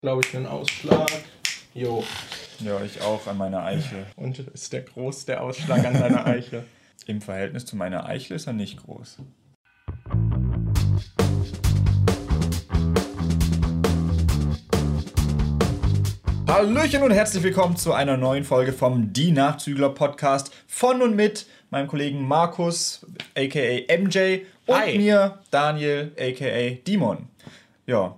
[0.00, 1.10] glaube ich, einen Ausschlag.
[1.74, 2.04] Jo.
[2.60, 4.06] Ja, ich auch an meiner Eichel.
[4.14, 6.64] Und ist der groß, der Ausschlag an deiner Eichel?
[7.06, 9.18] Im Verhältnis zu meiner Eichel ist er nicht groß.
[16.46, 21.46] Hallöchen und herzlich willkommen zu einer neuen Folge vom Die Nachzügler Podcast von und mit
[21.70, 23.04] meinem Kollegen Markus,
[23.36, 24.96] aka MJ, und Hi.
[24.96, 27.28] mir, Daniel, aka Dimon.
[27.86, 28.16] Ja,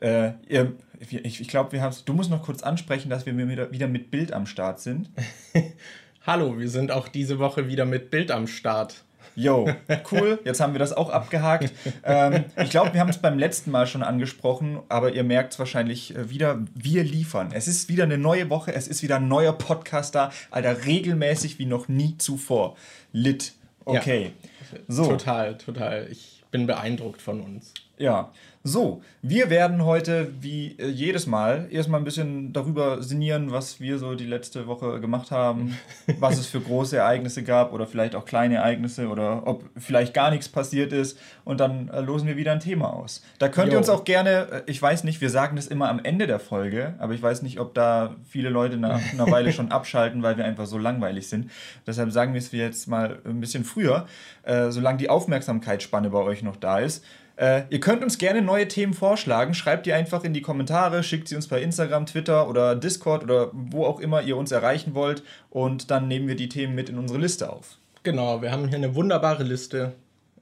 [0.00, 0.72] äh, ihr,
[1.10, 4.32] ich, ich glaube, wir haben Du musst noch kurz ansprechen, dass wir wieder, mit Bild
[4.32, 5.10] am Start sind.
[6.26, 9.02] Hallo, wir sind auch diese Woche wieder mit Bild am Start.
[9.34, 9.66] Yo,
[10.12, 11.72] cool, jetzt haben wir das auch abgehakt.
[12.04, 15.58] Ähm, ich glaube, wir haben es beim letzten Mal schon angesprochen, aber ihr merkt es
[15.58, 17.50] wahrscheinlich äh, wieder, wir liefern.
[17.52, 21.60] Es ist wieder eine neue Woche, es ist wieder ein neuer Podcast da, Alter, regelmäßig
[21.60, 22.76] wie noch nie zuvor.
[23.12, 23.52] Lit.
[23.84, 24.32] Okay.
[24.88, 25.06] So.
[25.06, 26.08] Total, total.
[26.10, 27.72] Ich bin beeindruckt von uns.
[27.98, 28.32] Ja,
[28.64, 33.98] so, wir werden heute wie äh, jedes Mal erstmal ein bisschen darüber sinnieren, was wir
[33.98, 35.76] so die letzte Woche gemacht haben,
[36.20, 40.30] was es für große Ereignisse gab oder vielleicht auch kleine Ereignisse oder ob vielleicht gar
[40.30, 43.22] nichts passiert ist und dann äh, losen wir wieder ein Thema aus.
[43.40, 43.78] Da könnt ihr Jo.
[43.78, 46.94] uns auch gerne, äh, ich weiß nicht, wir sagen das immer am Ende der Folge,
[46.98, 50.44] aber ich weiß nicht, ob da viele Leute nach einer Weile schon abschalten, weil wir
[50.44, 51.50] einfach so langweilig sind.
[51.84, 54.06] Deshalb sagen wir es jetzt mal ein bisschen früher,
[54.44, 57.04] äh, solange die Aufmerksamkeitsspanne bei euch noch da ist.
[57.36, 59.54] Äh, ihr könnt uns gerne neue Themen vorschlagen.
[59.54, 63.50] Schreibt die einfach in die Kommentare, schickt sie uns bei Instagram, Twitter oder Discord oder
[63.52, 65.22] wo auch immer ihr uns erreichen wollt.
[65.50, 67.78] Und dann nehmen wir die Themen mit in unsere Liste auf.
[68.02, 69.94] Genau, wir haben hier eine wunderbare Liste.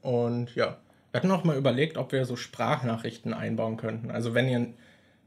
[0.03, 0.79] Und ja,
[1.11, 4.11] wir hatten auch mal überlegt, ob wir so Sprachnachrichten einbauen könnten.
[4.11, 4.67] Also wenn ihr,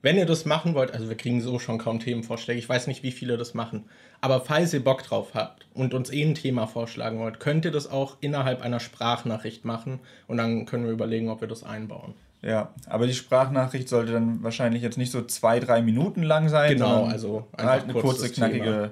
[0.01, 2.59] wenn ihr das machen wollt, also wir kriegen so schon kaum Themenvorschläge.
[2.59, 3.85] Ich weiß nicht, wie viele das machen.
[4.23, 7.71] Aber falls ihr Bock drauf habt und uns eh ein Thema vorschlagen wollt, könnt ihr
[7.71, 9.99] das auch innerhalb einer Sprachnachricht machen.
[10.27, 12.13] Und dann können wir überlegen, ob wir das einbauen.
[12.41, 16.71] Ja, aber die Sprachnachricht sollte dann wahrscheinlich jetzt nicht so zwei, drei Minuten lang sein.
[16.71, 18.63] Genau, also einfach halt eine kurz kurze, knackige.
[18.63, 18.91] Thema.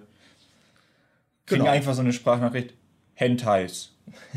[1.45, 1.71] Kriegen Genau.
[1.71, 2.73] einfach so eine Sprachnachricht.
[3.13, 3.93] Hentais.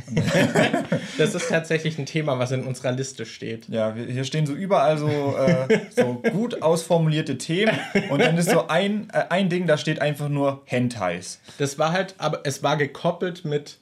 [1.19, 3.69] Das ist tatsächlich ein Thema, was in unserer Liste steht.
[3.69, 7.79] Ja, wir- hier stehen so überall so, äh, so gut ausformulierte Themen
[8.11, 11.41] und dann ist so ein, äh, ein Ding, da steht einfach nur Hentais.
[11.59, 13.79] Das war halt, aber es war gekoppelt mit,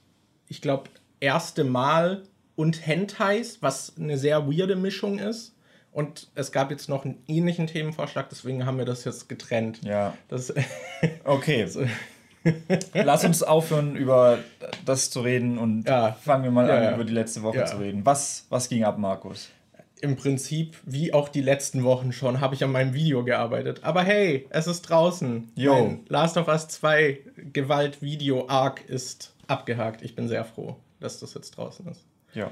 [0.48, 2.22] ich glaube, erste Mal
[2.56, 5.54] und Hentais, was eine sehr weirde Mischung ist.
[5.90, 9.80] Und es gab jetzt noch einen ähnlichen Themenvorschlag, deswegen haben wir das jetzt getrennt.
[9.82, 10.52] Ja, Das,
[11.24, 11.66] okay.
[12.94, 14.38] Lass uns aufhören, über
[14.84, 16.12] das zu reden und Ja.
[16.12, 16.94] fangen wir mal Ja, an, ja.
[16.94, 18.04] über die letzte Woche zu reden.
[18.04, 19.48] Was, was ging ab, Markus?
[20.00, 23.84] Im Prinzip, wie auch die letzten Wochen schon, habe ich an meinem Video gearbeitet.
[23.84, 25.52] Aber hey, es ist draußen.
[25.56, 27.20] Mein Last of Us 2
[27.52, 30.02] Gewalt-Video-Arc ist abgehakt.
[30.02, 32.04] Ich bin sehr froh, dass das jetzt draußen ist.
[32.34, 32.50] Ja.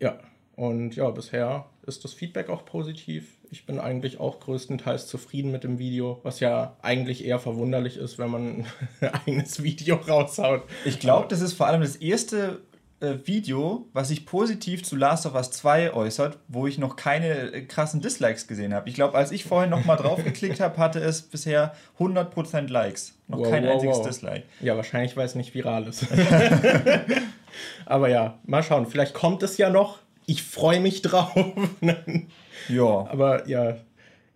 [0.00, 0.18] Ja,
[0.56, 3.36] und ja, bisher ist das Feedback auch positiv.
[3.52, 8.18] Ich bin eigentlich auch größtenteils zufrieden mit dem Video, was ja eigentlich eher verwunderlich ist,
[8.18, 8.64] wenn man
[9.02, 10.62] ein eigenes Video raushaut.
[10.86, 12.62] Ich glaube, das ist vor allem das erste
[13.00, 17.52] äh, Video, was sich positiv zu Last of Us 2 äußert, wo ich noch keine
[17.52, 18.88] äh, krassen Dislikes gesehen habe.
[18.88, 23.18] Ich glaube, als ich vorhin noch mal drauf geklickt habe, hatte es bisher 100% Likes.
[23.28, 24.06] Noch Wow, kein wow, einziges wow.
[24.06, 24.44] Dislike.
[24.62, 26.06] Ja, wahrscheinlich, weil es nicht viral ist.
[27.84, 28.86] Aber ja, mal schauen.
[28.86, 29.98] Vielleicht kommt es ja noch.
[30.26, 31.32] Ich freue mich drauf.
[32.68, 33.06] Ja.
[33.10, 33.76] aber ja,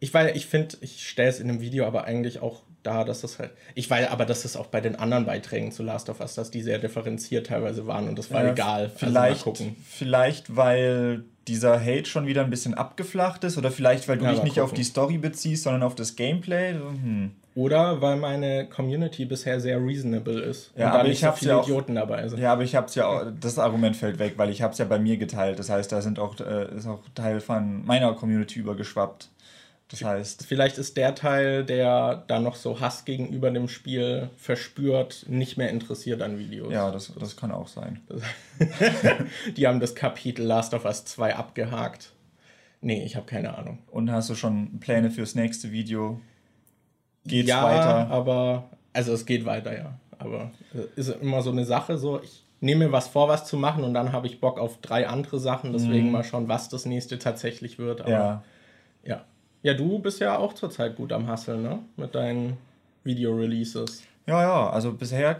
[0.00, 3.20] ich weil ich finde, ich stelle es in dem Video aber eigentlich auch da, dass
[3.20, 3.50] das halt.
[3.74, 6.50] Ich weiß aber, dass es auch bei den anderen Beiträgen zu Last of Us, dass
[6.50, 8.90] die sehr differenziert teilweise waren und das war Äh, egal.
[8.94, 9.76] Vielleicht, Also mal gucken.
[9.88, 14.32] vielleicht, weil dieser Hate schon wieder ein bisschen abgeflacht ist oder vielleicht, weil du Ja,
[14.32, 14.76] dich nicht auf gucken.
[14.76, 16.72] die Story beziehst, sondern auf das Gameplay.
[16.74, 17.30] Hm.
[17.56, 20.70] Oder weil meine Community bisher sehr reasonable ist.
[20.76, 22.38] Ja, aber ich so hab's viele ja auch- Idioten dabei sind.
[22.38, 24.78] Ja, aber ich habe es ja, auch, das Argument fällt weg, weil ich habe es
[24.78, 25.58] ja bei mir geteilt.
[25.58, 29.30] Das heißt, da sind auch, äh, ist auch Teil von meiner Community übergeschwappt.
[29.88, 35.24] Das heißt, Vielleicht ist der Teil, der da noch so Hass gegenüber dem Spiel verspürt,
[35.28, 36.72] nicht mehr interessiert an Videos.
[36.72, 38.00] ja, das, das kann auch sein.
[39.56, 42.12] Die haben das Kapitel Last of Us 2 abgehakt.
[42.80, 43.78] Nee, ich habe keine Ahnung.
[43.90, 46.20] Und hast du schon Pläne fürs nächste Video?
[47.26, 48.10] Geht's ja, weiter?
[48.10, 49.98] aber, also es geht weiter, ja.
[50.18, 53.56] Aber äh, ist immer so eine Sache, so, ich nehme mir was vor, was zu
[53.56, 56.86] machen und dann habe ich Bock auf drei andere Sachen, deswegen mal schauen, was das
[56.86, 58.00] nächste tatsächlich wird.
[58.00, 58.14] Aber Mhm.
[58.14, 58.42] Ja.
[59.04, 59.24] Ja.
[59.62, 61.80] Ja, du bist ja auch zurzeit gut am Hasseln, ne?
[61.96, 62.56] Mit deinen
[63.04, 64.02] Video-Releases.
[64.26, 65.34] Ja, ja, also bisher äh,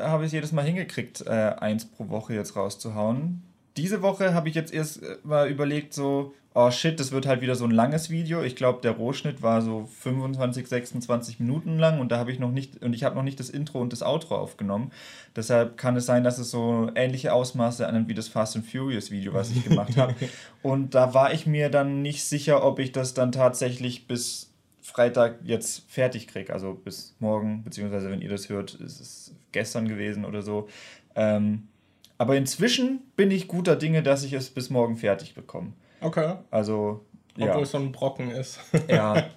[0.00, 3.42] habe ich es jedes Mal hingekriegt, äh, eins pro Woche jetzt rauszuhauen.
[3.76, 7.40] Diese Woche habe ich jetzt erst äh, mal überlegt, so, oh shit, das wird halt
[7.40, 8.42] wieder so ein langes Video.
[8.42, 12.50] Ich glaube, der Rohschnitt war so 25, 26 Minuten lang und da habe ich noch
[12.50, 14.90] nicht, und ich habe noch nicht das Intro und das Outro aufgenommen.
[15.36, 19.12] Deshalb kann es sein, dass es so ähnliche Ausmaße annimmt wie das Fast and Furious
[19.12, 20.16] Video, was ich gemacht habe.
[20.64, 24.50] Und da war ich mir dann nicht sicher, ob ich das dann tatsächlich bis
[24.82, 26.52] Freitag jetzt fertig kriege.
[26.52, 30.68] Also bis morgen, beziehungsweise wenn ihr das hört, ist es gestern gewesen oder so.
[31.14, 31.68] Ähm,
[32.16, 35.72] aber inzwischen bin ich guter Dinge, dass ich es bis morgen fertig bekomme.
[36.00, 36.36] Okay.
[36.50, 37.04] Also,
[37.36, 37.48] ja.
[37.50, 38.58] Obwohl es so ein Brocken ist.
[38.88, 39.28] ja.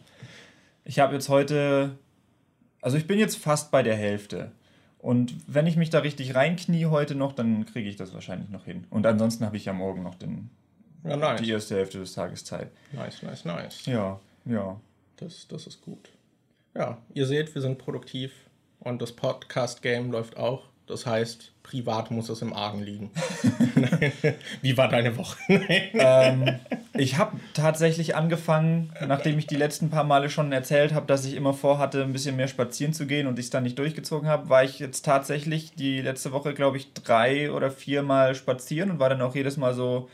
[0.84, 1.98] Ich habe jetzt heute,
[2.82, 4.52] also ich bin jetzt fast bei der Hälfte.
[5.00, 8.66] Und wenn ich mich da richtig reinknie heute noch, dann kriege ich das wahrscheinlich noch
[8.66, 8.86] hin.
[8.90, 10.50] Und ansonsten habe ich ja morgen noch den,
[11.04, 11.42] Ja, nice.
[11.42, 12.72] die erste Hälfte des Tages Zeit.
[12.92, 13.86] Nice, nice, nice.
[13.86, 14.80] Ja, ja.
[15.18, 16.10] Das, das ist gut.
[16.76, 18.32] Ja, ihr seht, wir sind produktiv
[18.80, 20.71] und das Podcast-Game läuft auch.
[20.92, 23.12] Das heißt, privat muss es im Argen liegen.
[24.62, 25.38] Wie war deine Woche?
[25.94, 26.60] ähm,
[26.94, 31.36] ich habe tatsächlich angefangen, nachdem ich die letzten paar Male schon erzählt habe, dass ich
[31.36, 34.50] immer vorhatte, ein bisschen mehr spazieren zu gehen und ich es dann nicht durchgezogen habe,
[34.50, 39.00] war ich jetzt tatsächlich die letzte Woche, glaube ich, drei oder vier Mal spazieren und
[39.00, 40.10] war dann auch jedes Mal so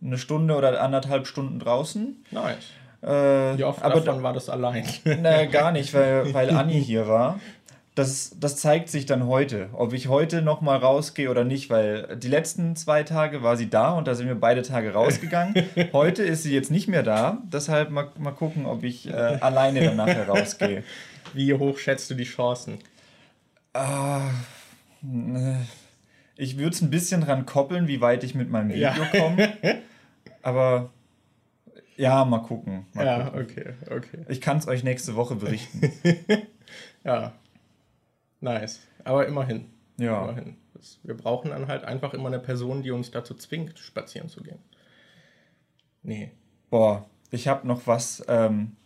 [0.00, 2.24] eine Stunde oder anderthalb Stunden draußen.
[2.30, 2.56] nice.
[3.02, 4.86] Äh, Wie oft aber davon war das allein?
[5.04, 7.40] na, gar nicht, weil, weil Anni hier war.
[7.96, 12.28] Das, das zeigt sich dann heute, ob ich heute nochmal rausgehe oder nicht, weil die
[12.28, 15.54] letzten zwei Tage war sie da und da sind wir beide Tage rausgegangen.
[15.92, 19.82] Heute ist sie jetzt nicht mehr da, deshalb mal, mal gucken, ob ich äh, alleine
[19.82, 20.84] dann nachher rausgehe.
[21.34, 22.78] Wie hoch schätzt du die Chancen?
[23.74, 24.30] Ah,
[26.36, 29.06] ich würde es ein bisschen dran koppeln, wie weit ich mit meinem Video Ja.
[29.06, 29.52] komme.
[30.42, 30.90] Aber
[31.96, 32.86] ja, mal gucken.
[32.94, 33.40] Mal Ja, gucken.
[33.42, 34.18] okay, okay.
[34.28, 35.92] Ich kann es euch nächste Woche berichten.
[37.04, 37.32] Ja,
[38.40, 38.80] nice.
[39.04, 39.66] Aber immerhin.
[39.98, 40.22] Ja.
[40.22, 40.56] immerhin.
[41.02, 44.58] Wir brauchen dann halt einfach immer eine Person, die uns dazu zwingt, spazieren zu gehen.
[46.02, 46.32] Nee.
[46.70, 48.24] Boah, ich habe noch was.
[48.28, 48.76] Ähm,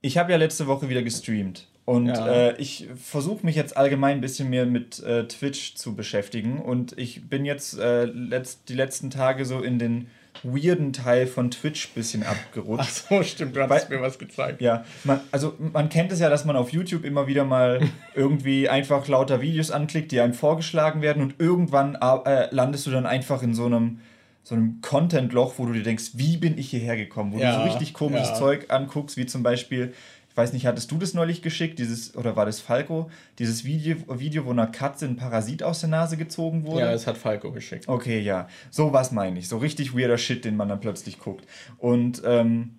[0.00, 1.68] ich habe ja letzte Woche wieder gestreamt.
[1.84, 2.28] Und Ja.
[2.50, 6.60] äh, ich versuche mich jetzt allgemein ein bisschen mehr mit äh, Twitch zu beschäftigen.
[6.60, 10.08] Und ich bin jetzt äh, letzt, die letzten Tage so in den
[10.44, 13.08] weirden Teil von Twitch ein bisschen Ach abgerutscht.
[13.08, 14.60] so, stimmt, du hast mir was gezeigt.
[14.60, 17.80] Ja, man, also man kennt es ja, dass man auf YouTube immer wieder mal
[18.14, 23.06] irgendwie einfach lauter Videos anklickt, die einem vorgeschlagen werden und irgendwann äh, landest du dann
[23.06, 24.00] einfach in so einem
[24.44, 27.32] so einem Content-Loch, wo du dir denkst, wie bin ich hierher gekommen?
[27.32, 28.34] Wo Ja, du so richtig komisches ja.
[28.34, 29.94] Zeug anguckst, wie zum Beispiel,
[30.32, 33.98] ich weiß nicht, hattest du das neulich geschickt, dieses, oder war das Falco, dieses Video,
[34.18, 36.86] Video wo einer Katze ein Parasit aus der Nase gezogen wurde?
[36.86, 37.86] Ja, es hat Falco geschickt.
[37.86, 38.48] Okay, ja.
[38.70, 39.46] So was meine ich.
[39.46, 41.46] So richtig weirder Shit, den man dann plötzlich guckt.
[41.76, 42.70] Und ähm,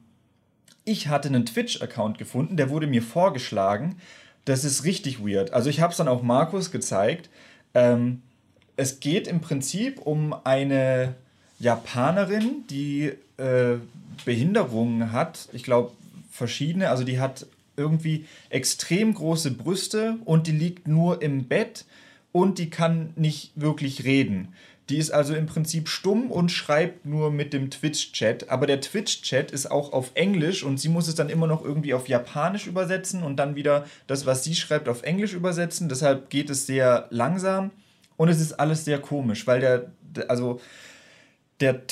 [0.84, 3.98] ich hatte einen Twitch-Account gefunden, der wurde mir vorgeschlagen.
[4.46, 5.54] Das ist richtig weird.
[5.54, 7.30] Also ich habe es dann auch Markus gezeigt.
[7.76, 8.24] Ähm,
[8.78, 11.14] es geht im Prinzip um eine
[11.60, 13.76] Japanerin, die äh,
[14.26, 15.50] Behinderungen hat.
[15.54, 15.92] Ich glaube,
[16.34, 16.90] verschiedene.
[16.90, 17.46] Also die hat
[17.78, 21.86] irgendwie extrem große Brüste und die liegt nur im Bett
[22.32, 24.54] und die kann nicht wirklich reden.
[24.90, 28.50] Die ist also im Prinzip stumm und schreibt nur mit dem Twitch-Chat.
[28.50, 31.94] Aber der Twitch-Chat ist auch auf Englisch und sie muss es dann immer noch irgendwie
[31.94, 35.88] auf Japanisch übersetzen und dann wieder das, was sie schreibt, auf Englisch übersetzen.
[35.88, 37.72] Deshalb geht es sehr langsam
[38.18, 39.92] und es ist alles sehr komisch, weil der,
[40.28, 40.60] also
[41.62, 41.88] der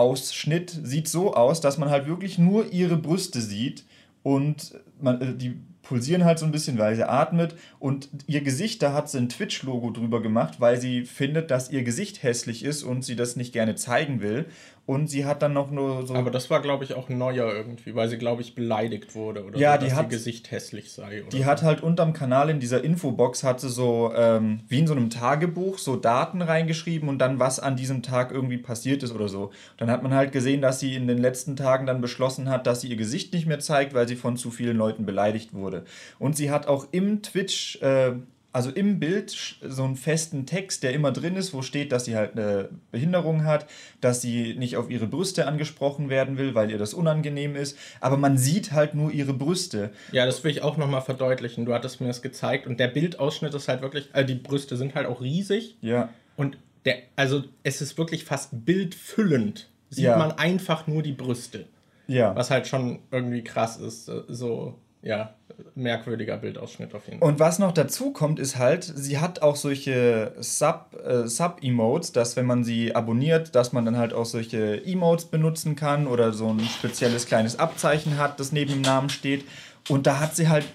[0.00, 3.84] Twitch-Livestream-Ausschnitt sieht so aus, dass man halt wirklich nur ihre Brüste sieht
[4.22, 8.82] und man, äh, die pulsieren halt so ein bisschen, weil sie atmet und ihr Gesicht,
[8.82, 12.82] da hat sie ein Twitch-Logo drüber gemacht, weil sie findet, dass ihr Gesicht hässlich ist
[12.82, 14.46] und sie das nicht gerne zeigen will.
[14.86, 16.14] Und sie hat dann noch nur so.
[16.14, 19.56] Aber das war, glaube ich, auch neuer irgendwie, weil sie, glaube ich, beleidigt wurde oder
[19.56, 21.22] Ja, so, die dass hat- ihr Gesicht hässlich sei.
[21.30, 25.08] Die hat halt unterm Kanal in dieser Infobox hatte so ähm, wie in so einem
[25.08, 29.50] Tagebuch so Daten reingeschrieben und dann was an diesem Tag irgendwie passiert ist oder so.
[29.76, 32.80] Dann hat man halt gesehen, dass sie in den letzten Tagen dann beschlossen hat, dass
[32.80, 35.84] sie ihr Gesicht nicht mehr zeigt, weil sie von zu vielen Leuten beleidigt wurde.
[36.18, 38.12] Und sie hat auch im Twitch äh,
[38.52, 39.30] also im Bild
[39.62, 43.44] so einen festen Text, der immer drin ist, wo steht, dass sie halt eine Behinderung
[43.44, 43.66] hat,
[44.00, 47.78] dass sie nicht auf ihre Brüste angesprochen werden will, weil ihr das unangenehm ist.
[48.00, 49.90] Aber man sieht halt nur ihre Brüste.
[50.12, 51.64] Ja, das will ich auch nochmal verdeutlichen.
[51.64, 54.94] Du hattest mir das gezeigt und der Bildausschnitt ist halt wirklich, also die Brüste sind
[54.96, 56.08] halt auch riesig Ja.
[56.36, 59.68] und der, also es ist wirklich fast bildfüllend.
[59.90, 60.16] Sieht Ja.
[60.16, 61.66] man einfach nur die Brüste.
[62.06, 62.34] Ja.
[62.34, 64.08] Was halt schon irgendwie krass ist.
[64.08, 65.34] äh, So, ja,
[65.74, 67.28] merkwürdiger Bildausschnitt auf jeden Fall.
[67.28, 72.36] Und was noch dazu kommt, ist halt, sie hat auch solche Sub, äh, Sub-Emotes, dass
[72.36, 76.48] wenn man sie abonniert, dass man dann halt auch solche Emotes benutzen kann oder so
[76.48, 79.44] ein spezielles kleines Abzeichen hat, das neben dem Namen steht.
[79.88, 80.66] Und da hat sie halt,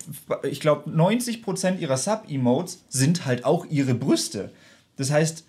[0.44, 4.52] ich glaube, 90% ihrer Sub-Emotes sind halt auch ihre Brüste.
[4.98, 5.46] Das heißt,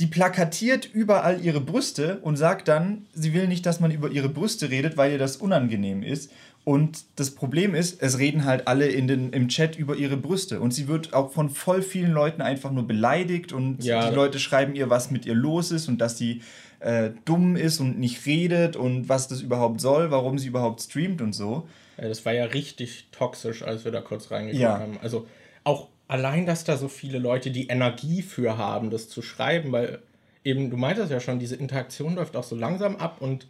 [0.00, 4.28] die plakatiert überall ihre Brüste und sagt dann, sie will nicht, dass man über ihre
[4.28, 6.30] Brüste redet, weil ihr das unangenehm ist.
[6.68, 10.60] Und das Problem ist, es reden halt alle in den, im Chat über ihre Brüste.
[10.60, 14.10] Und sie wird auch von voll vielen Leuten einfach nur beleidigt und Ja.
[14.10, 16.42] die Leute schreiben ihr, was mit ihr los ist und dass sie
[16.80, 21.22] äh, dumm ist und nicht redet und was das überhaupt soll, warum sie überhaupt streamt
[21.22, 21.66] und so.
[21.96, 24.78] Ja, das war ja richtig toxisch, als wir da kurz reingekommen ja.
[24.78, 24.98] haben.
[25.00, 25.26] Also
[25.64, 30.00] auch allein, dass da so viele Leute die Energie für haben, das zu schreiben, weil
[30.44, 33.46] eben, du meintest ja schon, diese Interaktion läuft auch so langsam ab und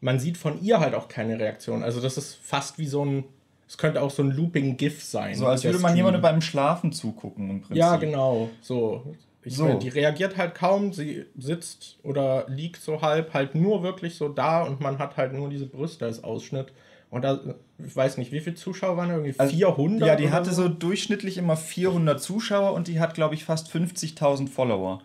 [0.00, 1.82] man sieht von ihr halt auch keine Reaktion.
[1.82, 3.24] Also das ist fast wie so ein,
[3.68, 5.34] es könnte auch so ein Looping GIF sein.
[5.34, 7.76] So als würde man jemandem beim Schlafen zugucken im Prinzip.
[7.76, 8.50] Ja, genau.
[8.60, 9.14] So.
[9.42, 9.64] Ich so.
[9.64, 14.28] Meine, die reagiert halt kaum, sie sitzt oder liegt so halb, halt nur wirklich so
[14.28, 16.72] da und man hat halt nur diese Brüste als Ausschnitt.
[17.10, 17.40] Und da,
[17.84, 19.16] ich weiß nicht, wie viele Zuschauer waren da?
[19.16, 20.06] Irgendwie also, 400?
[20.06, 20.64] Ja, die hatte so?
[20.64, 25.00] so durchschnittlich immer 400 Zuschauer und die hat, glaube ich, fast 50.000 Follower.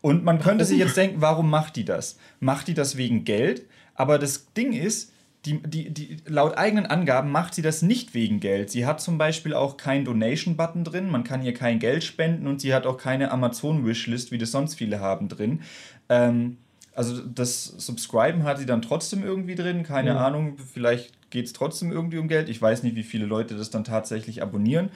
[0.00, 2.16] Und man könnte sich jetzt denken, warum macht die das?
[2.38, 3.66] Macht die das wegen Geld?
[4.00, 5.12] Aber das Ding ist,
[5.44, 8.70] die, die, die, laut eigenen Angaben macht sie das nicht wegen Geld.
[8.70, 12.62] Sie hat zum Beispiel auch keinen Donation-Button drin, man kann hier kein Geld spenden und
[12.62, 15.60] sie hat auch keine Amazon-Wishlist, wie das sonst viele haben, drin.
[16.08, 16.56] Ähm,
[16.94, 20.18] also das Subscriben hat sie dann trotzdem irgendwie drin, keine mhm.
[20.18, 22.48] Ahnung, vielleicht geht es trotzdem irgendwie um Geld.
[22.48, 24.88] Ich weiß nicht, wie viele Leute das dann tatsächlich abonnieren.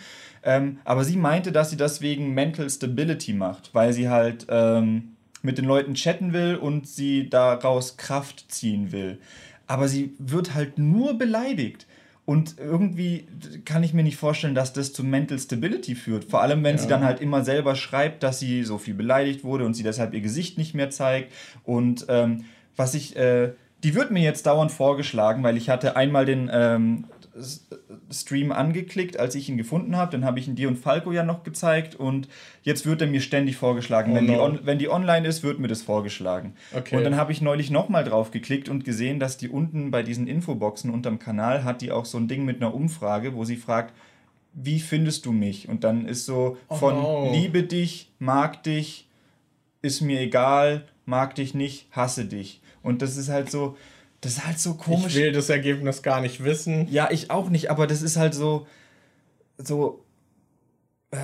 [0.42, 5.13] Ähm, aber sie meinte, dass sie das wegen Mental Stability macht, weil sie halt ähm,
[5.44, 9.18] mit den Leuten chatten will und sie daraus Kraft ziehen will.
[9.66, 11.86] Aber sie wird halt nur beleidigt.
[12.26, 13.26] Und irgendwie
[13.66, 16.24] kann ich mir nicht vorstellen, dass das zu Mental Stability führt.
[16.24, 16.82] Vor allem, wenn ja.
[16.82, 20.14] sie dann halt immer selber schreibt, dass sie so viel beleidigt wurde und sie deshalb
[20.14, 21.32] ihr Gesicht nicht mehr zeigt.
[21.64, 22.46] Und ähm,
[22.76, 23.52] was ich äh,
[23.84, 27.04] die wird mir jetzt dauernd vorgeschlagen, weil ich hatte einmal den ähm,
[28.10, 30.12] Stream angeklickt, als ich ihn gefunden habe.
[30.12, 32.28] Dann habe ich ihn dir und Falco ja noch gezeigt und
[32.62, 34.12] jetzt wird er mir ständig vorgeschlagen.
[34.12, 34.48] Oh wenn, no.
[34.50, 36.54] die wenn die online ist, wird mir das vorgeschlagen.
[36.72, 36.96] Okay.
[36.96, 40.26] Und dann habe ich neulich nochmal drauf geklickt und gesehen, dass die unten bei diesen
[40.26, 43.94] Infoboxen unterm Kanal hat die auch so ein Ding mit einer Umfrage, wo sie fragt,
[44.52, 45.68] wie findest du mich?
[45.68, 47.32] Und dann ist so oh von no.
[47.32, 49.08] liebe dich, mag dich,
[49.82, 52.60] ist mir egal, mag dich nicht, hasse dich.
[52.82, 53.76] Und das ist halt so,
[54.24, 55.14] das ist halt so komisch.
[55.14, 56.88] Ich will das Ergebnis gar nicht wissen.
[56.90, 58.66] Ja, ich auch nicht, aber das ist halt so,
[59.58, 60.02] so,
[61.10, 61.18] äh,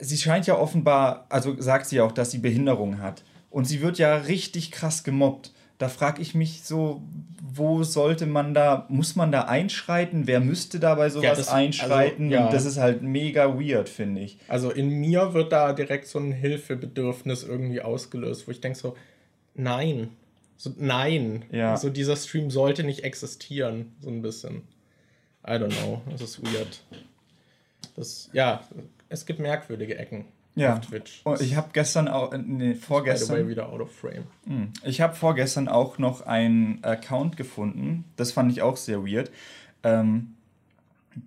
[0.00, 3.24] sie scheint ja offenbar, also sagt sie auch, dass sie Behinderung hat.
[3.48, 5.52] Und sie wird ja richtig krass gemobbt.
[5.78, 7.02] Da frage ich mich so,
[7.42, 10.26] wo sollte man da, muss man da einschreiten?
[10.26, 12.26] Wer müsste da bei sowas ja, das, einschreiten?
[12.26, 12.50] Also, ja.
[12.50, 14.38] Das ist halt mega weird, finde ich.
[14.46, 18.94] Also in mir wird da direkt so ein Hilfebedürfnis irgendwie ausgelöst, wo ich denke so,
[19.54, 20.10] nein,
[20.56, 21.44] so, nein.
[21.50, 21.76] Ja.
[21.76, 24.62] So, dieser Stream sollte nicht existieren, so ein bisschen.
[25.46, 26.00] I don't know.
[26.10, 26.82] Das ist weird.
[27.96, 28.66] Das, ja,
[29.08, 30.74] es gibt merkwürdige Ecken ja.
[30.74, 31.20] auf Twitch.
[31.24, 33.48] Und ich habe gestern auch, äh, nee, vorgestern.
[33.48, 34.24] wieder out of frame.
[34.46, 34.72] Hm.
[34.84, 38.04] Ich habe vorgestern auch noch einen Account gefunden.
[38.16, 39.30] Das fand ich auch sehr weird.
[39.82, 40.34] Ähm,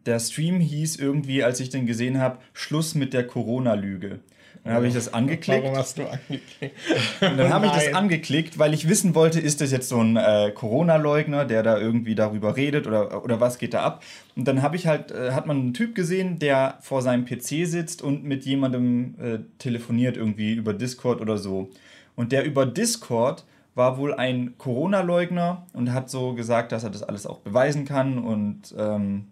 [0.06, 4.20] der Stream hieß irgendwie, als ich den gesehen habe, Schluss mit der Corona-Lüge.
[4.68, 5.64] Dann habe ich das angeklickt.
[5.64, 6.76] Warum hast du angeklickt?
[7.22, 10.18] Und dann habe ich das angeklickt, weil ich wissen wollte, ist das jetzt so ein
[10.18, 14.04] äh, Corona-Leugner, der da irgendwie darüber redet oder, oder was geht da ab?
[14.36, 17.66] Und dann habe ich halt, äh, hat man einen Typ gesehen, der vor seinem PC
[17.66, 21.70] sitzt und mit jemandem äh, telefoniert irgendwie über Discord oder so.
[22.16, 23.46] Und der über Discord
[23.76, 28.18] war wohl ein Corona-Leugner und hat so gesagt, dass er das alles auch beweisen kann
[28.18, 29.28] und ähm,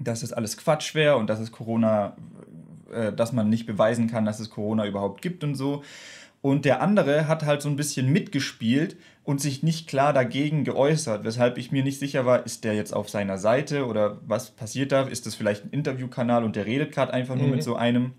[0.00, 2.16] dass das alles Quatsch wäre und dass es Corona
[2.92, 5.82] äh, dass man nicht beweisen kann, dass es Corona überhaupt gibt und so.
[6.42, 11.24] Und der andere hat halt so ein bisschen mitgespielt und sich nicht klar dagegen geäußert,
[11.24, 14.90] weshalb ich mir nicht sicher war, ist der jetzt auf seiner Seite oder was passiert
[14.90, 15.02] da?
[15.02, 17.52] Ist das vielleicht ein Interviewkanal und der redet gerade einfach nur mhm.
[17.52, 18.12] mit so einem?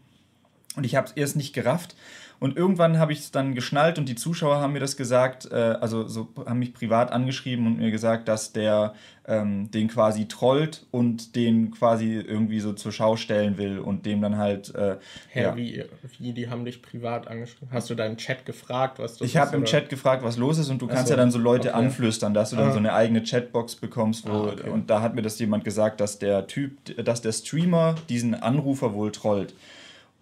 [0.75, 1.96] Und ich habe es erst nicht gerafft.
[2.39, 5.56] Und irgendwann habe ich es dann geschnallt und die Zuschauer haben mir das gesagt, äh,
[5.80, 10.86] also so haben mich privat angeschrieben und mir gesagt, dass der ähm, den quasi trollt
[10.92, 14.75] und den quasi irgendwie so zur Schau stellen will und dem dann halt.
[14.75, 14.98] Äh,
[15.30, 15.56] Hä, ja.
[15.56, 15.86] wie,
[16.20, 17.70] wie, die haben dich privat angeschrieben?
[17.72, 20.70] Hast du deinen Chat gefragt, was du Ich habe im Chat gefragt, was los ist
[20.70, 21.77] und du Achso, kannst ja dann so Leute okay.
[21.77, 22.72] anflüstern, dass du dann ah.
[22.74, 24.70] so eine eigene Chatbox bekommst, wo, ah, okay.
[24.70, 28.94] und da hat mir das jemand gesagt, dass der Typ, dass der Streamer diesen Anrufer
[28.94, 29.53] wohl trollt.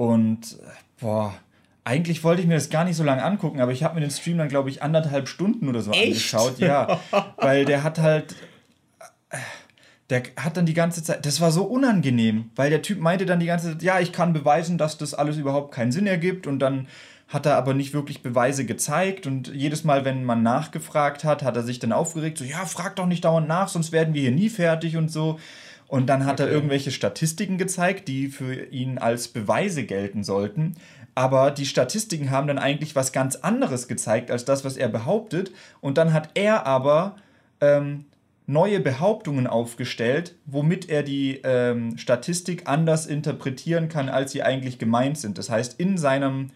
[0.01, 0.57] Und
[0.99, 1.31] boah,
[1.83, 4.09] eigentlich wollte ich mir das gar nicht so lange angucken, aber ich habe mir den
[4.09, 6.07] Stream dann, glaube ich, anderthalb Stunden oder so Echt?
[6.07, 6.57] angeschaut.
[6.57, 6.99] Ja,
[7.37, 8.35] weil der hat halt.
[10.09, 11.23] Der hat dann die ganze Zeit.
[11.23, 14.33] Das war so unangenehm, weil der Typ meinte dann die ganze Zeit, ja, ich kann
[14.33, 16.47] beweisen, dass das alles überhaupt keinen Sinn ergibt.
[16.47, 16.87] Und dann
[17.27, 19.27] hat er aber nicht wirklich Beweise gezeigt.
[19.27, 22.95] Und jedes Mal, wenn man nachgefragt hat, hat er sich dann aufgeregt, so, ja, frag
[22.95, 25.37] doch nicht dauernd nach, sonst werden wir hier nie fertig und so.
[25.91, 26.47] Und dann hat okay.
[26.49, 30.77] er irgendwelche Statistiken gezeigt, die für ihn als Beweise gelten sollten.
[31.15, 35.51] Aber die Statistiken haben dann eigentlich was ganz anderes gezeigt als das, was er behauptet.
[35.81, 37.17] Und dann hat er aber
[37.59, 38.05] ähm,
[38.47, 45.17] neue Behauptungen aufgestellt, womit er die ähm, Statistik anders interpretieren kann, als sie eigentlich gemeint
[45.17, 45.37] sind.
[45.37, 46.51] Das heißt, in seinem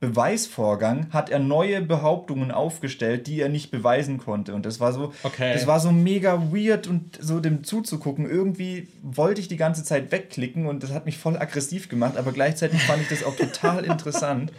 [0.00, 4.54] Beweisvorgang hat er neue Behauptungen aufgestellt, die er nicht beweisen konnte.
[4.54, 5.52] Und das war so, Okay.
[5.52, 8.28] das war so mega weird und so dem zuzugucken.
[8.28, 12.32] Irgendwie wollte ich die ganze Zeit wegklicken und das hat mich voll aggressiv gemacht, aber
[12.32, 14.52] gleichzeitig fand ich das auch total interessant.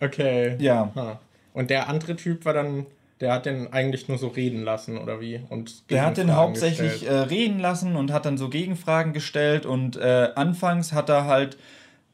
[0.00, 0.56] Okay.
[0.58, 1.20] Ja.
[1.52, 2.86] Und der andere Typ war dann,
[3.20, 5.40] der hat den eigentlich nur so reden lassen, oder wie?
[5.50, 9.96] Und Der hat den hauptsächlich äh, reden lassen und hat dann so Gegenfragen gestellt und
[9.96, 11.56] äh, anfangs hat er halt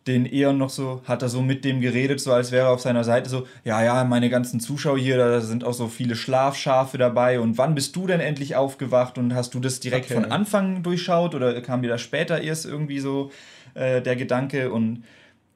[0.07, 2.81] den Eon noch so, hat er so mit dem geredet, so als wäre er auf
[2.81, 6.97] seiner Seite so, ja, ja, meine ganzen Zuschauer hier, da sind auch so viele Schlafschafe
[6.97, 7.39] dabei.
[7.39, 9.19] Und wann bist du denn endlich aufgewacht?
[9.19, 10.15] Und hast du das direkt Okay.
[10.15, 11.35] von Anfang durchschaut?
[11.35, 13.31] Oder kam dir das später erst irgendwie so
[13.75, 14.73] äh, der Gedanke?
[14.73, 15.05] Und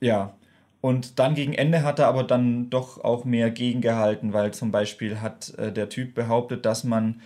[0.01, 0.35] ja,
[0.83, 5.23] und dann gegen Ende hat er aber dann doch auch mehr gegengehalten, weil zum Beispiel
[5.23, 7.23] hat äh, der Typ behauptet, dass man,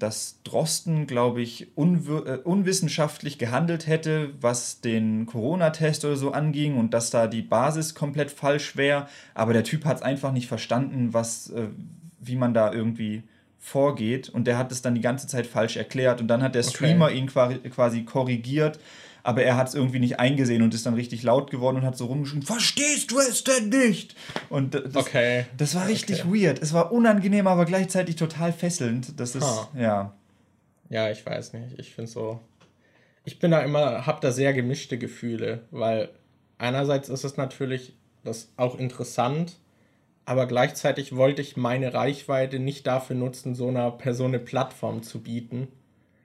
[0.00, 6.76] dass Drosten, glaube ich, unwir äh, unwissenschaftlich gehandelt hätte, was den Corona-Test oder so anging
[6.76, 9.06] und dass da die Basis komplett falsch wäre.
[9.34, 11.68] Aber der Typ hat es einfach nicht verstanden, was, äh,
[12.20, 13.22] wie man da irgendwie
[13.60, 16.62] vorgeht und der hat es dann die ganze Zeit falsch erklärt und dann hat der
[16.62, 16.74] Okay.
[16.74, 18.78] Streamer ihn quasi korrigiert,
[19.28, 21.98] aber er hat es irgendwie nicht eingesehen und ist dann richtig laut geworden und hat
[21.98, 24.16] so rumgeschrien, verstehst du es denn nicht?
[24.48, 25.44] Und das, Okay.
[25.58, 26.44] das war richtig Okay.
[26.46, 26.62] weird.
[26.62, 29.20] Es war unangenehm, aber gleichzeitig total fesselnd.
[29.20, 29.68] Das ist, Ha.
[29.76, 30.14] ja.
[30.88, 31.78] Ja, ich weiß nicht.
[31.78, 32.40] Ich finde so.
[33.24, 36.08] Ich bin da immer, hab da sehr gemischte Gefühle, weil
[36.56, 37.92] einerseits ist es natürlich
[38.24, 39.58] das auch interessant,
[40.24, 45.20] aber gleichzeitig wollte ich meine Reichweite nicht dafür nutzen, so einer Person eine Plattform zu
[45.20, 45.68] bieten.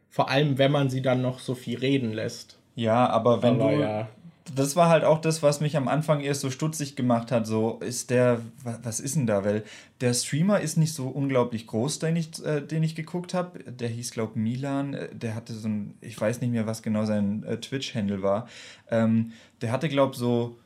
[0.10, 2.60] Vor allem, wenn man sie dann noch so viel reden lässt.
[2.76, 3.80] Ja, aber wenn aber du.
[3.82, 4.08] ja.
[4.56, 7.48] Das war halt auch das, was mich am Anfang erst so stutzig gemacht hat.
[7.48, 8.40] So, ist der.
[8.64, 9.46] wa- Was ist denn da?
[9.46, 9.64] Weil
[10.02, 13.60] der Streamer ist nicht so unglaublich groß, den ich, äh, den ich geguckt habe.
[13.72, 14.98] Der hieß, glaube Milan.
[15.14, 15.94] Der hatte so ein.
[16.02, 18.48] Ich weiß nicht mehr, was genau sein äh, Twitch-Handle war.
[18.92, 20.58] Ähm, der hatte, glaube so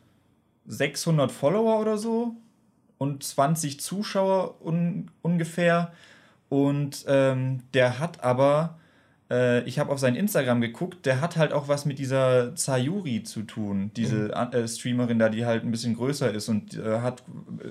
[0.66, 2.34] 600 Follower oder so
[2.98, 5.94] und 20 Zuschauer un ungefähr.
[6.50, 8.80] Und ähm, der hat aber,
[9.30, 13.24] äh, ich habe auf sein Instagram geguckt, der hat halt auch was mit dieser Sayuri
[13.24, 17.24] zu tun, diese äh, Streamerin da, die halt ein bisschen größer ist und äh, hat,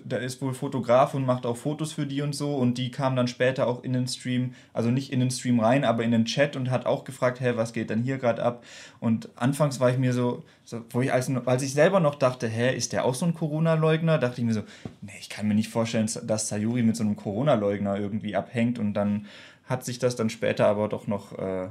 [0.04, 3.16] der ist wohl Fotograf und macht auch Fotos für die und so und die kam
[3.16, 6.26] dann später auch in den Stream, also nicht in den Stream rein, aber in den
[6.26, 8.62] Chat und hat auch gefragt, hä, was geht denn hier gerade ab?
[9.00, 12.48] Und anfangs war ich mir so, so wo ich als, als ich selber noch dachte,
[12.48, 14.18] hä, ist der auch so ein Corona-Leugner?
[14.18, 14.62] Dachte ich mir so,
[15.00, 18.94] nee, ich kann mir nicht vorstellen, dass Sayuri mit so einem Corona-Leugner irgendwie abhängt und
[18.94, 19.26] dann
[19.66, 21.68] hat sich das dann später aber doch noch äh,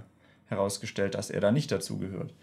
[0.47, 2.33] herausgestellt, dass er da nicht dazugehört.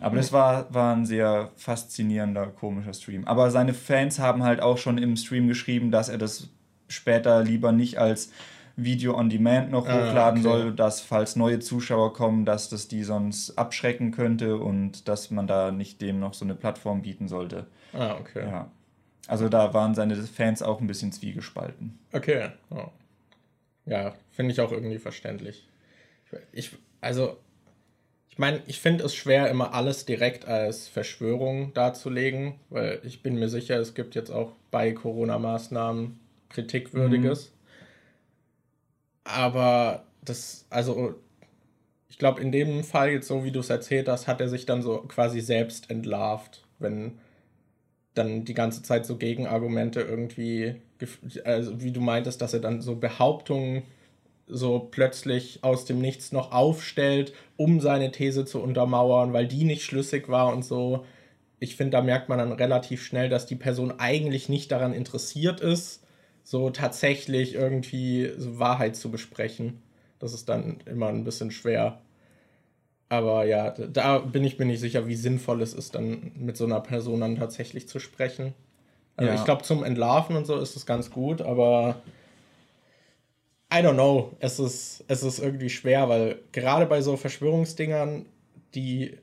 [0.00, 3.24] Aber das war, war ein sehr faszinierender, komischer Stream.
[3.26, 6.48] Aber seine Fans haben halt auch schon im Stream geschrieben, dass er das
[6.88, 8.32] später lieber nicht als
[8.76, 10.48] Video on Demand noch Ah, hochladen okay.
[10.50, 15.46] soll, dass falls neue Zuschauer kommen, dass das die sonst abschrecken könnte und dass man
[15.46, 17.66] da nicht dem noch so eine Plattform bieten sollte.
[17.92, 18.44] Ah, okay.
[18.46, 18.70] Ja.
[19.28, 21.98] Also da waren seine Fans auch ein bisschen zwiegespalten.
[22.12, 22.48] Okay.
[22.70, 22.90] Ja,
[23.86, 25.68] ja finde ich auch irgendwie verständlich.
[26.52, 26.70] Ich,
[27.00, 27.36] also,
[28.28, 33.38] ich meine, ich finde es schwer, immer alles direkt als Verschwörung darzulegen, weil ich bin
[33.38, 36.18] mir sicher, es gibt jetzt auch bei Corona-Maßnahmen
[36.48, 37.52] Kritikwürdiges.
[39.24, 41.14] Aber das, also,
[42.08, 44.66] ich glaube, in dem Fall jetzt so, wie du es erzählt hast, hat er sich
[44.66, 47.18] dann so quasi selbst entlarvt, wenn
[48.14, 50.76] dann die ganze Zeit so Gegenargumente irgendwie,
[51.44, 53.82] also wie du meintest, dass er dann so Behauptungen
[54.46, 59.84] so plötzlich aus dem Nichts noch aufstellt, um seine These zu untermauern, weil die nicht
[59.84, 61.04] schlüssig war und so.
[61.60, 65.60] Ich finde, da merkt man dann relativ schnell, dass die Person eigentlich nicht daran interessiert
[65.60, 66.02] ist,
[66.42, 69.82] so tatsächlich irgendwie so Wahrheit zu besprechen.
[70.18, 72.00] Das ist dann immer ein bisschen schwer.
[73.08, 76.64] Aber ja, da bin ich mir nicht sicher, wie sinnvoll es ist, dann mit so
[76.64, 78.54] einer Person dann tatsächlich zu sprechen.
[79.16, 79.36] Also Ja.
[79.36, 82.02] ich glaube, zum Entlarven und so ist es ganz gut, aber
[83.72, 84.36] I don't know.
[84.38, 88.26] Es ist, es ist irgendwie schwer, weil gerade bei so Verschwörungsdingern,
[88.74, 89.18] die.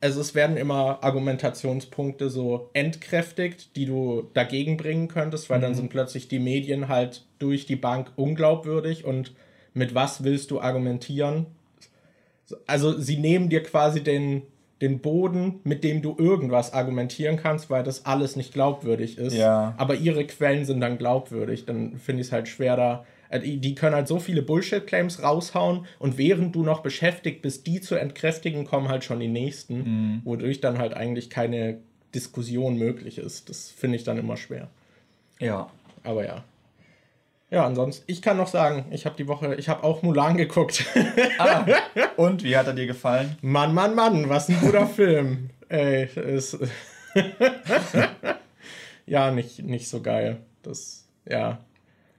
[0.00, 5.88] Also es werden immer Argumentationspunkte so entkräftigt, die du dagegen bringen könntest, weil dann sind
[5.88, 9.34] plötzlich die Medien halt durch die Bank unglaubwürdig und
[9.72, 11.46] mit was willst du argumentieren?
[12.66, 14.42] Also sie nehmen dir quasi den,
[14.80, 19.34] den Boden, mit dem du irgendwas argumentieren kannst, weil das alles nicht glaubwürdig ist.
[19.34, 19.74] Ja.
[19.76, 21.64] Aber ihre Quellen sind dann glaubwürdig.
[21.64, 23.06] Dann finde ich es halt schwer da.
[23.30, 27.66] äh, Die die können halt so viele Bullshit-Claims raushauen und während du noch beschäftigt bist,
[27.66, 31.78] die zu entkräftigen, kommen halt schon die nächsten, wodurch dann halt eigentlich keine
[32.14, 33.48] Diskussion möglich ist.
[33.48, 34.68] Das finde ich dann immer schwer.
[35.40, 35.70] Ja.
[36.02, 36.44] Aber ja.
[37.54, 40.84] Ja, ansonsten, ich kann noch sagen, ich habe die Woche, ich habe auch Mulan geguckt.
[41.38, 41.64] Ah,
[42.16, 43.36] und wie hat er dir gefallen?
[43.42, 45.50] Mann, Mann, Mann, was ein guter Film.
[45.68, 46.58] Ey, es,
[49.06, 50.40] ja, nicht, nicht so geil.
[50.62, 51.60] Das, ja,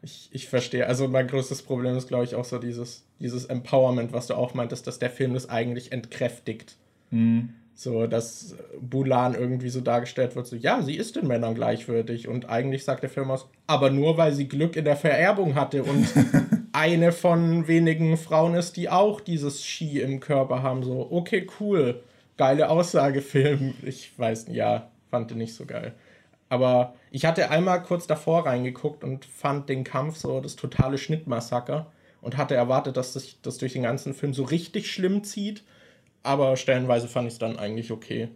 [0.02, 0.88] ich, ich verstehe.
[0.88, 4.54] Also mein größtes Problem ist, glaube ich, auch so dieses, dieses Empowerment, was du auch
[4.54, 6.78] meintest, dass der Film das eigentlich entkräftigt.
[7.12, 7.54] Mhm.
[7.78, 12.30] So, dass Bulan irgendwie so dargestellt wird, so, ja, sie ist den Männern gleichwürdig.
[12.30, 15.84] Und eigentlich sagt der Film aus, aber nur weil sie Glück in der Vererbung hatte
[15.84, 16.08] und
[16.72, 20.84] eine von wenigen Frauen ist, die auch dieses Ski im Körper haben.
[20.84, 22.02] So, okay, cool.
[22.38, 23.74] Geile Aussage, Film.
[23.84, 25.94] Ich weiß, ja, fand den nicht so geil.
[26.48, 31.92] Aber ich hatte einmal kurz davor reingeguckt und fand den Kampf so das totale Schnittmassaker
[32.22, 35.64] und hatte erwartet, dass sich das durch den ganzen Film so richtig schlimm zieht
[36.26, 38.30] aber stellenweise fand ich es dann eigentlich okay.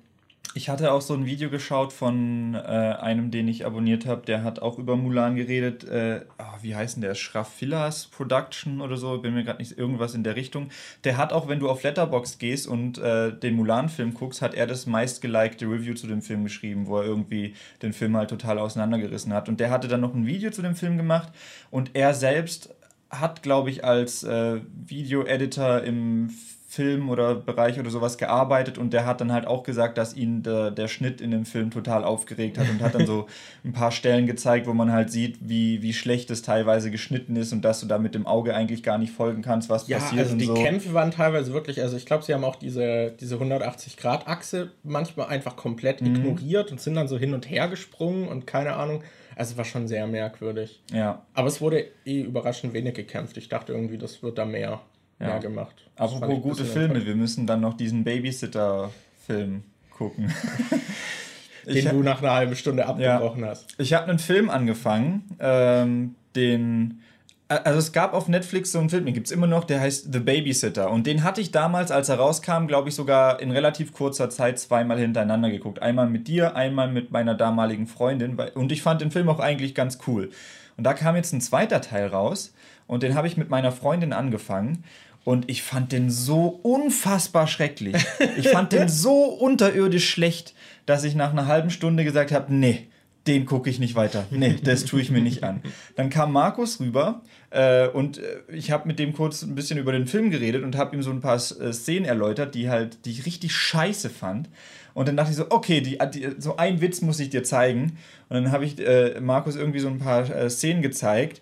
[0.55, 4.43] Ich hatte auch so ein Video geschaut von äh, einem, den ich abonniert habe, der
[4.43, 5.83] hat auch über Mulan geredet.
[5.83, 7.13] Äh, oh, wie heißt denn der?
[7.13, 10.69] Schrafillas Production oder so, bin mir gerade nicht irgendwas in der Richtung.
[11.03, 14.65] Der hat auch, wenn du auf Letterboxd gehst und äh, den Mulan-Film guckst, hat er
[14.65, 19.33] das meistgelikte Review zu dem Film geschrieben, wo er irgendwie den Film halt total auseinandergerissen
[19.33, 19.49] hat.
[19.49, 21.29] Und der hatte dann noch ein Video zu dem Film gemacht
[21.69, 22.73] und er selbst
[23.11, 29.05] hat, glaube ich, als äh, Video-Editor im Film oder Bereich oder sowas gearbeitet und der
[29.05, 32.57] hat dann halt auch gesagt, dass ihn der, der Schnitt in dem Film total aufgeregt
[32.59, 33.27] hat und hat dann so
[33.65, 37.53] ein paar Stellen gezeigt, wo man halt sieht, wie, wie schlecht es teilweise geschnitten ist
[37.53, 40.25] und dass du da mit dem Auge eigentlich gar nicht folgen kannst, was ja, passiert.
[40.25, 40.53] Also die so.
[40.53, 45.55] Kämpfe waren teilweise wirklich, also ich glaube, sie haben auch diese, diese 180-Grad-Achse manchmal einfach
[45.55, 46.15] komplett mhm.
[46.15, 49.03] ignoriert und sind dann so hin und her gesprungen und keine Ahnung.
[49.35, 50.81] Also es war schon sehr merkwürdig.
[50.91, 51.25] Ja.
[51.33, 53.37] Aber es wurde eh überraschend wenig gekämpft.
[53.37, 54.81] Ich dachte irgendwie, das wird da mehr
[55.19, 55.27] ja.
[55.27, 55.89] mehr gemacht.
[55.95, 60.33] Das Apropos gute Filme, wir müssen dann noch diesen Babysitter-Film gucken.
[61.65, 63.49] den ich, du nach einer halben Stunde abgebrochen ja.
[63.49, 63.75] hast.
[63.77, 67.01] Ich habe einen Film angefangen, ähm, den.
[67.47, 70.13] Also es gab auf Netflix so einen Film, den gibt es immer noch, der heißt
[70.13, 70.91] The Babysitter.
[70.91, 74.59] Und den hatte ich damals, als er rauskam, glaube ich, sogar in relativ kurzer Zeit
[74.59, 75.81] zweimal hintereinander geguckt.
[75.81, 78.37] Einmal mit dir, einmal mit meiner damaligen Freundin.
[78.53, 80.29] Und ich fand den Film auch eigentlich ganz cool.
[80.77, 82.53] Und da kam jetzt ein zweiter Teil raus
[82.85, 84.83] und den habe ich mit meiner Freundin angefangen.
[85.25, 87.95] Und ich fand den so unfassbar schrecklich.
[88.37, 90.53] Ich fand den so unterirdisch schlecht,
[90.85, 92.87] dass ich nach einer halben Stunde gesagt habe, nee,
[93.27, 94.25] den gucke ich nicht weiter.
[94.31, 95.61] Nee, das tue ich mir nicht an.
[95.95, 99.91] Dann kam Markus rüber äh, und äh, ich habe mit dem kurz ein bisschen über
[99.91, 103.11] den Film geredet und habe ihm so ein paar äh, Szenen erläutert, die halt, die
[103.11, 104.49] ich richtig scheiße fand.
[104.93, 107.97] Und dann dachte ich so, okay, die, die so ein Witz muss ich dir zeigen.
[108.29, 111.41] Und dann habe ich äh, Markus irgendwie so ein paar äh, Szenen gezeigt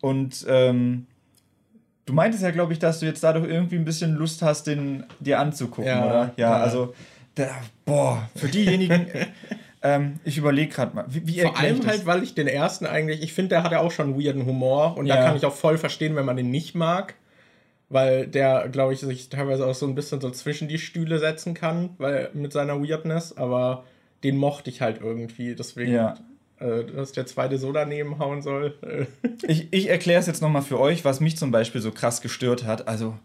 [0.00, 1.06] und ähm,
[2.06, 5.04] Du meintest ja, glaube ich, dass du jetzt dadurch irgendwie ein bisschen Lust hast, den
[5.20, 6.32] dir anzugucken, ja, oder?
[6.36, 6.56] Ja, ja.
[6.56, 6.94] also,
[7.36, 7.50] der,
[7.84, 9.06] boah, für diejenigen,
[9.82, 13.22] ähm, ich überlege gerade mal, wie, wie Vor allem halt, weil ich den ersten eigentlich,
[13.22, 15.16] ich finde, der hat ja auch schon weirden Humor und ja.
[15.16, 17.14] da kann ich auch voll verstehen, wenn man den nicht mag,
[17.88, 21.54] weil der, glaube ich, sich teilweise auch so ein bisschen so zwischen die Stühle setzen
[21.54, 23.84] kann, weil mit seiner Weirdness, aber
[24.24, 25.92] den mochte ich halt irgendwie, deswegen.
[25.92, 26.16] Ja
[26.64, 28.74] dass der zweite so daneben hauen soll.
[29.42, 32.64] ich ich erkläre es jetzt nochmal für euch, was mich zum Beispiel so krass gestört
[32.64, 32.88] hat.
[32.88, 33.18] Also,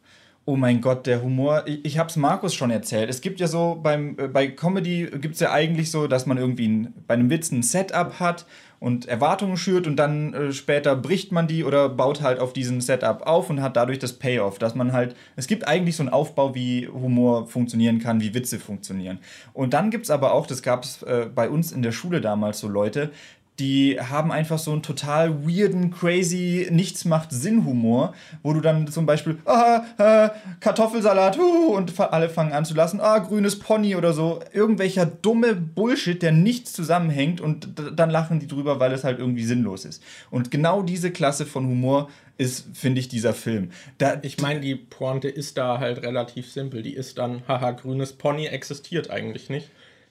[0.45, 1.63] oh mein Gott, der Humor.
[1.65, 3.09] Ich, ich habe es Markus schon erzählt.
[3.09, 6.37] Es gibt ja so, beim, äh, bei Comedy gibt es ja eigentlich so, dass man
[6.37, 8.45] irgendwie ein, bei einem Witz ein Setup hat
[8.79, 12.81] und Erwartungen schürt und dann äh, später bricht man die oder baut halt auf diesen
[12.81, 16.09] Setup auf und hat dadurch das Payoff, dass man halt, es gibt eigentlich so einen
[16.09, 19.19] Aufbau, wie Humor funktionieren kann, wie Witze funktionieren.
[19.53, 22.21] Und dann gibt es aber auch, das gab es äh, bei uns in der Schule
[22.21, 23.11] damals so Leute,
[23.59, 29.05] die haben einfach so einen total weirden, crazy, nichts macht Sinn-Humor, wo du dann zum
[29.05, 34.13] Beispiel, ah, äh, Kartoffelsalat, uh, und alle fangen an zu lassen, ah, grünes Pony oder
[34.13, 34.39] so.
[34.53, 39.43] Irgendwelcher dumme Bullshit, der nichts zusammenhängt und dann lachen die drüber, weil es halt irgendwie
[39.43, 40.01] sinnlos ist.
[40.31, 43.71] Und genau diese Klasse von Humor ist, finde ich, dieser Film.
[43.97, 46.81] Da, ich meine, die Pointe ist da halt relativ simpel.
[46.81, 49.69] Die ist dann, haha, grünes Pony existiert eigentlich nicht.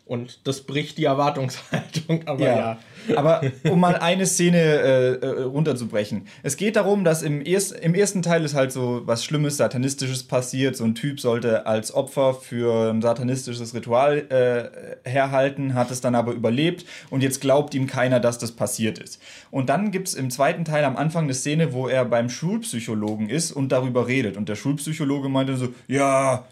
[0.08, 2.56] Und das bricht die Erwartungshaltung, aber ja.
[2.56, 2.78] ja.
[3.16, 6.26] Aber um mal eine Szene äh, äh, runterzubrechen.
[6.42, 10.22] Es geht darum, dass im, erst, im ersten Teil ist halt so was Schlimmes, Satanistisches
[10.22, 10.76] passiert.
[10.76, 16.14] So ein Typ sollte als Opfer für ein satanistisches Ritual äh, herhalten, hat es dann
[16.14, 19.20] aber überlebt und jetzt glaubt ihm keiner, dass das passiert ist.
[19.50, 23.28] Und dann gibt es im zweiten Teil am Anfang eine Szene, wo er beim Schulpsychologen
[23.28, 24.38] ist und darüber redet.
[24.38, 26.46] Und der Schulpsychologe meinte so, ja,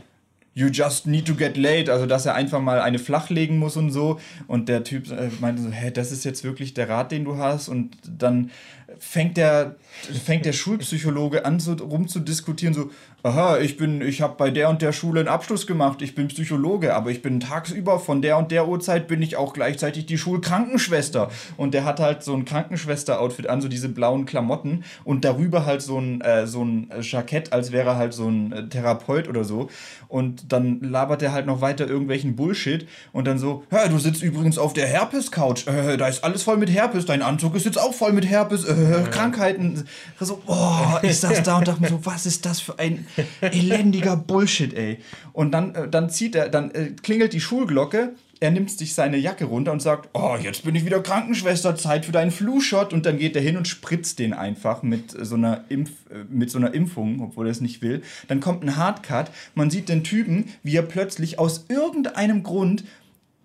[0.56, 3.90] you just need to get late, also dass er einfach mal eine flachlegen muss und
[3.90, 4.18] so.
[4.48, 7.36] Und der Typ äh, meinte so, hä, das ist jetzt wirklich der Rat, den du
[7.36, 7.68] hast?
[7.68, 8.50] Und dann
[8.98, 9.76] fängt der,
[10.24, 12.90] fängt der Schulpsychologe an, so rumzudiskutieren, so,
[13.26, 16.28] aha, ich bin, ich habe bei der und der Schule einen Abschluss gemacht, ich bin
[16.28, 20.16] Psychologe, aber ich bin tagsüber von der und der Uhrzeit bin ich auch gleichzeitig die
[20.16, 21.30] Schulkrankenschwester.
[21.56, 24.84] Und der hat halt so ein Krankenschwester-Outfit an, so diese blauen Klamotten.
[25.04, 28.52] Und darüber halt so ein, äh, so ein Jackett, als wäre er halt so ein
[28.52, 29.68] äh, Therapeut oder so.
[30.08, 32.86] Und dann labert er halt noch weiter irgendwelchen Bullshit.
[33.12, 36.58] Und dann so, ja, du sitzt übrigens auf der Herpes-Couch, äh, da ist alles voll
[36.58, 39.84] mit Herpes, dein Anzug ist jetzt auch voll mit Herpes, äh, Krankheiten.
[40.20, 41.58] So, boah, ich saß da?
[41.58, 43.06] Und dachte mir so, was ist das für ein
[43.40, 44.98] elendiger Bullshit, ey.
[45.32, 49.16] Und dann, äh, dann zieht er, dann äh, klingelt die Schulglocke er nimmt sich seine
[49.16, 52.92] Jacke runter und sagt, oh, jetzt bin ich wieder Krankenschwester, Zeit für deinen Flu-Shot.
[52.92, 56.50] Und dann geht er hin und spritzt den einfach mit so einer, Impf, äh, mit
[56.50, 58.02] so einer Impfung, obwohl er es nicht will.
[58.28, 59.30] Dann kommt ein Hardcut.
[59.54, 62.84] Man sieht den Typen, wie er plötzlich aus irgendeinem Grund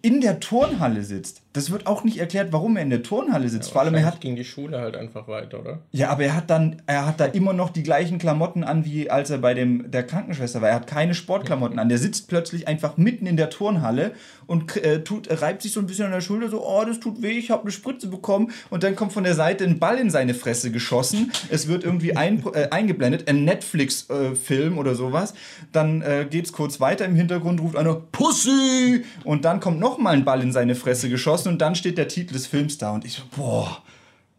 [0.01, 1.40] in der Turnhalle sitzt.
[1.53, 3.69] Das wird auch nicht erklärt, warum er in der Turnhalle sitzt.
[3.69, 5.79] Ja, Vor allem er hat ging die Schule halt einfach weiter, oder?
[5.91, 9.09] Ja, aber er hat dann er hat da immer noch die gleichen Klamotten an wie
[9.09, 10.69] als er bei dem der Krankenschwester war.
[10.69, 11.89] Er hat keine Sportklamotten an.
[11.89, 14.13] Der sitzt plötzlich einfach mitten in der Turnhalle
[14.47, 17.21] und äh, tut reibt sich so ein bisschen an der Schulter so, oh, das tut
[17.21, 20.09] weh, ich habe eine Spritze bekommen und dann kommt von der Seite ein Ball in
[20.09, 21.31] seine Fresse geschossen.
[21.49, 25.33] Es wird irgendwie ein, äh, eingeblendet, ein Netflix äh, Film oder sowas.
[25.71, 30.13] Dann äh, geht's kurz weiter im Hintergrund ruft einer Pussy und dann kommt noch mal
[30.13, 32.91] ein Ball in seine Fresse geschossen geschossen und dann steht der Titel des Films da
[32.91, 33.81] und ich so, boah,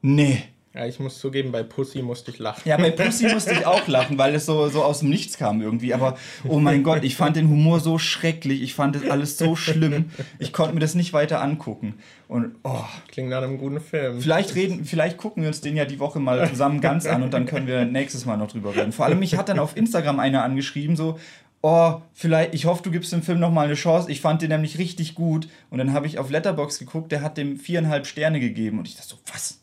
[0.01, 0.43] nee.
[0.75, 2.63] Ja, ich muss zugeben, bei Pussy musste ich lachen.
[2.65, 5.61] Ja, bei Pussy musste ich auch lachen, weil es so, so aus dem Nichts kam
[5.61, 5.93] irgendwie.
[5.93, 6.17] Aber
[6.49, 8.63] oh mein Gott, ich fand den Humor so schrecklich.
[8.63, 10.07] Ich fand das alles so schlimm.
[10.39, 11.97] Ich konnte mir das nicht weiter angucken.
[12.27, 12.85] Und oh.
[13.09, 14.23] Klingt nach einem guten Film.
[14.23, 17.35] Vielleicht reden, vielleicht gucken wir uns den ja die Woche mal zusammen ganz an und
[17.35, 18.93] dann können wir nächstes Mal noch drüber reden.
[18.93, 21.19] Vor allem, mich hat dann auf Instagram einer angeschrieben, so,
[21.63, 24.11] oh, vielleicht, ich hoffe, du gibst dem Film nochmal eine Chance.
[24.11, 25.49] Ich fand den nämlich richtig gut.
[25.71, 28.79] Und dann habe ich auf Letterbox geguckt, der hat dem viereinhalb Sterne gegeben.
[28.79, 29.59] Und ich dachte so, was?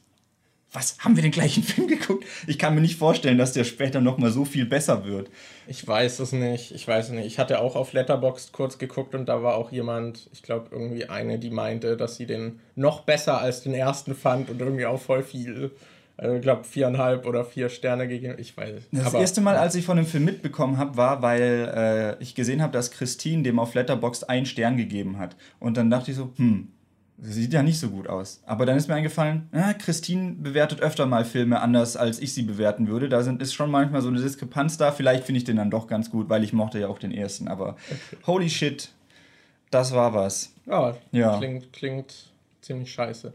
[0.72, 1.00] Was?
[1.00, 2.26] Haben wir den gleichen Film geguckt?
[2.48, 5.30] Ich kann mir nicht vorstellen, dass der später nochmal so viel besser wird.
[5.68, 6.72] Ich weiß es nicht.
[6.72, 7.26] Ich weiß es nicht.
[7.26, 11.10] Ich hatte auch auf Letterbox kurz geguckt und da war auch jemand, ich glaube irgendwie
[11.10, 15.02] eine, die meinte, dass sie den noch besser als den ersten fand und irgendwie auch
[15.02, 15.72] voll viel
[16.20, 18.36] also ich glaube viereinhalb oder vier Sterne gegeben.
[18.38, 18.90] Ich weiß.
[18.92, 21.72] Das aber, erste Mal, als ich von dem Film mitbekommen habe, war, weil
[22.20, 25.38] äh, ich gesehen habe, dass Christine dem auf Letterboxd einen Stern gegeben hat.
[25.62, 26.68] Und dann dachte ich so, hm,
[27.22, 28.42] sieht ja nicht so gut aus.
[28.46, 32.44] Aber dann ist mir eingefallen, na, Christine bewertet öfter mal Filme anders, als ich sie
[32.44, 33.08] bewerten würde.
[33.08, 34.92] Da sind, ist schon manchmal so eine Diskrepanz da.
[34.92, 37.48] Vielleicht finde ich den dann doch ganz gut, weil ich mochte ja auch den ersten.
[37.48, 38.18] Aber okay.
[38.28, 38.90] holy shit,
[39.72, 40.54] das war was.
[40.66, 41.38] Ja, ja.
[41.38, 42.14] Klingt, klingt
[42.60, 43.32] ziemlich scheiße.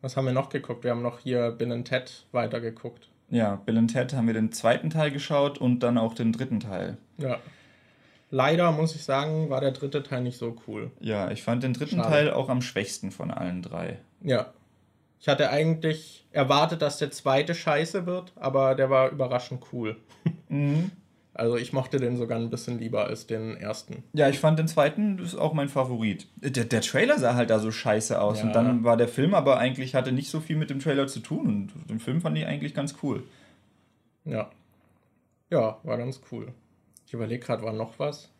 [0.00, 0.84] Was haben wir noch geguckt?
[0.84, 3.08] Wir haben noch hier Bill and Ted weitergeguckt.
[3.28, 6.60] Ja, Bill and Ted haben wir den zweiten Teil geschaut und dann auch den dritten
[6.60, 6.96] Teil.
[7.18, 7.38] Ja.
[8.30, 10.90] Leider muss ich sagen, war der dritte Teil nicht so cool.
[11.00, 12.08] Ja, ich fand den dritten Schade.
[12.08, 13.98] Teil auch am schwächsten von allen drei.
[14.22, 14.52] Ja.
[15.18, 19.96] Ich hatte eigentlich erwartet, dass der zweite scheiße wird, aber der war überraschend cool.
[20.48, 20.90] Mhm.
[21.36, 24.02] Also ich mochte den sogar ein bisschen lieber als den ersten.
[24.14, 26.26] Ja, ich fand den zweiten ist auch mein Favorit.
[26.36, 28.38] Der, der Trailer sah halt da so scheiße aus.
[28.38, 28.46] Ja.
[28.46, 31.20] Und dann war der Film aber eigentlich, hatte nicht so viel mit dem Trailer zu
[31.20, 31.46] tun.
[31.46, 33.22] Und den Film fand ich eigentlich ganz cool.
[34.24, 34.50] Ja.
[35.50, 36.54] Ja, war ganz cool.
[37.06, 38.30] Ich überlege gerade, war noch was?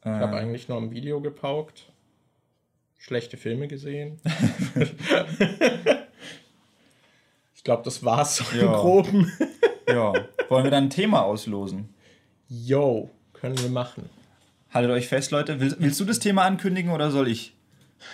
[0.00, 0.14] Ich äh.
[0.14, 1.92] habe eigentlich nur ein Video gepaukt.
[2.98, 4.20] Schlechte Filme gesehen.
[7.54, 8.62] ich glaube, das war's so ja.
[8.62, 9.30] im Groben.
[9.86, 10.12] ja.
[10.48, 11.94] Wollen wir dann ein Thema auslosen?
[12.48, 14.08] Yo, können wir machen.
[14.72, 15.60] Haltet euch fest, Leute.
[15.60, 17.54] Willst, willst du das Thema ankündigen oder soll ich?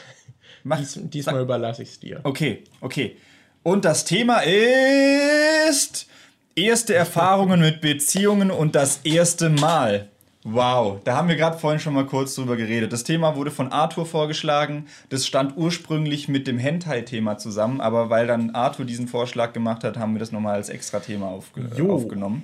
[0.65, 2.21] Mach, Dies, diesmal überlasse ich es dir.
[2.23, 3.17] Okay, okay.
[3.63, 6.07] Und das Thema ist
[6.55, 10.09] erste Erfahrungen mit Beziehungen und das erste Mal.
[10.43, 12.95] Wow, da haben wir gerade vorhin schon mal kurz drüber geredet.
[12.95, 14.87] Das Thema wurde von Arthur vorgeschlagen.
[15.11, 19.99] Das stand ursprünglich mit dem Hentai-Thema zusammen, aber weil dann Arthur diesen Vorschlag gemacht hat,
[19.99, 22.43] haben wir das nochmal als Extra-Thema aufge aufgenommen.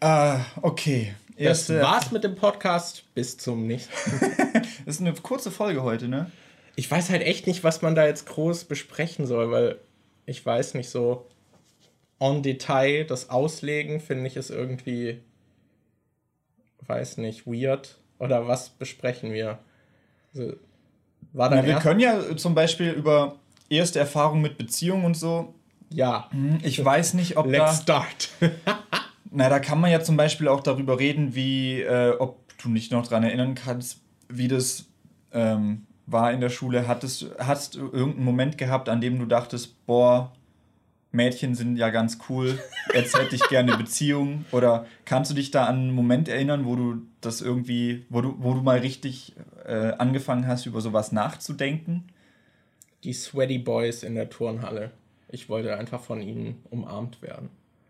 [0.00, 1.14] Ah, okay.
[1.36, 1.78] Erste.
[1.78, 3.04] Das war's mit dem Podcast.
[3.14, 3.92] Bis zum nächsten.
[4.84, 6.30] das ist eine kurze Folge heute, ne?
[6.76, 9.78] Ich weiß halt echt nicht, was man da jetzt groß besprechen soll, weil
[10.26, 11.26] ich weiß nicht so
[12.18, 15.20] en Detail das Auslegen finde ich ist irgendwie
[16.86, 19.58] weiß nicht weird oder was besprechen wir?
[20.34, 20.54] Also,
[21.32, 23.36] war Na, wir können ja zum Beispiel über
[23.68, 25.54] erste Erfahrungen mit Beziehungen und so.
[25.92, 26.28] Ja.
[26.30, 28.04] Hm, ich weiß nicht, ob Let's da.
[28.04, 28.30] start.
[29.30, 32.90] Na, da kann man ja zum Beispiel auch darüber reden, wie, äh, ob du nicht
[32.92, 34.86] noch daran erinnern kannst, wie das
[35.32, 36.88] ähm, war in der Schule.
[36.88, 40.32] Hattest, hast du irgendeinen Moment gehabt, an dem du dachtest, boah,
[41.12, 42.58] Mädchen sind ja ganz cool,
[42.94, 44.44] jetzt hätte ich gerne eine Beziehung?
[44.52, 48.36] Oder kannst du dich da an einen Moment erinnern, wo du das irgendwie, wo du,
[48.38, 52.04] wo du mal richtig äh, angefangen hast, über sowas nachzudenken?
[53.02, 54.90] Die Sweaty Boys in der Turnhalle.
[55.28, 57.48] Ich wollte einfach von ihnen umarmt werden.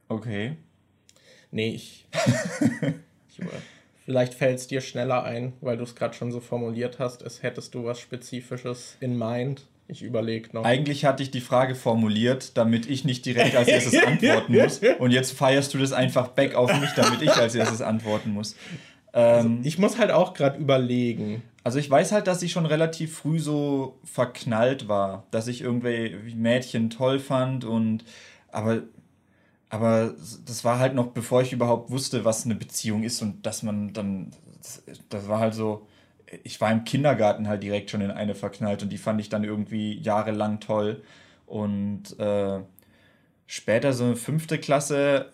[0.09, 0.57] Okay.
[1.51, 2.07] Nee, ich.
[3.29, 3.47] ich
[4.05, 7.43] vielleicht fällt es dir schneller ein, weil du es gerade schon so formuliert hast, es
[7.43, 9.63] hättest du was Spezifisches in mind.
[9.89, 10.65] Ich überlege noch.
[10.65, 14.81] Eigentlich hatte ich die Frage formuliert, damit ich nicht direkt als erstes antworten muss.
[15.01, 18.55] Und jetzt feierst du das einfach back auf mich, damit ich als erstes antworten muss.
[19.13, 21.43] Also ähm, ich muss halt auch gerade überlegen.
[21.65, 26.17] Also ich weiß halt, dass ich schon relativ früh so verknallt war, dass ich irgendwie
[26.37, 28.05] Mädchen toll fand und
[28.53, 28.83] aber
[29.71, 30.15] aber
[30.47, 33.93] das war halt noch bevor ich überhaupt wusste, was eine Beziehung ist und dass man
[33.93, 34.31] dann
[35.09, 35.87] das war halt so
[36.45, 39.45] ich war im Kindergarten halt direkt schon in eine verknallt und die fand ich dann
[39.45, 41.03] irgendwie jahrelang toll
[41.47, 42.61] und äh,
[43.47, 45.33] später so fünfte Klasse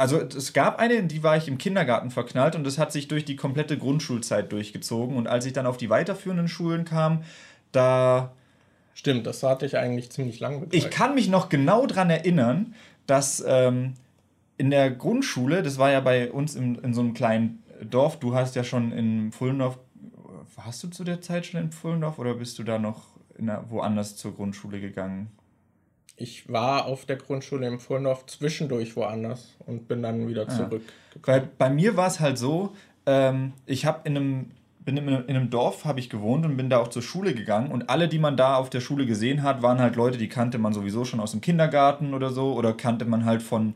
[0.00, 3.08] also es gab eine, in die war ich im Kindergarten verknallt und das hat sich
[3.08, 5.16] durch die komplette Grundschulzeit durchgezogen.
[5.16, 7.22] Und als ich dann auf die weiterführenden Schulen kam,
[7.72, 8.32] da.
[8.94, 10.84] Stimmt, das hatte ich eigentlich ziemlich lange begleitet.
[10.84, 12.74] Ich kann mich noch genau daran erinnern,
[13.10, 13.94] dass ähm,
[14.56, 18.34] in der Grundschule, das war ja bei uns in, in so einem kleinen Dorf, du
[18.34, 19.78] hast ja schon in Pfullendorf,
[20.56, 24.16] hast du zu der Zeit schon in Pfullendorf oder bist du da noch der, woanders
[24.16, 25.30] zur Grundschule gegangen?
[26.20, 30.50] ich war auf der Grundschule im Vorndorf zwischendurch woanders und bin dann wieder ah.
[30.50, 30.82] zurück.
[31.22, 32.74] Weil bei mir war es halt so,
[33.06, 34.50] ähm, ich habe in einem
[34.94, 37.90] bin in einem Dorf habe ich gewohnt und bin da auch zur Schule gegangen und
[37.90, 40.72] alle, die man da auf der Schule gesehen hat, waren halt Leute, die kannte man
[40.72, 43.74] sowieso schon aus dem Kindergarten oder so oder kannte man halt von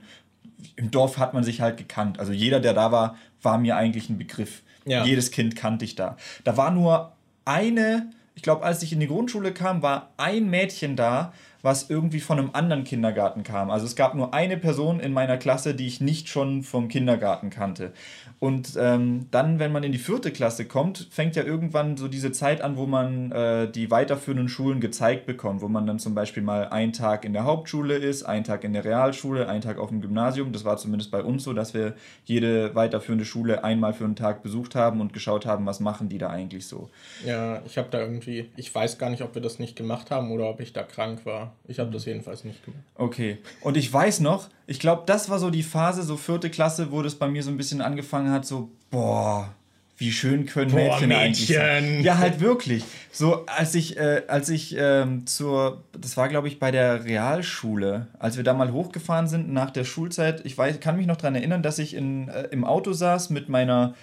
[0.76, 2.18] im Dorf hat man sich halt gekannt.
[2.18, 4.62] Also jeder, der da war, war mir eigentlich ein Begriff.
[4.86, 5.04] Ja.
[5.04, 6.16] Jedes Kind kannte ich da.
[6.44, 7.12] Da war nur
[7.44, 11.32] eine, ich glaube, als ich in die Grundschule kam, war ein Mädchen da,
[11.64, 13.70] was irgendwie von einem anderen Kindergarten kam.
[13.70, 17.48] Also es gab nur eine Person in meiner Klasse, die ich nicht schon vom Kindergarten
[17.48, 17.94] kannte.
[18.38, 22.32] Und ähm, dann, wenn man in die vierte Klasse kommt, fängt ja irgendwann so diese
[22.32, 26.42] Zeit an, wo man äh, die weiterführenden Schulen gezeigt bekommt, wo man dann zum Beispiel
[26.42, 29.88] mal einen Tag in der Hauptschule ist, einen Tag in der Realschule, einen Tag auf
[29.88, 30.52] dem Gymnasium.
[30.52, 31.94] Das war zumindest bei uns so, dass wir
[32.26, 36.18] jede weiterführende Schule einmal für einen Tag besucht haben und geschaut haben, was machen die
[36.18, 36.90] da eigentlich so.
[37.24, 40.30] Ja, ich habe da irgendwie, ich weiß gar nicht, ob wir das nicht gemacht haben
[40.30, 41.53] oder ob ich da krank war.
[41.66, 42.82] Ich habe das jedenfalls nicht gemacht.
[42.96, 43.38] Okay.
[43.60, 47.02] Und ich weiß noch, ich glaube, das war so die Phase, so vierte Klasse, wo
[47.02, 49.54] das bei mir so ein bisschen angefangen hat, so, boah,
[49.96, 52.00] wie schön können boah, Mädchen, Mädchen, eigentlich sein.
[52.02, 52.84] Ja, halt wirklich.
[53.12, 58.08] So, als ich, äh, als ich ähm, zur, das war glaube ich bei der Realschule,
[58.18, 61.36] als wir da mal hochgefahren sind nach der Schulzeit, ich weiß, kann mich noch daran
[61.36, 63.94] erinnern, dass ich in, äh, im Auto saß mit meiner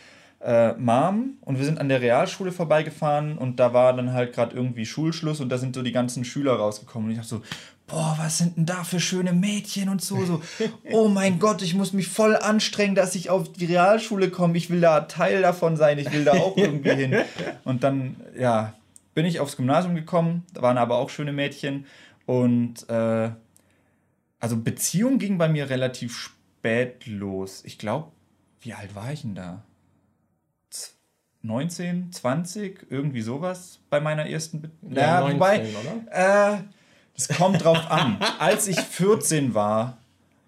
[0.43, 4.55] äh, Mom und wir sind an der Realschule vorbeigefahren und da war dann halt gerade
[4.55, 7.41] irgendwie Schulschluss und da sind so die ganzen Schüler rausgekommen und ich dachte so,
[7.87, 10.41] boah, was sind denn da für schöne Mädchen und so, so,
[10.91, 14.69] oh mein Gott, ich muss mich voll anstrengen, dass ich auf die Realschule komme, ich
[14.69, 17.15] will da Teil davon sein, ich will da auch irgendwie hin.
[17.63, 18.73] Und dann, ja,
[19.13, 21.85] bin ich aufs Gymnasium gekommen, da waren aber auch schöne Mädchen
[22.25, 23.29] und äh,
[24.39, 27.61] also Beziehung ging bei mir relativ spät los.
[27.65, 28.07] Ich glaube,
[28.61, 29.63] wie alt war ich denn da?
[31.43, 34.61] 19, 20, irgendwie sowas bei meiner ersten.
[34.61, 36.55] Be ja, ja 19, wobei, oder?
[36.55, 36.57] Äh,
[37.15, 38.17] es kommt drauf an.
[38.39, 39.97] Als ich 14 war,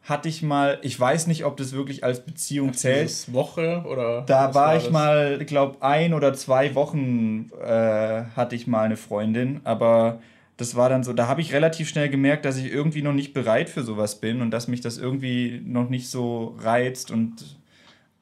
[0.04, 3.34] hatte ich mal, ich weiß nicht, ob das wirklich als Beziehung zählt.
[3.34, 4.24] Woche oder?
[4.24, 8.84] Da war, war ich mal, ich glaube, ein oder zwei Wochen äh, hatte ich mal
[8.84, 10.20] eine Freundin, aber
[10.58, 13.34] das war dann so, da habe ich relativ schnell gemerkt, dass ich irgendwie noch nicht
[13.34, 17.58] bereit für sowas bin und dass mich das irgendwie noch nicht so reizt und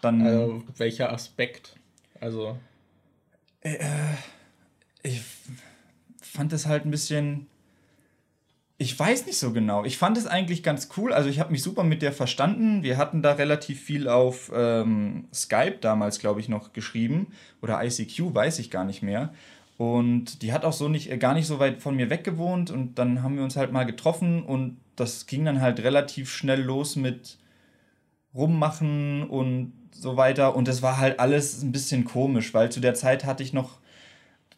[0.02, 0.22] dann.
[0.22, 1.76] Also, welcher Aspekt?
[2.22, 2.58] Also.
[3.62, 3.78] Äh,
[5.04, 5.22] ich
[6.22, 7.48] fand es halt ein bisschen.
[8.78, 9.84] Ich weiß nicht so genau.
[9.84, 11.14] Ich fand es eigentlich ganz cool.
[11.14, 12.82] Also ich habe mich super mit der verstanden.
[12.82, 17.28] Wir hatten da relativ viel auf ähm, Skype damals, glaube ich, noch geschrieben.
[17.62, 19.34] Oder ICQ, weiß ich gar nicht mehr.
[19.78, 22.72] Und die hat auch so nicht, äh, gar nicht so weit von mir weg gewohnt.
[22.72, 26.62] Und dann haben wir uns halt mal getroffen und das ging dann halt relativ schnell
[26.62, 27.38] los mit
[28.34, 30.56] rummachen und so weiter.
[30.56, 33.81] Und es war halt alles ein bisschen komisch, weil zu der Zeit hatte ich noch,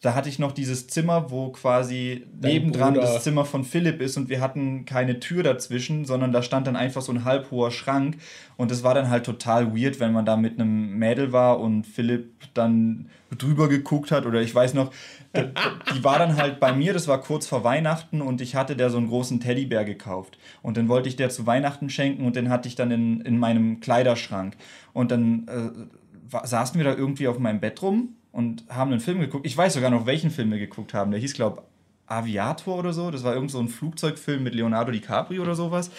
[0.03, 3.05] da hatte ich noch dieses Zimmer, wo quasi Dein nebendran Bruder.
[3.07, 6.75] das Zimmer von Philipp ist und wir hatten keine Tür dazwischen, sondern da stand dann
[6.75, 8.17] einfach so ein halbhoher Schrank.
[8.57, 11.87] Und es war dann halt total weird, wenn man da mit einem Mädel war und
[11.87, 14.25] Philipp dann drüber geguckt hat.
[14.25, 14.91] Oder ich weiß noch,
[15.33, 18.89] die war dann halt bei mir, das war kurz vor Weihnachten und ich hatte der
[18.89, 20.37] so einen großen Teddybär gekauft.
[20.61, 23.39] Und den wollte ich der zu Weihnachten schenken und den hatte ich dann in, in
[23.39, 24.57] meinem Kleiderschrank.
[24.91, 29.21] Und dann äh, saßen wir da irgendwie auf meinem Bett rum und haben einen Film
[29.21, 29.45] geguckt.
[29.45, 31.11] Ich weiß sogar noch, welchen Film wir geguckt haben.
[31.11, 33.09] Der hieß, glaube ich, Aviator oder so.
[33.11, 35.89] Das war irgend so ein Flugzeugfilm mit Leonardo DiCaprio oder sowas.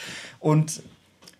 [0.40, 0.82] Und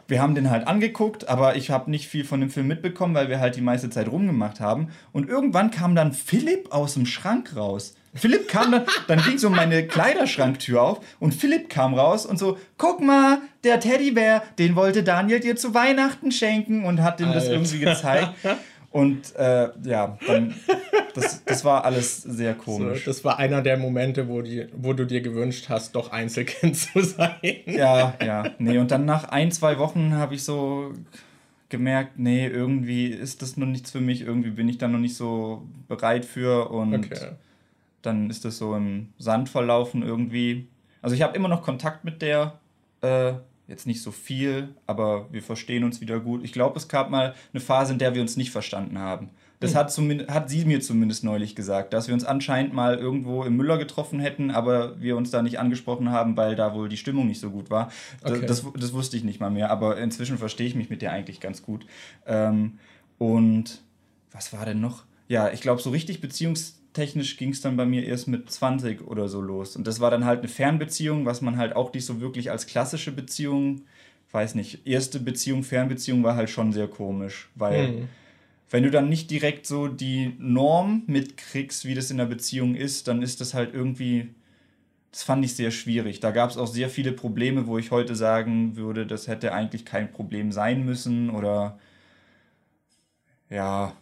[0.06, 3.28] wir haben den halt angeguckt, aber ich habe nicht viel von dem Film mitbekommen, weil
[3.28, 4.88] wir halt die meiste Zeit rumgemacht haben.
[5.12, 7.94] Und irgendwann kam dann Philipp aus dem Schrank raus.
[8.14, 12.58] Philipp kam dann, dann ging so meine Kleiderschranktür auf und Philipp kam raus und so,
[12.78, 17.48] guck mal, der Teddybär, den wollte Daniel dir zu Weihnachten schenken und hat ihm das
[17.48, 18.30] irgendwie gezeigt.
[18.94, 20.54] Und äh, ja, dann,
[21.16, 23.00] das, das war alles sehr komisch.
[23.00, 26.76] So, das war einer der Momente, wo, die, wo du dir gewünscht hast, doch Einzelkind
[26.76, 27.34] zu sein.
[27.66, 28.44] Ja, ja.
[28.58, 30.92] Nee, und dann nach ein, zwei Wochen habe ich so
[31.70, 35.16] gemerkt, nee, irgendwie ist das noch nichts für mich, irgendwie bin ich da noch nicht
[35.16, 37.30] so bereit für und okay.
[38.00, 40.68] dann ist das so im Sand verlaufen irgendwie.
[41.02, 42.60] Also ich habe immer noch Kontakt mit der,
[43.00, 43.32] äh,
[43.66, 46.44] jetzt nicht so viel, aber wir verstehen uns wieder gut.
[46.44, 49.30] Ich glaube, es gab mal eine Phase, in der wir uns nicht verstanden haben.
[49.60, 49.78] Das mhm.
[49.78, 53.78] hat, hat sie mir zumindest neulich gesagt, dass wir uns anscheinend mal irgendwo im Müller
[53.78, 57.40] getroffen hätten, aber wir uns da nicht angesprochen haben, weil da wohl die Stimmung nicht
[57.40, 57.90] so gut war.
[58.22, 58.44] Okay.
[58.46, 61.40] Das, das, wusste ich nicht mal mehr, aber inzwischen verstehe ich mich mit der eigentlich
[61.40, 61.86] ganz gut.
[62.26, 62.78] Ähm,
[63.16, 63.80] und
[64.32, 65.04] was war denn noch?
[65.28, 66.20] Ja, ich glaube, so richtig
[66.94, 69.76] beziehungstechnisch ging es dann bei mir erst mit 20 oder so los.
[69.76, 72.66] Und das war dann halt eine Fernbeziehung, was man halt auch nicht so wirklich als
[72.66, 73.82] klassische Beziehung,
[74.32, 77.88] weiß nicht, erste Beziehung, Fernbeziehung war halt schon sehr komisch, weil.
[77.88, 78.08] Mhm
[78.70, 83.06] wenn du dann nicht direkt so die Norm mitkriegst, wie das in der Beziehung ist,
[83.06, 84.34] dann ist das halt irgendwie,
[85.12, 86.18] das fand ich sehr schwierig.
[86.18, 89.84] Da gab es auch sehr viele Probleme, wo ich heute sagen würde, das hätte eigentlich
[89.84, 91.78] kein Problem sein müssen oder
[93.48, 93.92] ja,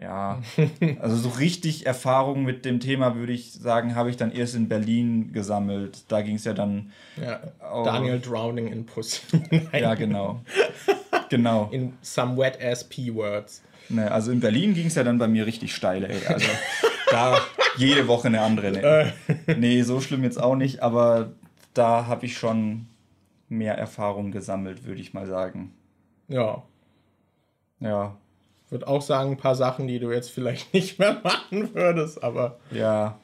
[0.00, 0.40] ja,
[1.00, 4.68] also so richtig Erfahrung mit dem Thema, würde ich sagen, habe ich dann erst in
[4.68, 6.04] Berlin gesammelt.
[6.08, 6.92] Da ging es ja dann.
[7.20, 7.40] Ja,
[7.84, 9.22] Daniel Drowning in Puss.
[9.72, 10.40] ja, genau.
[11.28, 11.68] genau.
[11.70, 13.62] In some wet ass P-Words.
[13.90, 16.26] Ne, also in Berlin ging es ja dann bei mir richtig steil, ey.
[16.26, 16.46] Also
[17.10, 17.38] da
[17.76, 18.70] jede Woche eine andere.
[18.70, 19.12] Ne?
[19.58, 21.32] Nee, so schlimm jetzt auch nicht, aber
[21.74, 22.86] da habe ich schon
[23.48, 25.74] mehr Erfahrung gesammelt, würde ich mal sagen.
[26.28, 26.62] Ja.
[27.80, 28.16] Ja.
[28.70, 32.22] Ich würde auch sagen, ein paar Sachen, die du jetzt vielleicht nicht mehr machen würdest,
[32.22, 32.60] aber.
[32.70, 33.18] Ja.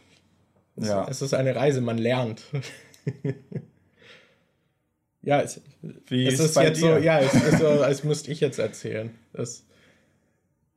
[0.75, 1.07] Es, ja.
[1.09, 2.43] es ist eine Reise, man lernt.
[5.23, 5.61] ja, es,
[6.09, 6.97] Wie es ist, ist jetzt dir?
[6.97, 9.17] so, ja, es ist so, als müsste ich jetzt erzählen.
[9.33, 9.65] Das,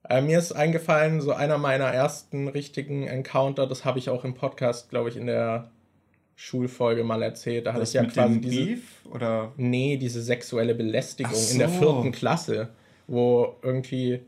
[0.07, 4.35] äh, mir ist eingefallen, so einer meiner ersten richtigen Encounter, das habe ich auch im
[4.35, 5.71] Podcast, glaube ich, in der
[6.35, 7.65] Schulfolge mal erzählt.
[7.65, 8.65] Da hatte ich ja quasi diese.
[8.65, 9.51] Beef, oder?
[9.57, 11.53] Nee, diese sexuelle Belästigung so.
[11.53, 12.69] in der vierten Klasse,
[13.07, 14.21] wo irgendwie,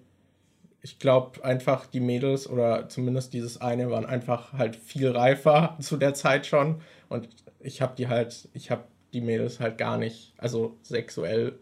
[0.82, 5.98] ich glaube, einfach die Mädels oder zumindest dieses eine waren einfach halt viel reifer zu
[5.98, 6.82] der Zeit schon.
[7.10, 7.30] Und
[7.60, 11.60] ich habe die halt, ich habe die Mädels halt gar nicht, also sexuell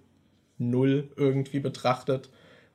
[0.57, 2.30] null irgendwie betrachtet.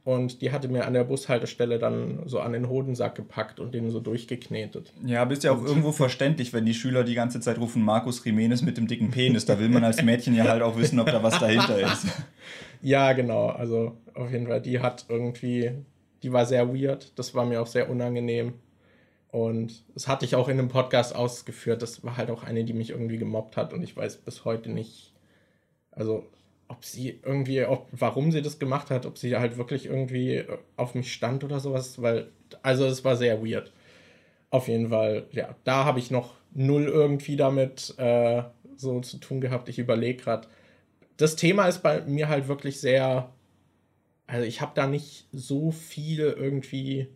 [0.04, 3.90] Und die hatte mir an der Bushaltestelle dann so an den Hodensack gepackt und den
[3.90, 4.92] so durchgeknetet.
[5.02, 8.60] Ja, bist ja auch irgendwo verständlich, wenn die Schüler die ganze Zeit rufen, Markus Jimenez
[8.60, 9.46] mit dem dicken Penis.
[9.46, 12.06] Da will man als Mädchen ja halt auch wissen, ob da was dahinter ist.
[12.82, 13.46] Ja, genau.
[13.46, 15.70] Also auf jeden Fall, die hat irgendwie,
[16.24, 17.16] die war sehr weird.
[17.18, 18.54] Das war mir auch sehr unangenehm.
[19.28, 21.82] Und das hatte ich auch in einem Podcast ausgeführt.
[21.82, 23.74] Das war halt auch eine, die mich irgendwie gemobbt hat.
[23.74, 25.12] Und ich weiß bis heute nicht,
[25.90, 26.24] also
[26.68, 30.44] ob sie irgendwie, ob, warum sie das gemacht hat, ob sie halt wirklich irgendwie
[30.76, 32.28] auf mich stand oder sowas, weil,
[32.62, 33.70] also es war sehr weird.
[34.48, 38.44] Auf jeden Fall, ja, da habe ich noch null irgendwie damit äh,
[38.76, 39.68] so zu tun gehabt.
[39.68, 40.48] Ich überlege gerade.
[41.18, 43.30] Das Thema ist bei mir halt wirklich sehr,
[44.26, 47.08] also ich habe da nicht so viel irgendwie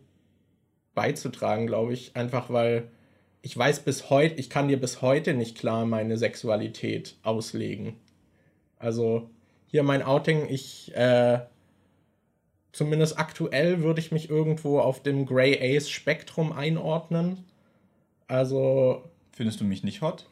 [0.93, 2.89] beizutragen, glaube ich, einfach weil
[3.41, 7.95] ich weiß bis heute, ich kann dir bis heute nicht klar meine Sexualität auslegen.
[8.77, 9.29] Also
[9.67, 11.39] hier mein Outing, ich, äh,
[12.71, 17.45] zumindest aktuell würde ich mich irgendwo auf dem Grey Ace Spektrum einordnen.
[18.27, 19.03] Also.
[19.31, 20.25] Findest du mich nicht hot?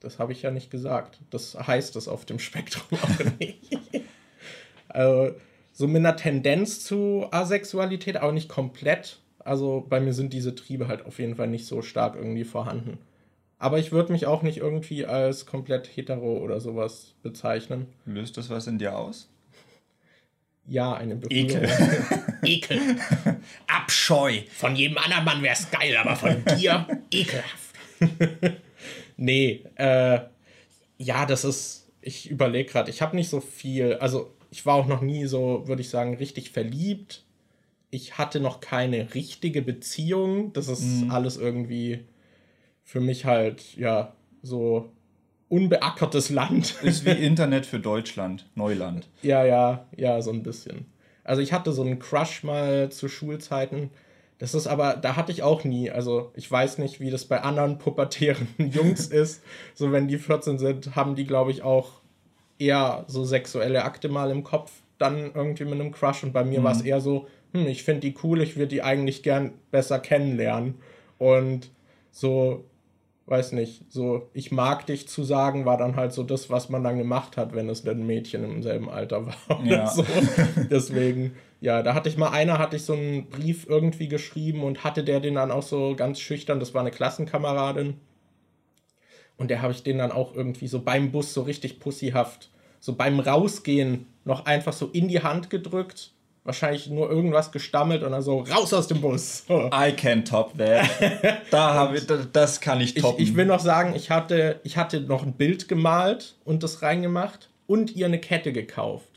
[0.00, 1.18] Das habe ich ja nicht gesagt.
[1.30, 3.76] Das heißt es auf dem Spektrum auch nicht.
[4.88, 5.34] also,
[5.76, 9.18] so mit einer Tendenz zu Asexualität, aber nicht komplett.
[9.40, 12.96] Also bei mir sind diese Triebe halt auf jeden Fall nicht so stark irgendwie vorhanden.
[13.58, 17.88] Aber ich würde mich auch nicht irgendwie als komplett hetero oder sowas bezeichnen.
[18.06, 19.28] Löst das was in dir aus?
[20.66, 21.64] Ja, eine Befriedigung.
[21.64, 22.02] Ekel.
[22.42, 22.80] Ekel.
[23.66, 24.40] Abscheu.
[24.54, 27.74] Von jedem anderen Mann wäre es geil, aber von dir ekelhaft.
[29.18, 30.20] nee, äh,
[30.96, 34.86] ja, das ist, ich überlege gerade, ich habe nicht so viel, also ich war auch
[34.86, 37.24] noch nie so, würde ich sagen, richtig verliebt.
[37.90, 40.54] Ich hatte noch keine richtige Beziehung.
[40.54, 41.10] Das ist mhm.
[41.10, 42.06] alles irgendwie
[42.82, 44.90] für mich halt, ja, so
[45.50, 46.74] unbeackertes Land.
[46.82, 49.08] Ist wie Internet für Deutschland, Neuland.
[49.20, 50.86] Ja, ja, ja, so ein bisschen.
[51.22, 53.90] Also ich hatte so einen Crush mal zu Schulzeiten.
[54.38, 55.90] Das ist aber, da hatte ich auch nie.
[55.90, 59.42] Also ich weiß nicht, wie das bei anderen pubertären Jungs ist.
[59.74, 62.00] So wenn die 14 sind, haben die, glaube ich, auch
[62.58, 66.22] eher so sexuelle Akte mal im Kopf dann irgendwie mit einem Crush.
[66.22, 66.64] Und bei mir mhm.
[66.64, 69.98] war es eher so, hm, ich finde die cool, ich würde die eigentlich gern besser
[69.98, 70.74] kennenlernen.
[71.18, 71.70] Und
[72.10, 72.64] so,
[73.26, 76.84] weiß nicht, so, ich mag dich zu sagen, war dann halt so das, was man
[76.84, 79.36] dann gemacht hat, wenn es ein Mädchen im selben Alter war.
[79.64, 79.86] Ja.
[79.86, 80.04] so.
[80.70, 84.84] Deswegen, ja, da hatte ich mal einer, hatte ich so einen Brief irgendwie geschrieben und
[84.84, 87.94] hatte der den dann auch so ganz schüchtern, das war eine Klassenkameradin.
[89.38, 92.94] Und der habe ich den dann auch irgendwie so beim Bus so richtig pussyhaft, so
[92.94, 96.12] beim Rausgehen noch einfach so in die Hand gedrückt
[96.46, 99.44] wahrscheinlich nur irgendwas gestammelt und dann so raus aus dem Bus.
[99.50, 100.88] I can top that.
[101.50, 103.20] da habe ich, das kann ich toppen.
[103.20, 106.82] Ich, ich, will noch sagen, ich hatte, ich hatte noch ein Bild gemalt und das
[106.82, 109.08] reingemacht und ihr eine Kette gekauft.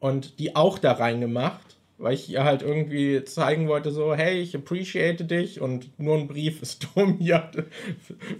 [0.00, 1.73] Und die auch da reingemacht,
[2.04, 6.28] weil ich ihr halt irgendwie zeigen wollte, so, hey, ich appreciate dich und nur ein
[6.28, 7.50] Brief ist dumm hier.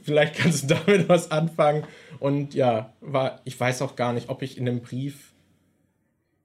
[0.02, 1.84] Vielleicht kannst du damit was anfangen.
[2.20, 5.32] Und ja, war, ich weiß auch gar nicht, ob ich in dem Brief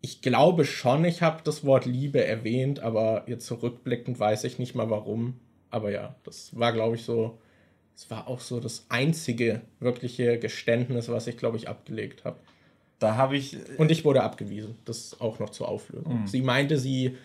[0.02, 4.74] ich glaube schon, ich habe das Wort Liebe erwähnt, aber jetzt zurückblickend weiß ich nicht
[4.74, 5.42] mal warum.
[5.70, 7.38] Aber ja, das war, glaube ich, so.
[7.98, 12.40] Es war auch so das einzige wirkliche Geständnis, was ich, glaube ich, abgelegt habe.
[13.00, 13.58] Da habe ich.
[13.78, 14.76] Und ich wurde abgewiesen.
[14.86, 16.22] Das auch noch zur Auflösung.
[16.22, 16.28] Mhm.
[16.28, 17.16] Sie meinte, sie.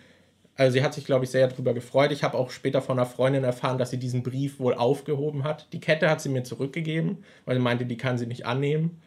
[0.57, 2.13] Also sie hat sich, glaube ich, sehr darüber gefreut.
[2.13, 5.67] Ich habe auch später von einer Freundin erfahren, dass sie diesen Brief wohl aufgehoben hat.
[5.73, 9.01] Die Kette hat sie mir zurückgegeben, weil sie meinte, die kann sie nicht annehmen.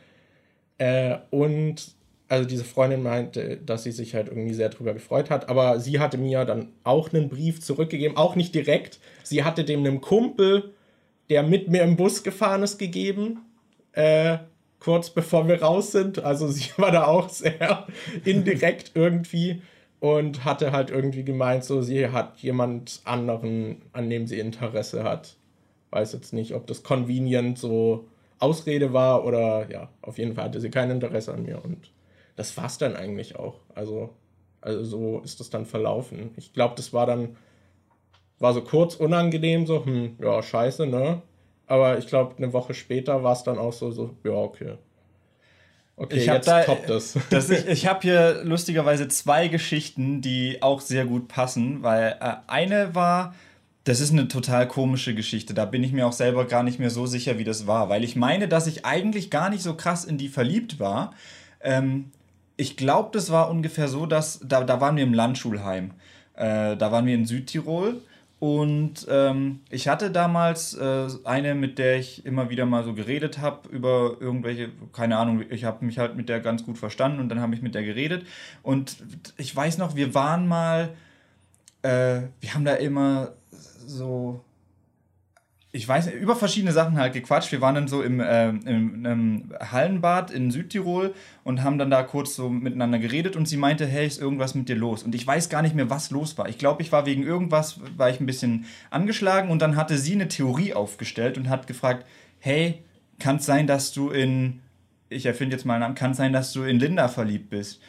[0.77, 1.95] Äh, und
[2.29, 5.99] also diese Freundin meinte, dass sie sich halt irgendwie sehr drüber gefreut hat, aber sie
[5.99, 9.01] hatte mir dann auch einen Brief zurückgegeben, auch nicht direkt.
[9.23, 10.75] Sie hatte dem einem Kumpel,
[11.31, 13.41] der mit mir im Bus gefahren ist, gegeben,
[13.93, 14.39] äh,
[14.81, 16.23] kurz bevor wir raus sind.
[16.23, 17.87] Also sie war da auch sehr
[18.25, 19.63] indirekt irgendwie
[20.01, 25.37] und hatte halt irgendwie gemeint, so sie hat jemand anderen, an dem sie Interesse hat.
[25.91, 28.09] Weiß jetzt nicht, ob das convenient so
[28.39, 31.91] Ausrede war oder ja, auf jeden Fall hatte sie kein Interesse an mir und
[32.37, 33.57] das war's dann eigentlich auch.
[33.75, 34.11] Also,
[34.61, 36.31] also so ist das dann verlaufen.
[36.37, 37.37] Ich glaube, das war dann,
[38.39, 41.23] war so kurz unangenehm, so, hm, ja, scheiße, ne?
[41.69, 44.79] Aber ich glaube, eine Woche später war es dann auch so, so, ja, okay.
[45.97, 47.19] Okay, ich jetzt da, toppt es.
[47.31, 52.35] Das ich ich habe hier lustigerweise zwei Geschichten, die auch sehr gut passen, weil äh,
[52.47, 53.35] eine war,
[53.85, 55.55] das ist eine total komische Geschichte.
[55.55, 58.05] Da bin ich mir auch selber gar nicht mehr so sicher, wie das war, weil
[58.05, 61.15] ich meine, dass ich eigentlich gar nicht so krass in die verliebt war.
[61.61, 62.13] Ähm,
[62.57, 65.93] ich glaube, das war ungefähr so, dass da, da waren wir im Landschulheim.
[66.35, 68.01] Äh, da waren wir in Südtirol.
[68.41, 73.39] Und ähm, ich hatte damals äh, eine, mit der ich immer wieder mal so geredet
[73.39, 77.31] habe über irgendwelche, keine Ahnung, ich habe mich halt mit der ganz gut verstanden und
[77.31, 78.25] dann habe ich mit der geredet.
[78.63, 78.97] Und
[79.39, 80.91] ich weiß noch, wir waren mal,
[81.83, 83.33] äh, wir haben da immer
[83.87, 84.45] so
[85.79, 87.53] ich weiß, über verschiedene Sachen halt gequatscht.
[87.53, 91.15] Wir waren dann so im, äh, im, im, Hallenbad in Südtirol
[91.45, 94.69] und haben dann da kurz so miteinander geredet und sie meinte, hey, ist irgendwas mit
[94.69, 95.05] dir los?
[95.05, 96.49] Und ich weiß gar nicht mehr, was los war.
[96.49, 100.15] Ich glaube, ich war wegen irgendwas, war ich ein bisschen angeschlagen und dann hatte sie
[100.15, 102.05] eine Theorie aufgestellt und hat gefragt,
[102.41, 102.83] hey,
[103.21, 104.59] kann es sein, dass du in,
[105.11, 107.81] ich erfinde jetzt mal einen Namen, kann es sein, dass du in Linda verliebt bist?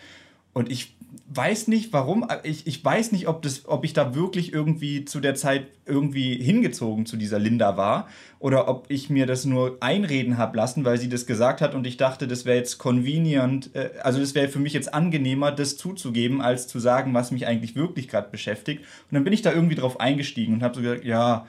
[0.54, 0.96] Und ich
[1.28, 2.28] weiß nicht, warum.
[2.44, 6.36] Ich, ich weiß nicht, ob, das, ob ich da wirklich irgendwie zu der Zeit irgendwie
[6.36, 8.08] hingezogen zu dieser Linda war
[8.38, 11.88] oder ob ich mir das nur einreden habe lassen, weil sie das gesagt hat und
[11.88, 15.78] ich dachte, das wäre jetzt convenient, äh, also das wäre für mich jetzt angenehmer, das
[15.78, 18.82] zuzugeben, als zu sagen, was mich eigentlich wirklich gerade beschäftigt.
[18.82, 21.48] Und dann bin ich da irgendwie drauf eingestiegen und habe so gesagt, ja.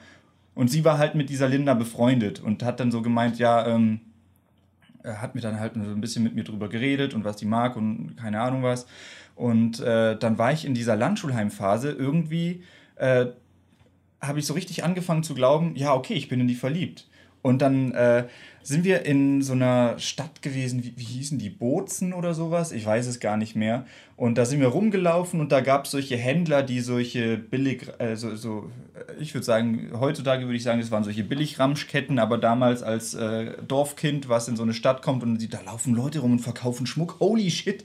[0.53, 4.01] Und sie war halt mit dieser Linda befreundet und hat dann so gemeint, ja, ähm,
[5.03, 7.45] er hat mir dann halt so ein bisschen mit mir drüber geredet und was die
[7.45, 8.85] mag und keine Ahnung was.
[9.35, 12.63] Und äh, dann war ich in dieser Landschulheimphase irgendwie,
[12.95, 13.27] äh,
[14.21, 17.07] habe ich so richtig angefangen zu glauben, ja, okay, ich bin in die verliebt.
[17.41, 18.27] Und dann äh,
[18.61, 22.71] sind wir in so einer Stadt gewesen, wie, wie hießen die, Bozen oder sowas?
[22.71, 23.85] Ich weiß es gar nicht mehr.
[24.21, 28.35] Und da sind wir rumgelaufen und da gab es solche Händler, die solche billig, also
[28.35, 28.69] so,
[29.19, 33.53] ich würde sagen, heutzutage würde ich sagen, das waren solche Billigramschketten, aber damals als äh,
[33.67, 37.19] Dorfkind, was in so eine Stadt kommt und da laufen Leute rum und verkaufen Schmuck,
[37.19, 37.83] holy shit.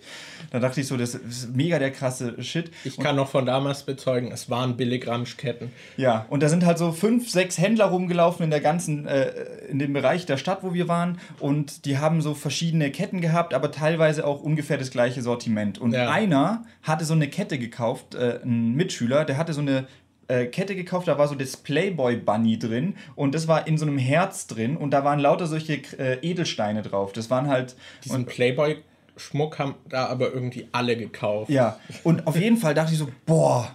[0.50, 2.70] Da dachte ich so, das ist mega der krasse Shit.
[2.84, 5.70] Ich kann und, noch von damals bezeugen, es waren Billigramschketten.
[5.96, 9.30] Ja, und da sind halt so fünf, sechs Händler rumgelaufen in der ganzen, äh,
[9.70, 13.54] in dem Bereich der Stadt, wo wir waren und die haben so verschiedene Ketten gehabt,
[13.54, 15.78] aber teilweise auch ungefähr das gleiche Sortiment.
[15.78, 16.10] Und ja.
[16.26, 19.86] Einer hatte so eine Kette gekauft, äh, ein Mitschüler, der hatte so eine
[20.28, 23.86] äh, Kette gekauft, da war so das Playboy Bunny drin und das war in so
[23.86, 27.12] einem Herz drin und da waren lauter solche äh, Edelsteine drauf.
[27.12, 27.76] Das waren halt.
[28.04, 28.78] Diesen Playboy
[29.16, 31.50] Schmuck haben da aber irgendwie alle gekauft.
[31.50, 33.74] Ja, und auf jeden Fall dachte ich so, boah,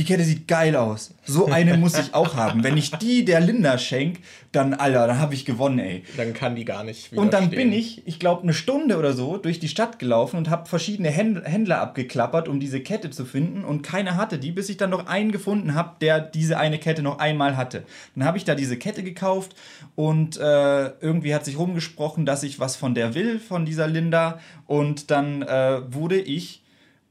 [0.00, 1.12] die Kette sieht geil aus.
[1.26, 2.64] So eine muss ich auch haben.
[2.64, 4.20] Wenn ich die der Linda schenk,
[4.50, 6.04] dann, Alter, dann habe ich gewonnen, ey.
[6.16, 9.36] Dann kann die gar nicht Und dann bin ich, ich glaube, eine Stunde oder so
[9.36, 13.62] durch die Stadt gelaufen und habe verschiedene Händler abgeklappert, um diese Kette zu finden.
[13.62, 17.02] Und keiner hatte die, bis ich dann noch einen gefunden habe, der diese eine Kette
[17.02, 17.84] noch einmal hatte.
[18.14, 19.54] Dann habe ich da diese Kette gekauft
[19.96, 24.40] und äh, irgendwie hat sich rumgesprochen, dass ich was von der will, von dieser Linda.
[24.66, 26.62] Und dann äh, wurde ich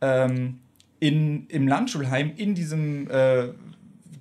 [0.01, 0.59] ähm,
[0.99, 3.49] in, im Landschulheim in diesem äh,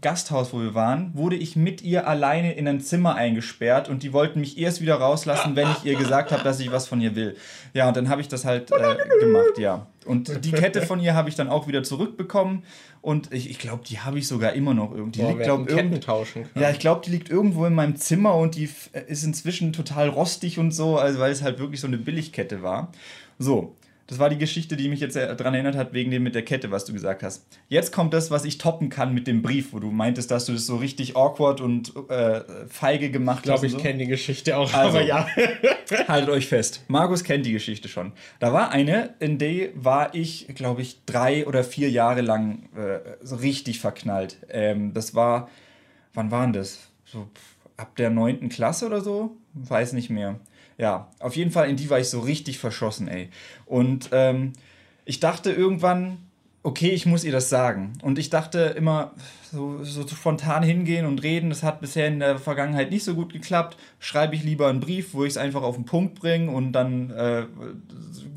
[0.01, 4.13] Gasthaus, wo wir waren, wurde ich mit ihr alleine in ein Zimmer eingesperrt und die
[4.13, 7.17] wollten mich erst wieder rauslassen, wenn ich ihr gesagt habe, dass ich was von ihr
[7.17, 7.37] will.
[7.75, 9.87] Ja, und dann habe ich das halt äh, gemacht, ja.
[10.05, 12.63] Und die Kette von ihr habe ich dann auch wieder zurückbekommen
[13.03, 15.19] und ich, ich glaube, die habe ich sogar immer noch irgendwie.
[15.19, 16.63] Die Boah, liegt, glaub, irgend tauschen können.
[16.63, 18.71] Ja, ich glaube, die liegt irgendwo in meinem Zimmer und die
[19.09, 22.93] ist inzwischen total rostig und so, also weil es halt wirklich so eine Billigkette war.
[23.39, 23.77] So,
[24.09, 26.71] das war die Geschichte, die mich jetzt daran erinnert hat, wegen dem mit der Kette,
[26.71, 27.47] was du gesagt hast.
[27.69, 30.55] Jetzt kommt das, was ich toppen kann mit dem Brief, wo du meintest, dass du
[30.55, 33.65] das so richtig awkward und äh, feige gemacht ich glaub, hast.
[33.65, 33.89] Ich glaube, ich so.
[33.89, 35.27] kenne die Geschichte auch, also, aber ja.
[36.09, 36.85] haltet euch fest.
[36.89, 38.13] Markus kennt die Geschichte schon.
[38.41, 43.01] Da war eine, in der war ich, glaube ich, drei oder vier Jahre lang äh,
[43.21, 44.39] so richtig verknallt.
[44.49, 45.51] Ähm, das war,
[46.15, 46.79] wann waren das?
[47.05, 47.29] So
[47.77, 49.37] ab der neunten Klasse oder so?
[49.53, 50.41] Weiß nicht mehr.
[50.79, 53.31] Ja, auf jeden Fall in die war ich so richtig verschossen, ey.
[53.67, 54.53] Und ähm,
[55.05, 56.19] ich dachte irgendwann,
[56.69, 57.95] okay, ich muss ihr das sagen.
[58.03, 59.13] Und ich dachte immer,
[59.51, 63.33] so, so spontan hingehen und reden, das hat bisher in der Vergangenheit nicht so gut
[63.33, 63.79] geklappt.
[63.99, 67.11] Schreibe ich lieber einen Brief, wo ich es einfach auf den Punkt bringe und dann,
[67.11, 67.47] äh,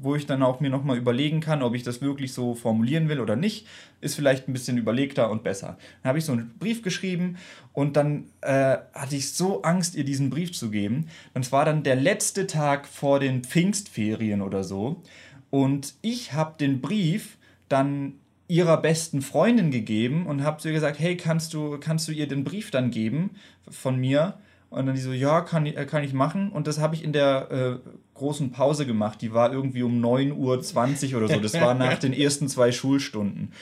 [0.01, 3.19] wo ich dann auch mir nochmal überlegen kann, ob ich das wirklich so formulieren will
[3.19, 3.67] oder nicht,
[3.99, 5.77] ist vielleicht ein bisschen überlegter und besser.
[6.01, 7.35] Dann habe ich so einen Brief geschrieben
[7.73, 11.07] und dann äh, hatte ich so Angst, ihr diesen Brief zu geben.
[11.33, 15.01] Und es war dann der letzte Tag vor den Pfingstferien oder so.
[15.49, 17.37] Und ich habe den Brief
[17.71, 18.13] dann
[18.51, 22.43] ihrer besten Freundin gegeben und habe ihr gesagt, hey, kannst du, kannst du ihr den
[22.43, 23.31] Brief dann geben
[23.69, 24.33] von mir?
[24.69, 26.51] Und dann die so, ja, kann, äh, kann ich machen.
[26.51, 29.21] Und das habe ich in der äh, großen Pause gemacht.
[29.21, 31.39] Die war irgendwie um 9.20 Uhr oder so.
[31.39, 33.53] Das war nach den ersten zwei Schulstunden.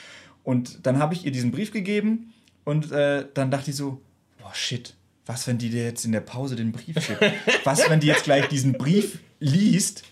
[0.42, 2.32] Und dann habe ich ihr diesen Brief gegeben
[2.64, 4.00] und äh, dann dachte ich so,
[4.40, 7.22] boah, shit, was, wenn die dir jetzt in der Pause den Brief schickt?
[7.62, 10.02] Was, wenn die jetzt gleich diesen Brief liest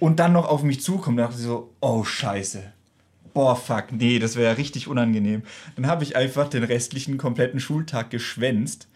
[0.00, 1.18] und dann noch auf mich zukommt?
[1.18, 2.74] Dann dachte ich so, oh, scheiße
[3.38, 5.44] boah, fuck, nee, das wäre ja richtig unangenehm.
[5.76, 8.88] Dann habe ich einfach den restlichen kompletten Schultag geschwänzt.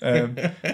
[0.00, 0.28] äh,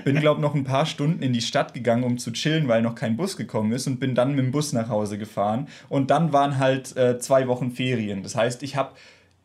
[0.05, 2.83] bin, glaube ich, noch ein paar Stunden in die Stadt gegangen, um zu chillen, weil
[2.83, 5.68] noch kein Bus gekommen ist und bin dann mit dem Bus nach Hause gefahren.
[5.89, 8.25] Und dann waren halt äh, zwei Wochen Ferien.
[8.25, 8.91] Das heißt, ich habe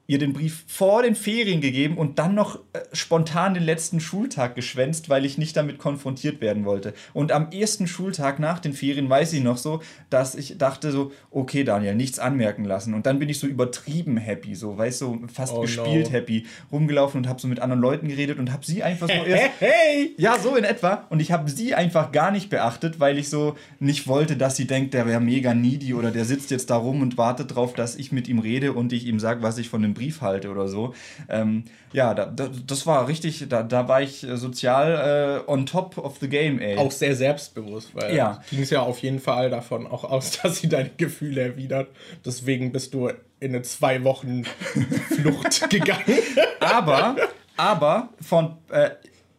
[0.07, 4.55] ihr den Brief vor den Ferien gegeben und dann noch äh, spontan den letzten Schultag
[4.55, 6.93] geschwänzt, weil ich nicht damit konfrontiert werden wollte.
[7.13, 11.11] Und am ersten Schultag nach den Ferien weiß ich noch so, dass ich dachte so,
[11.29, 12.93] okay Daniel, nichts anmerken lassen.
[12.93, 16.11] Und dann bin ich so übertrieben happy, so, weißt du, so fast oh gespielt no.
[16.11, 19.51] happy, rumgelaufen und habe so mit anderen Leuten geredet und habe sie einfach so erst...
[19.59, 20.15] hey!
[20.17, 21.05] Ja, so in etwa.
[21.09, 24.67] Und ich habe sie einfach gar nicht beachtet, weil ich so nicht wollte, dass sie
[24.67, 27.97] denkt, der wäre mega needy oder der sitzt jetzt da rum und wartet drauf, dass
[27.97, 30.67] ich mit ihm rede und ich ihm sage, was ich von dem Brief halte oder
[30.67, 30.93] so.
[31.29, 35.97] Ähm, ja, da, da, das war richtig, da, da war ich sozial äh, on top
[35.97, 36.77] of the game, ey.
[36.77, 38.41] Auch sehr selbstbewusst, weil ja.
[38.49, 41.89] ging es ja auf jeden Fall davon auch aus, dass sie deine Gefühle erwidert.
[42.25, 46.19] Deswegen bist du in eine zwei Wochen Flucht gegangen.
[46.59, 47.15] aber,
[47.55, 48.91] aber von, äh,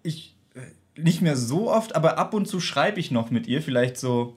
[0.02, 3.62] ich, äh, nicht mehr so oft, aber ab und zu schreibe ich noch mit ihr,
[3.62, 4.36] vielleicht so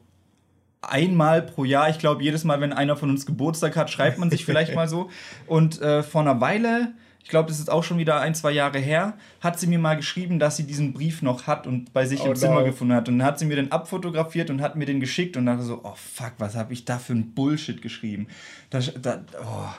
[0.82, 1.89] einmal pro Jahr.
[1.89, 4.88] Ich glaube, jedes Mal, wenn einer von uns Geburtstag hat, schreibt man sich vielleicht mal
[4.88, 5.09] so.
[5.47, 8.79] Und äh, vor einer Weile, ich glaube, das ist auch schon wieder ein, zwei Jahre
[8.79, 12.21] her, hat sie mir mal geschrieben, dass sie diesen Brief noch hat und bei sich
[12.21, 12.36] oh, im no.
[12.36, 13.07] Zimmer gefunden hat.
[13.07, 15.82] Und dann hat sie mir den abfotografiert und hat mir den geschickt und dachte so,
[15.84, 18.27] oh fuck, was habe ich da für ein Bullshit geschrieben?
[18.69, 19.69] Das, das, oh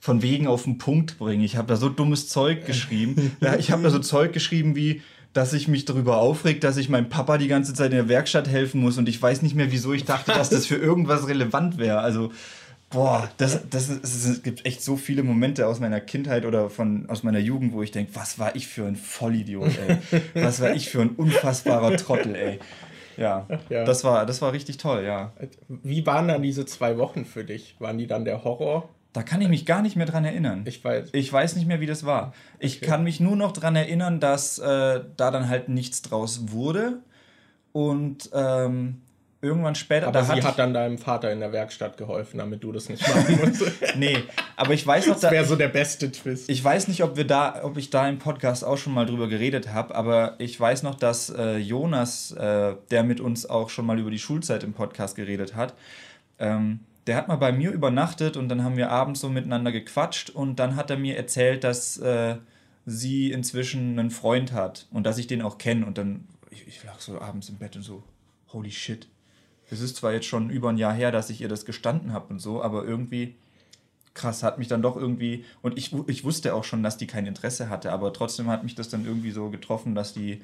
[0.00, 1.44] von wegen auf den Punkt bringen.
[1.44, 3.36] Ich habe da so dummes Zeug geschrieben.
[3.58, 5.02] ich habe da so Zeug geschrieben wie,
[5.32, 8.48] dass ich mich darüber aufregt, dass ich meinem Papa die ganze Zeit in der Werkstatt
[8.48, 11.78] helfen muss und ich weiß nicht mehr, wieso ich dachte, dass das für irgendwas relevant
[11.78, 12.00] wäre.
[12.00, 12.32] Also,
[12.90, 17.08] boah, das, das, ist, es gibt echt so viele Momente aus meiner Kindheit oder von,
[17.08, 20.22] aus meiner Jugend, wo ich denke, was war ich für ein Vollidiot, ey.
[20.34, 22.58] Was war ich für ein unfassbarer Trottel, ey.
[23.16, 25.32] Ja, ja, Das, war, das war richtig toll, ja.
[25.68, 27.76] Wie waren dann diese zwei Wochen für dich?
[27.78, 28.88] Waren die dann der Horror?
[29.12, 30.62] Da kann ich mich gar nicht mehr dran erinnern.
[30.66, 31.08] Ich weiß.
[31.12, 32.32] Ich weiß nicht mehr, wie das war.
[32.58, 32.86] Ich okay.
[32.86, 37.00] kann mich nur noch dran erinnern, dass äh, da dann halt nichts draus wurde.
[37.72, 39.00] Und ähm,
[39.42, 40.08] irgendwann später.
[40.08, 43.40] Aber sie hat dann deinem Vater in der Werkstatt geholfen, damit du das nicht machen
[43.44, 43.62] musst.
[43.96, 44.18] nee,
[44.56, 45.18] aber ich weiß noch.
[45.18, 46.48] Das wäre so der beste Twist.
[46.48, 49.28] Ich weiß nicht, ob wir da, ob ich da im Podcast auch schon mal drüber
[49.28, 53.86] geredet habe, aber ich weiß noch, dass äh, Jonas, äh, der mit uns auch schon
[53.86, 55.74] mal über die Schulzeit im Podcast geredet hat,
[56.38, 60.30] ähm, der hat mal bei mir übernachtet und dann haben wir abends so miteinander gequatscht
[60.30, 62.36] und dann hat er mir erzählt, dass äh,
[62.86, 66.84] sie inzwischen einen Freund hat und dass ich den auch kenne und dann, ich, ich
[66.84, 68.02] lag so abends im Bett und so,
[68.52, 69.08] holy shit.
[69.70, 72.32] Es ist zwar jetzt schon über ein Jahr her, dass ich ihr das gestanden habe
[72.32, 73.36] und so, aber irgendwie
[74.14, 77.26] krass, hat mich dann doch irgendwie, und ich, ich wusste auch schon, dass die kein
[77.26, 80.42] Interesse hatte, aber trotzdem hat mich das dann irgendwie so getroffen, dass die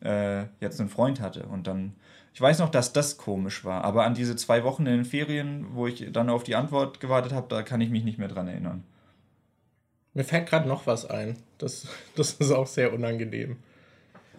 [0.00, 1.44] äh, jetzt einen Freund hatte.
[1.44, 1.94] Und dann,
[2.38, 5.66] ich weiß noch, dass das komisch war, aber an diese zwei Wochen in den Ferien,
[5.72, 8.46] wo ich dann auf die Antwort gewartet habe, da kann ich mich nicht mehr dran
[8.46, 8.84] erinnern.
[10.14, 11.34] Mir fällt gerade noch was ein.
[11.58, 13.56] Das, das ist auch sehr unangenehm.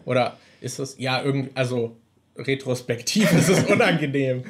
[0.06, 1.98] Oder ist es, ja, irgendwie, also
[2.38, 4.46] retrospektiv ist es unangenehm.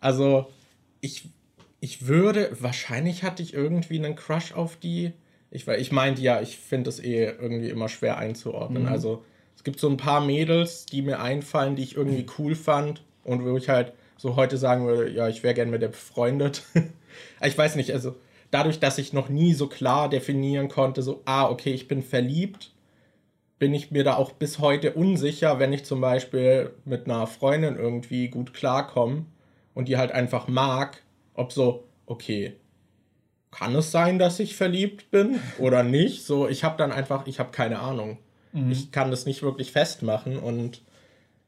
[0.00, 0.52] Also,
[1.00, 1.28] ich
[1.80, 5.14] ich würde, wahrscheinlich hatte ich irgendwie einen Crush auf die.
[5.50, 8.84] Ich, ich meinte ja, ich finde es eh irgendwie immer schwer einzuordnen.
[8.84, 8.88] Mhm.
[8.88, 9.24] Also
[9.64, 13.46] es gibt so ein paar Mädels, die mir einfallen, die ich irgendwie cool fand und
[13.46, 16.64] wo ich halt so heute sagen würde, ja, ich wäre gern mit der befreundet.
[17.42, 18.14] ich weiß nicht, also
[18.50, 22.72] dadurch, dass ich noch nie so klar definieren konnte, so, ah, okay, ich bin verliebt,
[23.58, 27.76] bin ich mir da auch bis heute unsicher, wenn ich zum Beispiel mit einer Freundin
[27.76, 29.24] irgendwie gut klarkomme
[29.72, 31.02] und die halt einfach mag,
[31.32, 32.52] ob so, okay,
[33.50, 36.26] kann es sein, dass ich verliebt bin oder nicht?
[36.26, 38.18] So, ich habe dann einfach, ich habe keine Ahnung.
[38.54, 38.70] Mhm.
[38.70, 40.80] Ich kann das nicht wirklich festmachen und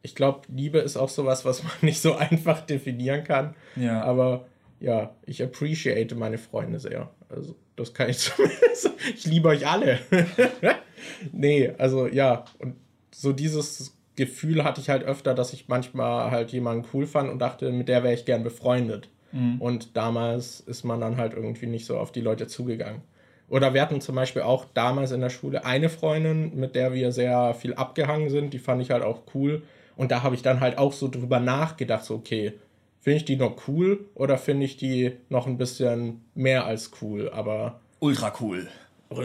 [0.02, 3.54] ich glaube, Liebe ist auch sowas, was man nicht so einfach definieren kann.
[3.76, 4.02] Ja.
[4.02, 4.46] Aber
[4.78, 7.11] ja, ich appreciate meine Freunde sehr.
[7.28, 8.90] Also, das kann ich zumindest.
[9.14, 9.98] Ich liebe euch alle.
[11.32, 12.76] nee, also ja, und
[13.11, 17.38] so dieses Gefühl hatte ich halt öfter, dass ich manchmal halt jemanden cool fand und
[17.38, 19.09] dachte, mit der wäre ich gern befreundet.
[19.32, 19.61] Mhm.
[19.61, 23.02] Und damals ist man dann halt irgendwie nicht so auf die Leute zugegangen.
[23.49, 27.12] Oder wir hatten zum Beispiel auch damals in der Schule eine Freundin, mit der wir
[27.12, 28.53] sehr viel abgehangen sind.
[28.53, 29.62] Die fand ich halt auch cool.
[29.97, 32.55] Und da habe ich dann halt auch so drüber nachgedacht, so, okay,
[33.01, 37.30] finde ich die noch cool oder finde ich die noch ein bisschen mehr als cool?
[37.30, 37.80] Aber.
[38.01, 38.68] Ultra cool.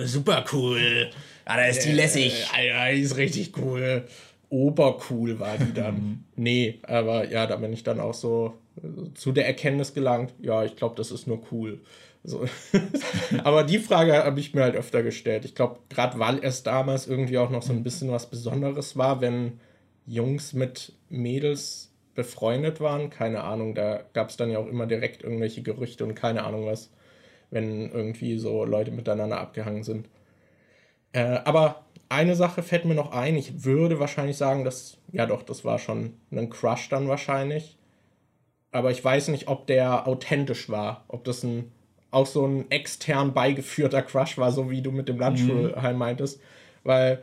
[0.04, 1.10] Super cool.
[1.46, 2.48] Ah, da ist die lässig.
[2.58, 4.06] Äh, ja, die ist richtig cool.
[4.50, 6.26] Obercool war die dann.
[6.36, 8.54] nee, aber ja, da bin ich dann auch so
[9.14, 11.80] zu der Erkenntnis gelangt, ja, ich glaube, das ist nur cool.
[12.24, 12.46] So.
[13.44, 15.46] Aber die Frage habe ich mir halt öfter gestellt.
[15.46, 19.22] Ich glaube, gerade weil es damals irgendwie auch noch so ein bisschen was Besonderes war,
[19.22, 19.60] wenn
[20.06, 23.10] Jungs mit Mädels befreundet waren.
[23.10, 26.66] Keine Ahnung, da gab es dann ja auch immer direkt irgendwelche Gerüchte und keine Ahnung
[26.66, 26.92] was,
[27.50, 30.08] wenn irgendwie so Leute miteinander abgehangen sind.
[31.14, 33.36] Äh, aber eine Sache fällt mir noch ein.
[33.36, 37.78] Ich würde wahrscheinlich sagen, dass, ja doch, das war schon ein Crush dann wahrscheinlich
[38.72, 41.72] aber ich weiß nicht, ob der authentisch war, ob das ein
[42.12, 46.00] auch so ein extern beigeführter Crush war, so wie du mit dem Landschulheim mhm.
[46.00, 46.42] meintest,
[46.84, 47.22] weil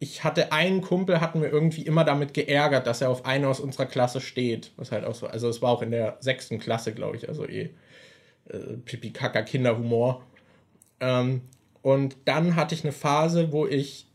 [0.00, 3.58] ich hatte einen Kumpel, hatten wir irgendwie immer damit geärgert, dass er auf eine aus
[3.58, 4.70] unserer Klasse steht.
[4.76, 7.44] Was halt auch so, also es war auch in der sechsten Klasse, glaube ich, also
[7.46, 7.70] eh
[8.48, 10.24] äh, pipi kaka Kinderhumor.
[11.00, 11.42] Ähm,
[11.82, 14.06] und dann hatte ich eine Phase, wo ich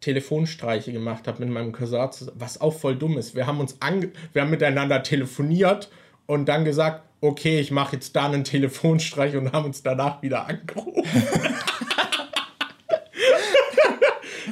[0.00, 3.34] Telefonstreiche gemacht habe mit meinem Cousin, was auch voll dumm ist.
[3.34, 5.90] Wir haben uns ange wir haben miteinander telefoniert
[6.26, 10.46] und dann gesagt, okay, ich mache jetzt da einen Telefonstreich und haben uns danach wieder
[10.46, 11.04] angerufen.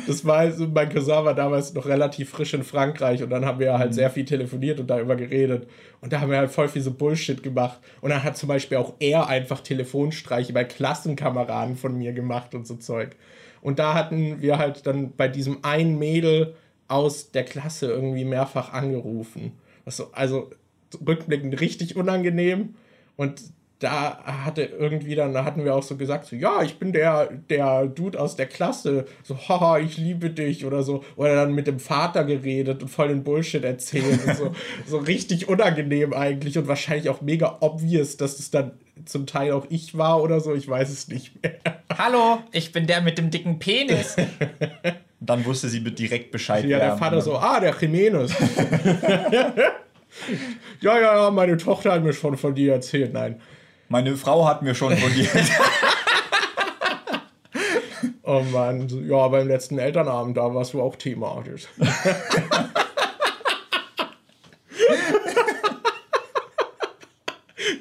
[0.06, 3.58] das war also, mein Cousin war damals noch relativ frisch in Frankreich und dann haben
[3.58, 3.94] wir halt mhm.
[3.94, 5.68] sehr viel telefoniert und darüber geredet.
[6.00, 7.78] Und da haben wir halt voll viel so Bullshit gemacht.
[8.00, 12.66] Und dann hat zum Beispiel auch er einfach Telefonstreiche bei Klassenkameraden von mir gemacht und
[12.66, 13.16] so Zeug.
[13.60, 16.54] Und da hatten wir halt dann bei diesem einen Mädel
[16.88, 19.52] aus der Klasse irgendwie mehrfach angerufen.
[19.84, 20.50] Also, also
[21.06, 22.74] rückblickend richtig unangenehm.
[23.16, 23.42] Und
[23.82, 27.30] da hatte irgendwie dann, da hatten wir auch so gesagt, so, ja, ich bin der,
[27.50, 31.02] der Dude aus der Klasse, so, haha, ich liebe dich oder so.
[31.16, 34.54] Oder dann mit dem Vater geredet und voll den Bullshit erzählt und so,
[34.86, 38.72] so richtig unangenehm eigentlich und wahrscheinlich auch mega obvious, dass es dann
[39.04, 41.54] zum Teil auch ich war oder so, ich weiß es nicht mehr.
[41.98, 44.14] Hallo, ich bin der mit dem dicken Penis.
[45.20, 46.64] dann wusste sie direkt Bescheid.
[46.66, 48.32] Ja, der Vater so, ah, der Jimenez.
[50.80, 53.12] Ja, ja, ja, meine Tochter hat mir schon von dir erzählt.
[53.12, 53.40] Nein.
[53.88, 55.52] Meine Frau hat mir schon von dir erzählt.
[58.22, 61.68] oh Mann, ja, beim letzten Elternabend, da warst du auch thematisch.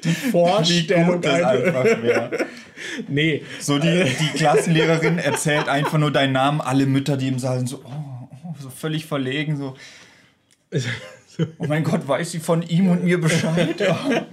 [0.04, 2.30] die Vorstellung einfach mehr.
[3.08, 3.44] Nee.
[3.60, 7.68] So die, die Klassenlehrerin erzählt einfach nur deinen Namen, alle Mütter, die im Saal sind
[7.68, 9.76] so, oh, oh, so völlig verlegen, so.
[11.58, 13.80] Oh mein Gott, weiß sie von ihm und mir Bescheid?
[13.80, 13.98] Ja.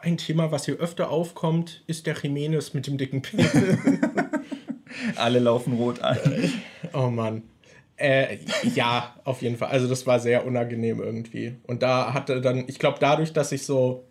[0.00, 3.52] Ein Thema, was hier öfter aufkommt, ist der Jimenez mit dem dicken Penis.
[5.16, 6.18] Alle laufen rot an.
[6.92, 7.42] Oh Mann.
[7.96, 8.38] Äh,
[8.74, 9.70] ja, auf jeden Fall.
[9.70, 11.56] Also das war sehr unangenehm irgendwie.
[11.66, 14.04] Und da hatte dann, ich glaube, dadurch, dass ich so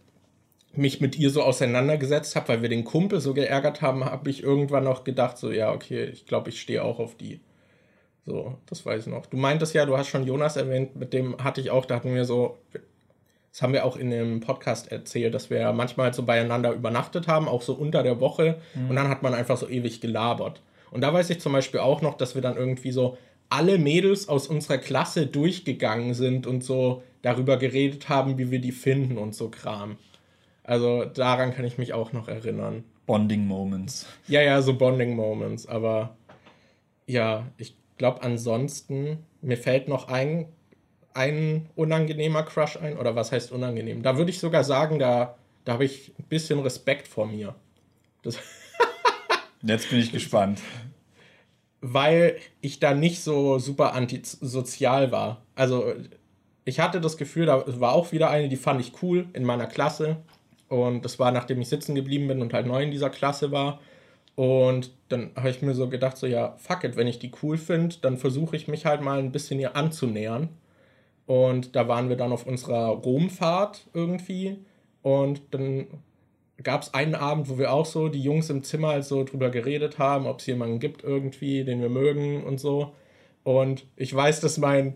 [0.76, 4.42] mich mit ihr so auseinandergesetzt habe, weil wir den Kumpel so geärgert haben, habe ich
[4.42, 7.40] irgendwann noch gedacht, so, ja, okay, ich glaube, ich stehe auch auf die.
[8.26, 9.26] So, das weiß ich noch.
[9.26, 12.16] Du meintest ja, du hast schon Jonas erwähnt, mit dem hatte ich auch, da hatten
[12.16, 12.58] wir so,
[13.52, 17.28] das haben wir auch in dem Podcast erzählt, dass wir manchmal halt so beieinander übernachtet
[17.28, 18.62] haben, auch so unter der Woche.
[18.76, 18.90] Mhm.
[18.90, 20.62] Und dann hat man einfach so ewig gelabert.
[20.90, 23.18] Und da weiß ich zum Beispiel auch noch, dass wir dann irgendwie so
[23.50, 28.72] alle Mädels aus unserer Klasse durchgegangen sind und so darüber geredet haben, wie wir die
[28.72, 29.98] finden und so Kram.
[30.64, 32.84] Also daran kann ich mich auch noch erinnern.
[33.06, 34.08] Bonding Moments.
[34.28, 35.68] Ja, ja, so Bonding Moments.
[35.68, 36.16] Aber
[37.06, 40.48] ja, ich glaube ansonsten, mir fällt noch ein,
[41.14, 42.98] ein unangenehmer Crush ein.
[42.98, 44.04] Oder was heißt unangenehm?
[44.04, 45.36] Da würde ich sogar sagen, da,
[45.66, 47.56] da habe ich ein bisschen Respekt vor mir.
[48.24, 48.38] Das
[49.62, 50.60] Jetzt bin ich gespannt.
[51.82, 55.42] Weil ich da nicht so super antisozial war.
[55.56, 55.94] Also
[56.66, 59.68] ich hatte das Gefühl, da war auch wieder eine, die fand ich cool in meiner
[59.68, 60.18] Klasse.
[60.70, 63.80] Und das war, nachdem ich sitzen geblieben bin und halt neu in dieser Klasse war.
[64.36, 67.58] Und dann habe ich mir so gedacht, so ja, fuck it, wenn ich die cool
[67.58, 70.50] finde, dann versuche ich mich halt mal ein bisschen ihr anzunähern.
[71.26, 74.58] Und da waren wir dann auf unserer Romfahrt irgendwie.
[75.02, 75.88] Und dann
[76.62, 79.50] gab es einen Abend, wo wir auch so die Jungs im Zimmer halt so drüber
[79.50, 82.94] geredet haben, ob es jemanden gibt irgendwie, den wir mögen und so.
[83.44, 84.96] Und ich weiß, dass mein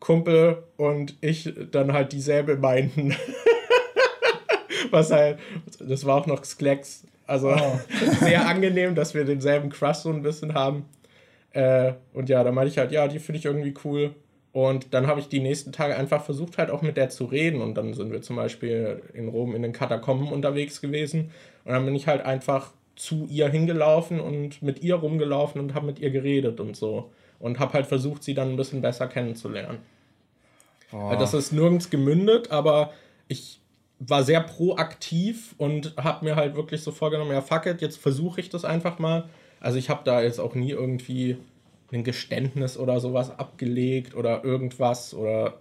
[0.00, 3.14] Kumpel und ich dann halt dieselbe meinten.
[4.90, 5.38] Was halt,
[5.80, 7.04] das war auch noch Sklecks.
[7.28, 7.80] Also oh.
[8.20, 10.86] sehr angenehm, dass wir denselben Crush so ein bisschen haben.
[11.52, 14.14] Äh, und ja, da meinte ich halt, ja, die finde ich irgendwie cool.
[14.52, 17.60] Und dann habe ich die nächsten Tage einfach versucht, halt auch mit der zu reden.
[17.60, 21.30] Und dann sind wir zum Beispiel in Rom in den Katakomben unterwegs gewesen.
[21.66, 25.86] Und dann bin ich halt einfach zu ihr hingelaufen und mit ihr rumgelaufen und habe
[25.86, 27.12] mit ihr geredet und so.
[27.38, 29.78] Und habe halt versucht, sie dann ein bisschen besser kennenzulernen.
[30.92, 31.14] Oh.
[31.18, 32.92] Das ist nirgends gemündet, aber
[33.28, 33.60] ich
[34.00, 38.40] war sehr proaktiv und habe mir halt wirklich so vorgenommen, ja, fuck it, jetzt versuche
[38.40, 39.28] ich das einfach mal.
[39.60, 41.36] Also ich habe da jetzt auch nie irgendwie
[41.92, 45.60] ein Geständnis oder sowas abgelegt oder irgendwas oder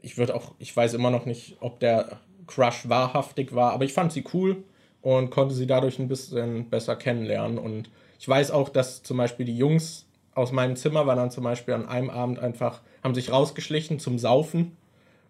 [0.00, 3.92] ich würde auch, ich weiß immer noch nicht, ob der Crush wahrhaftig war, aber ich
[3.92, 4.62] fand sie cool
[5.02, 7.90] und konnte sie dadurch ein bisschen besser kennenlernen und
[8.20, 11.74] ich weiß auch, dass zum Beispiel die Jungs aus meinem Zimmer waren dann zum Beispiel
[11.74, 14.76] an einem Abend einfach, haben sich rausgeschlichen zum Saufen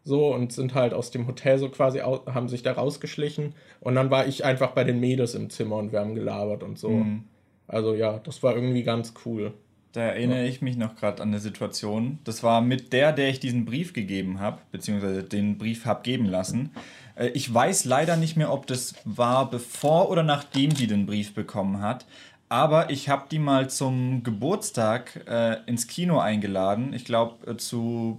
[0.04, 4.10] so und sind halt aus dem Hotel so quasi, haben sich da rausgeschlichen und dann
[4.10, 6.90] war ich einfach bei den Mädels im Zimmer und wir haben gelabert und so.
[6.90, 7.24] Mhm.
[7.66, 9.52] Also ja, das war irgendwie ganz cool.
[9.92, 12.18] Da erinnere ich mich noch gerade an eine Situation.
[12.24, 16.26] Das war mit der, der ich diesen Brief gegeben habe, beziehungsweise den Brief habe geben
[16.26, 16.70] lassen.
[17.14, 21.34] Äh, ich weiß leider nicht mehr, ob das war bevor oder nachdem die den Brief
[21.34, 22.06] bekommen hat.
[22.50, 26.92] Aber ich habe die mal zum Geburtstag äh, ins Kino eingeladen.
[26.94, 28.18] Ich glaube, äh, zu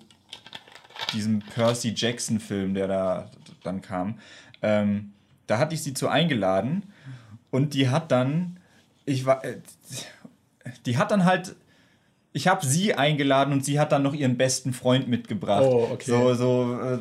[1.13, 3.31] diesem Percy Jackson-Film, der da
[3.63, 4.19] dann kam.
[4.61, 5.13] Ähm,
[5.47, 6.83] da hatte ich sie zu eingeladen
[7.51, 8.59] und die hat dann,
[9.05, 9.57] ich war, äh,
[10.85, 11.55] die hat dann halt
[12.31, 15.63] ich habe sie eingeladen und sie hat dann noch ihren besten Freund mitgebracht.
[15.63, 16.11] Oh, okay.
[16.11, 16.99] So, so, äh,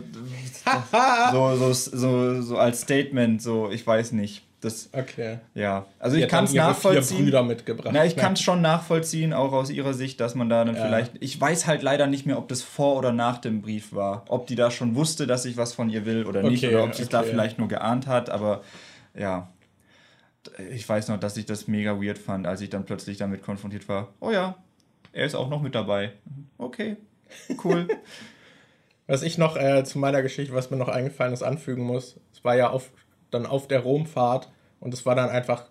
[1.32, 4.47] so, so, so, so, als Statement, so, ich weiß nicht.
[4.60, 5.38] Das, okay.
[5.54, 7.18] Ja, also sie ich kann es nachvollziehen.
[7.18, 7.90] Vier Brüder mitgebracht.
[7.92, 10.84] Na, ich kann es schon nachvollziehen, auch aus ihrer Sicht, dass man da dann ja.
[10.84, 11.12] vielleicht.
[11.20, 14.24] Ich weiß halt leider nicht mehr, ob das vor oder nach dem Brief war.
[14.28, 16.82] Ob die da schon wusste, dass ich was von ihr will oder okay, nicht, oder
[16.82, 17.18] ob sie es okay.
[17.18, 18.62] da vielleicht nur geahnt hat, aber
[19.16, 19.48] ja
[20.70, 23.88] ich weiß noch, dass ich das mega weird fand, als ich dann plötzlich damit konfrontiert
[23.88, 24.14] war.
[24.20, 24.56] Oh ja,
[25.12, 26.12] er ist auch noch mit dabei.
[26.58, 26.96] Okay,
[27.64, 27.88] cool.
[29.06, 32.44] was ich noch äh, zu meiner Geschichte, was mir noch eingefallen ist, anfügen muss, es
[32.44, 32.90] war ja auf,
[33.30, 34.48] dann auf der Romfahrt
[34.80, 35.64] und es war dann einfach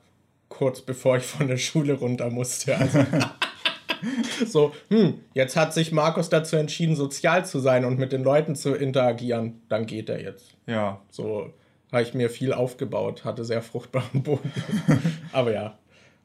[0.49, 2.77] kurz bevor ich von der Schule runter musste.
[2.77, 3.05] Also
[4.45, 8.55] so, hm, jetzt hat sich Markus dazu entschieden, sozial zu sein und mit den Leuten
[8.55, 10.55] zu interagieren, dann geht er jetzt.
[10.65, 11.01] Ja.
[11.09, 11.53] So,
[11.91, 14.51] habe ich mir viel aufgebaut, hatte sehr fruchtbaren Boden.
[15.31, 15.77] Aber ja,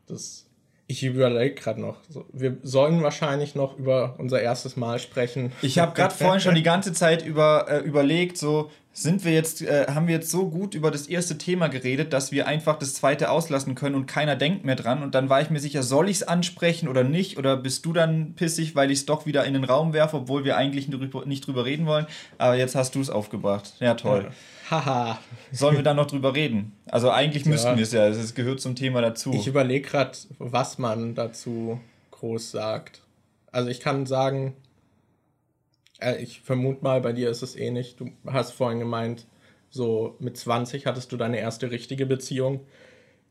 [0.07, 0.47] das.
[0.89, 1.97] Ich überlege gerade noch.
[2.33, 5.53] Wir sollen wahrscheinlich noch über unser erstes Mal sprechen.
[5.62, 9.62] Ich habe gerade vorhin schon die ganze Zeit über, äh, überlegt, so sind wir jetzt,
[9.62, 12.95] äh, haben wir jetzt so gut über das erste Thema geredet, dass wir einfach das
[12.95, 15.03] zweite auslassen können und keiner denkt mehr dran.
[15.03, 17.38] Und dann war ich mir sicher, soll ich es ansprechen oder nicht?
[17.38, 20.45] Oder bist du dann pissig, weil ich es doch wieder in den Raum werfe, obwohl
[20.45, 22.07] wir eigentlich nicht drüber reden wollen?
[22.36, 23.72] Aber jetzt hast du es aufgebracht.
[23.80, 24.30] Ja, toll.
[24.70, 25.18] Haha.
[25.51, 26.72] Sollen wir da noch drüber reden?
[26.86, 27.76] Also eigentlich müssten ja.
[27.76, 29.32] wir es ja, es gehört zum Thema dazu.
[29.32, 31.80] Ich überlege gerade, was man dazu
[32.11, 33.01] groß sagt.
[33.51, 34.55] Also ich kann sagen,
[36.20, 37.96] ich vermute mal, bei dir ist es ähnlich.
[37.96, 39.26] Du hast vorhin gemeint,
[39.70, 42.61] so mit 20 hattest du deine erste richtige Beziehung.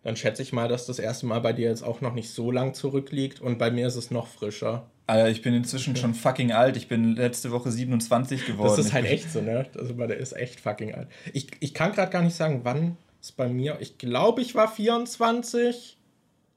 [0.03, 2.51] dann schätze ich mal, dass das erste Mal bei dir jetzt auch noch nicht so
[2.51, 4.89] lang zurückliegt und bei mir ist es noch frischer.
[5.05, 6.77] Alter, ich bin inzwischen schon fucking alt.
[6.77, 8.75] Ich bin letzte Woche 27 geworden.
[8.75, 9.67] Das ist halt ich echt so, ne?
[9.77, 11.07] Also der ist echt fucking alt.
[11.33, 13.77] Ich, ich kann gerade gar nicht sagen, wann es bei mir.
[13.79, 15.97] Ich glaube, ich war 24.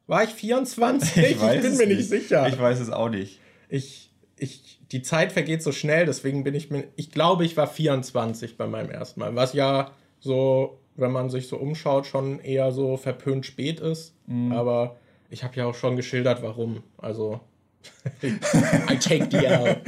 [0.06, 1.16] War ich 24?
[1.16, 2.46] Ich, weiß bin mir nicht sicher.
[2.48, 3.40] Ich weiß es auch nicht.
[3.68, 6.84] Ich, ich, die Zeit vergeht so schnell, deswegen bin ich mir.
[6.94, 9.34] Ich glaube, ich war 24 bei meinem ersten Mal.
[9.34, 9.90] Was ja
[10.20, 14.14] so, wenn man sich so umschaut, schon eher so verpönt spät ist.
[14.28, 14.52] Mhm.
[14.52, 14.96] Aber
[15.30, 16.84] ich habe ja auch schon geschildert, warum.
[16.96, 17.40] Also.
[18.22, 19.82] I take the L.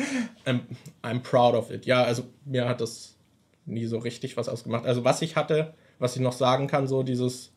[0.44, 0.62] I'm,
[1.04, 1.86] I'm proud of it.
[1.86, 3.16] Ja, also mir hat das
[3.64, 4.86] nie so richtig was ausgemacht.
[4.86, 7.52] Also was ich hatte, was ich noch sagen kann, so dieses,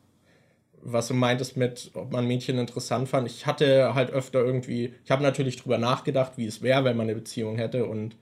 [0.82, 3.28] was du meintest mit, ob man Mädchen interessant fand.
[3.28, 7.08] Ich hatte halt öfter irgendwie, ich habe natürlich drüber nachgedacht, wie es wäre, wenn man
[7.08, 8.16] eine Beziehung hätte und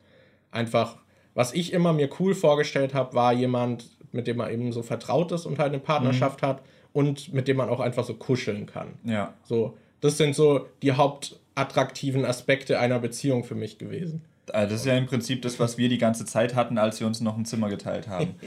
[0.51, 0.97] einfach,
[1.34, 5.32] was ich immer mir cool vorgestellt habe, war jemand, mit dem man eben so vertraut
[5.32, 6.62] ist und halt eine Partnerschaft hat
[6.93, 8.95] und mit dem man auch einfach so kuscheln kann.
[9.03, 9.34] Ja.
[9.43, 14.24] So, das sind so die hauptattraktiven Aspekte einer Beziehung für mich gewesen.
[14.51, 17.08] Also das ist ja im Prinzip das, was wir die ganze Zeit hatten, als wir
[17.08, 18.36] uns noch ein Zimmer geteilt haben.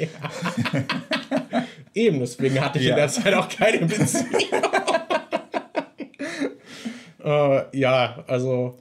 [1.94, 2.90] Eben, deswegen hatte ich Ja.
[2.90, 4.26] in der Zeit auch keine Beziehung.
[7.24, 8.78] äh, ja, also,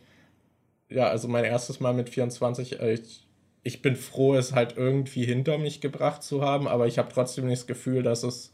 [0.89, 3.26] ja, also mein erstes Mal mit 24, äh, ich,
[3.64, 7.47] ich bin froh, es halt irgendwie hinter mich gebracht zu haben, aber ich habe trotzdem
[7.47, 8.51] nicht das Gefühl, dass es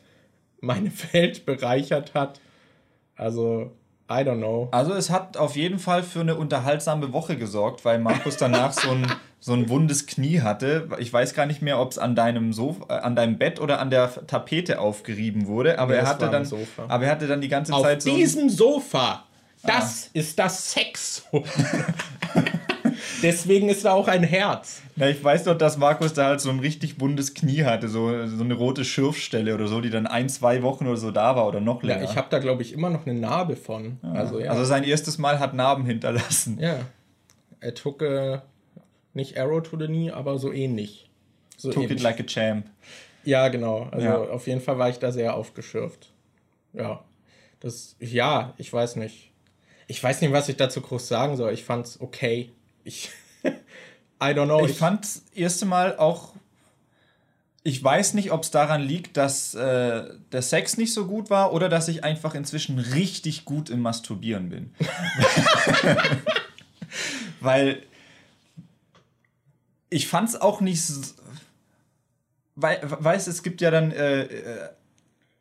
[0.62, 2.39] meine Welt bereichert hat.
[3.16, 3.72] Also,
[4.10, 4.68] I don't know.
[4.72, 8.91] Also es hat auf jeden Fall für eine unterhaltsame Woche gesorgt, weil Markus danach so
[8.91, 9.08] ein,
[9.46, 10.88] so ein wundes Knie hatte.
[10.98, 13.80] Ich weiß gar nicht mehr, ob es an deinem Sofa, äh, an deinem Bett oder
[13.80, 16.86] an der Tapete aufgerieben wurde, aber Nee, er hatte dann, Sofa.
[16.88, 18.10] aber er hatte dann die ganze Auf Zeit so.
[18.10, 19.24] ein- diesem Sofa,
[19.62, 21.24] das ist das Sex.
[23.22, 24.82] Deswegen ist da auch ein Herz.
[24.96, 28.26] Na, ich weiß doch, dass Markus da halt so ein richtig wundes Knie hatte, so,
[28.28, 31.48] so eine rote Schürfstelle oder so, die dann ein, zwei Wochen oder so da war
[31.48, 32.04] oder noch Ja, länger.
[32.10, 34.00] ich habe da, glaube ich, immer noch eine Narbe von.
[34.02, 34.52] Also, ja.
[34.52, 36.58] Also sein erstes Mal hat Narben hinterlassen.
[36.60, 36.78] ja.
[37.62, 38.39] Er took äh,
[39.16, 41.09] nicht Arrow to the Knee, aber so ähnlich.
[41.57, 41.97] So Took ähnlich.
[41.99, 42.68] it like a champ.
[43.24, 43.88] ja, genau.
[43.91, 44.18] Also Ja.
[44.18, 46.11] auf jeden Fall war ich da sehr aufgeschürft.
[46.74, 47.03] Ja.
[47.61, 49.32] Das, ja, ich weiß nicht.
[49.88, 51.53] Ich weiß nicht, was ich dazu groß sagen soll.
[51.53, 52.51] Ich fand's okay.
[52.84, 53.09] Ich.
[53.43, 53.51] I
[54.28, 54.66] don't know.
[54.66, 56.34] Ich fand das erste Mal auch.
[57.63, 61.51] Ich weiß nicht, ob es daran liegt, dass äh, der Sex nicht so gut war
[61.53, 64.76] oder dass ich einfach inzwischen richtig gut im Masturbieren bin.
[67.39, 67.82] Weil
[69.90, 70.80] ich fand es auch nicht.
[70.80, 71.16] s-
[72.56, 74.70] Weil, weißt es gibt ja dann äh, äh,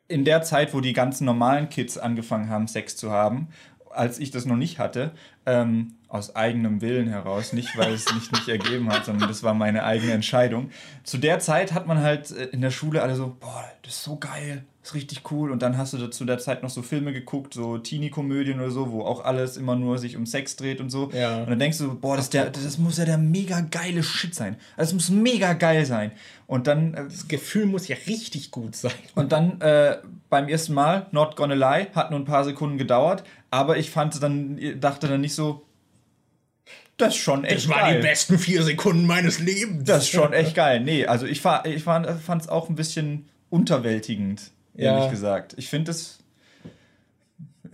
[0.07, 3.47] in der Zeit, wo die ganzen normalen Kids angefangen haben, Sex zu haben,
[3.89, 5.11] als ich das noch nicht hatte,
[5.45, 9.53] ähm, aus eigenem Willen heraus, nicht weil es mich nicht ergeben hat, sondern das war
[9.53, 10.69] meine eigene Entscheidung.
[11.03, 14.03] Zu der Zeit hat man halt äh, in der Schule alle so, boah, das ist
[14.03, 15.51] so geil, ist richtig cool.
[15.51, 18.91] Und dann hast du zu der Zeit noch so Filme geguckt, so Teenie-Komödien oder so,
[18.91, 21.09] wo auch alles immer nur sich um Sex dreht und so.
[21.11, 21.39] Ja.
[21.39, 24.57] Und dann denkst du, boah, das, der, das muss ja der mega geile Shit sein.
[24.77, 26.11] Das muss mega geil sein.
[26.47, 28.91] Und dann äh, das Gefühl muss ja richtig gut sein.
[29.15, 29.97] und dann äh,
[30.29, 34.21] beim ersten Mal, not gonna lie, hat nur ein paar Sekunden gedauert, aber ich fand
[34.21, 35.65] dann, dachte dann nicht so,
[36.97, 38.01] das ist schon echt geil.
[38.01, 39.83] besten vier Sekunden meines Lebens.
[39.83, 40.79] Das ist schon echt geil.
[40.79, 45.09] Nee, also ich, war, ich fand es auch ein bisschen unterwältigend, ehrlich Ja.
[45.09, 45.55] gesagt.
[45.57, 46.19] Ich finde es.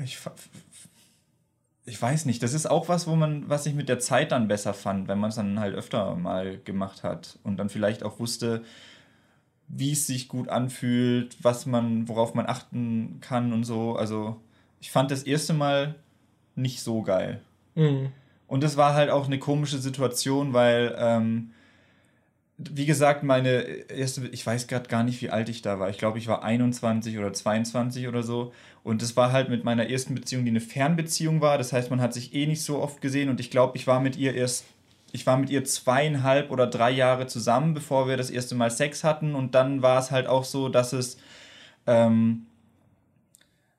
[0.04, 0.18] Ich,
[1.86, 4.48] ich weiß nicht, das ist auch was, wo man, was ich mit der Zeit dann
[4.48, 8.20] besser fand, wenn man es dann halt öfter mal gemacht hat und dann vielleicht auch
[8.20, 8.64] wusste,
[9.68, 13.96] wie es sich gut anfühlt, was man, worauf man achten kann und so.
[13.96, 14.40] Also
[14.80, 15.96] ich fand das erste Mal
[16.56, 17.42] nicht so geil.
[17.76, 18.10] Mhm.
[18.48, 21.52] Und es war halt auch eine komische Situation, weil, ähm,
[22.70, 25.90] wie gesagt, meine erste, ich weiß gerade gar nicht, wie alt ich da war.
[25.90, 28.52] Ich glaube, ich war 21 oder 22 oder so.
[28.84, 31.58] Und es war halt mit meiner ersten Beziehung, die eine Fernbeziehung war.
[31.58, 33.30] Das heißt, man hat sich eh nicht so oft gesehen.
[33.30, 34.66] Und ich glaube, ich war mit ihr erst,
[35.12, 39.04] ich war mit ihr zweieinhalb oder drei Jahre zusammen, bevor wir das erste Mal Sex
[39.04, 39.36] hatten.
[39.36, 41.18] Und dann war es halt auch so, dass es,
[41.88, 42.48] ähm,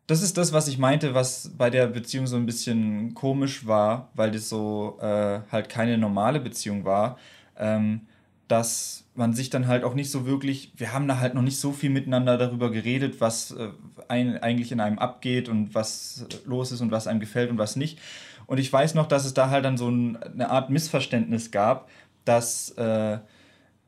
[0.07, 4.11] das ist das, was ich meinte, was bei der Beziehung so ein bisschen komisch war,
[4.14, 7.18] weil das so äh, halt keine normale Beziehung war,
[7.57, 8.03] ähm,
[8.49, 11.59] dass man sich dann halt auch nicht so wirklich, wir haben da halt noch nicht
[11.59, 13.68] so viel miteinander darüber geredet, was äh,
[14.09, 17.76] ein, eigentlich in einem abgeht und was los ist und was einem gefällt und was
[17.76, 17.99] nicht.
[18.47, 21.88] Und ich weiß noch, dass es da halt dann so ein, eine Art Missverständnis gab,
[22.24, 23.18] dass äh,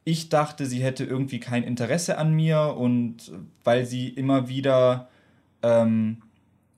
[0.04, 3.32] ich dachte, sie hätte irgendwie kein Interesse an mir und
[3.64, 5.08] weil sie immer wieder
[5.62, 6.18] ähm,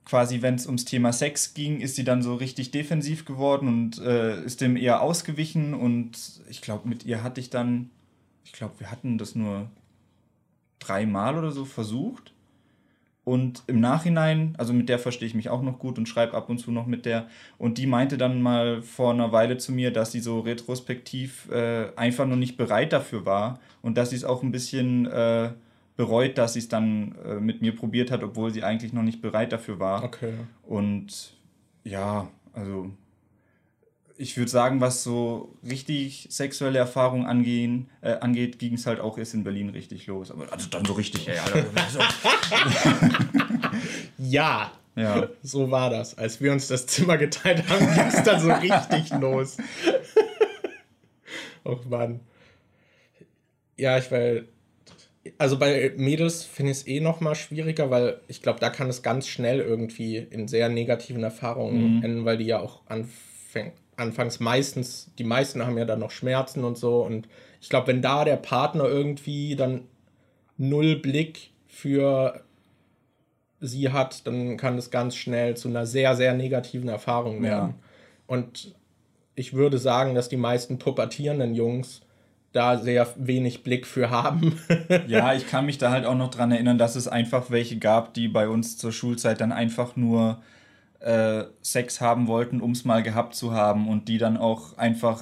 [0.07, 3.99] quasi, wenn es ums Thema Sex ging, ist sie dann so richtig defensiv geworden und
[3.99, 5.73] äh, ist dem eher ausgewichen.
[5.73, 7.89] Und ich glaube, mit ihr hatte ich dann,
[8.45, 9.69] ich glaube, wir hatten das nur
[10.79, 12.33] dreimal oder so versucht.
[13.27, 16.49] und im Nachhinein, also mit der verstehe ich mich auch noch gut und schreibe ab
[16.49, 17.27] und zu noch mit der.
[17.57, 21.87] Und die meinte dann mal vor einer Weile zu mir, dass sie so retrospektiv äh,
[21.97, 25.49] einfach noch nicht bereit dafür war und dass sie es auch ein bisschen äh,
[25.97, 29.21] bereut, dass sie es dann äh, mit mir probiert hat, obwohl sie eigentlich noch nicht
[29.21, 30.03] bereit dafür war.
[30.03, 30.33] Okay.
[30.63, 31.33] Und
[31.83, 32.91] ja, also
[34.15, 39.17] ich würde sagen, was so richtig sexuelle Erfahrungen angehen, äh, angeht, ging es halt auch
[39.17, 40.31] erst in Berlin richtig los.
[40.31, 41.99] Aber also dann so richtig, ey, Alter, so.
[44.17, 44.71] ja.
[44.95, 45.27] Ja.
[45.43, 46.17] So war das.
[46.17, 49.57] Als wir uns das Zimmer geteilt haben, ging es dann so richtig los.
[51.63, 52.21] Och Mann.
[53.75, 54.47] Ja, ich weil.
[55.37, 58.89] Also bei Mädels finde ich es eh noch mal schwieriger, weil ich glaube, da kann
[58.89, 62.03] es ganz schnell irgendwie in sehr negativen Erfahrungen mhm.
[62.03, 66.63] enden, weil die ja auch anfängt anfangs meistens, die meisten haben ja dann noch Schmerzen
[66.63, 67.01] und so.
[67.01, 67.27] Und
[67.59, 69.85] ich glaube, wenn da der Partner irgendwie dann
[70.57, 72.41] null Blick für
[73.59, 77.69] sie hat, dann kann es ganz schnell zu einer sehr, sehr negativen Erfahrung werden.
[77.69, 77.75] Ja.
[78.27, 78.75] Und
[79.35, 82.01] ich würde sagen, dass die meisten pubertierenden Jungs
[82.57, 84.59] da sehr wenig Blick für haben.
[85.07, 88.15] ja, ich kann mich da halt auch noch dran erinnern, dass es einfach welche gab,
[88.15, 90.41] die bei uns zur Schulzeit dann einfach nur
[90.99, 95.21] äh, Sex haben wollten, um es mal gehabt zu haben und die dann auch einfach.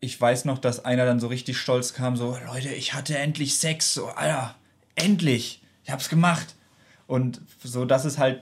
[0.00, 3.58] Ich weiß noch, dass einer dann so richtig stolz kam, so, Leute, ich hatte endlich
[3.58, 4.54] Sex, so, Alter,
[4.94, 6.54] endlich, ich hab's gemacht.
[7.06, 8.40] Und so, dass es halt,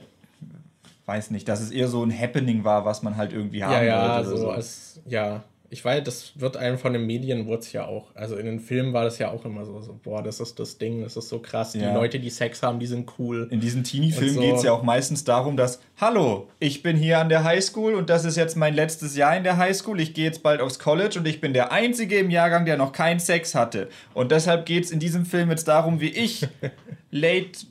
[1.05, 3.83] weiß nicht, dass es eher so ein Happening war, was man halt irgendwie haben ja,
[3.83, 4.29] ja, wollte.
[4.29, 4.49] So, so.
[4.49, 5.43] Als, ja,
[5.75, 8.15] ich weiß, das wird einem von den Medien wurde es ja auch.
[8.15, 10.77] Also in den Filmen war das ja auch immer so, so boah, das ist das
[10.77, 11.73] Ding, das ist so krass.
[11.73, 11.89] Ja.
[11.89, 13.49] Die Leute, die Sex haben, die sind cool.
[13.51, 14.39] In diesen Teenie-Filmen so.
[14.39, 18.09] geht es ja auch meistens darum, dass, hallo, ich bin hier an der Highschool und
[18.09, 19.99] das ist jetzt mein letztes Jahr in der Highschool.
[19.99, 22.93] Ich gehe jetzt bald aufs College und ich bin der Einzige im Jahrgang, der noch
[22.93, 23.89] keinen Sex hatte.
[24.13, 26.47] Und deshalb geht es in diesem Film jetzt darum, wie ich
[27.11, 27.65] late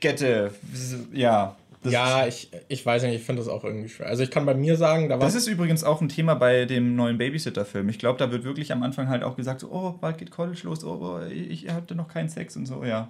[0.00, 0.52] gette.
[1.12, 1.57] Ja.
[1.82, 4.08] Das ja, ich, ich weiß nicht, ich finde das auch irgendwie schwer.
[4.08, 5.26] Also ich kann bei mir sagen, da war.
[5.26, 7.88] Das ist übrigens auch ein Thema bei dem neuen Babysitter-Film.
[7.88, 10.60] Ich glaube, da wird wirklich am Anfang halt auch gesagt, so, oh, bald geht College
[10.64, 13.08] los, oh, oh ich, ich hatte noch keinen Sex und so, ja.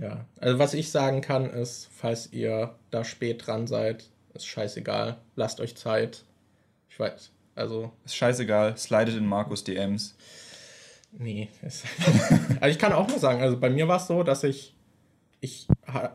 [0.00, 5.16] Ja, also was ich sagen kann ist, falls ihr da spät dran seid, ist scheißegal,
[5.36, 6.24] lasst euch Zeit.
[6.90, 7.92] Ich weiß, also.
[8.04, 10.14] Ist scheißegal, slidet in Markus DMs.
[11.12, 11.48] Nee.
[11.62, 14.75] also ich kann auch nur sagen, also bei mir war es so, dass ich
[15.46, 15.68] ich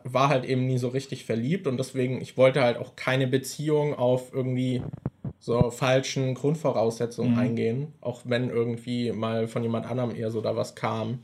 [0.03, 3.95] war halt eben nie so richtig verliebt und deswegen, ich wollte halt auch keine Beziehung
[3.95, 4.81] auf irgendwie
[5.39, 7.39] so falschen Grundvoraussetzungen mhm.
[7.39, 11.19] eingehen, auch wenn irgendwie mal von jemand anderem eher so da was kam.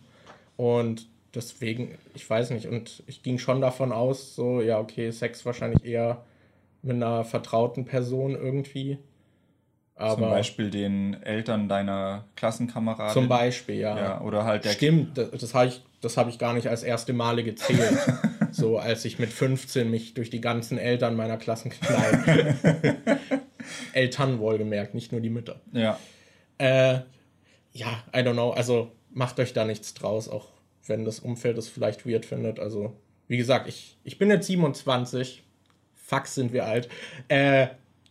[0.55, 5.45] Und deswegen, ich weiß nicht, und ich ging schon davon aus, so, ja, okay, Sex
[5.45, 6.23] wahrscheinlich eher
[6.81, 8.97] mit einer vertrauten Person irgendwie.
[9.97, 13.13] Aber zum Beispiel den Eltern deiner Klassenkameraden.
[13.13, 13.97] Zum Beispiel, ja.
[13.97, 15.81] ja oder halt der Stimmt, das, das habe ich,
[16.15, 17.97] hab ich gar nicht als erste Male gezählt.
[18.51, 22.97] so als ich mit 15 mich durch die ganzen Eltern meiner Klassen knallte.
[23.93, 25.61] Eltern wohlgemerkt, nicht nur die Mütter.
[25.73, 25.99] Ja.
[26.59, 26.99] Äh,
[27.73, 28.51] ja, I don't know.
[28.51, 30.49] Also macht euch da nichts draus, auch
[30.85, 32.59] wenn das Umfeld es vielleicht weird findet.
[32.59, 32.95] Also,
[33.27, 35.43] wie gesagt, ich, ich bin jetzt 27.
[35.95, 36.87] Fuck, sind wir alt.
[37.27, 37.67] Äh,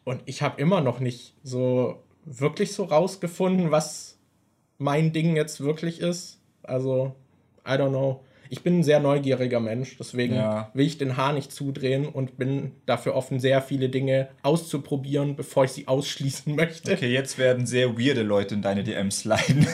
[0.06, 4.18] und ich habe immer noch nicht so wirklich so rausgefunden, was
[4.78, 6.38] mein Ding jetzt wirklich ist.
[6.62, 7.16] Also,
[7.66, 8.20] I don't know.
[8.48, 10.70] Ich bin ein sehr neugieriger Mensch, deswegen ja.
[10.74, 15.64] will ich den Haar nicht zudrehen und bin dafür offen, sehr viele Dinge auszuprobieren, bevor
[15.64, 16.92] ich sie ausschließen möchte.
[16.92, 19.66] Okay, jetzt werden sehr weirde Leute in deine DMs leiden.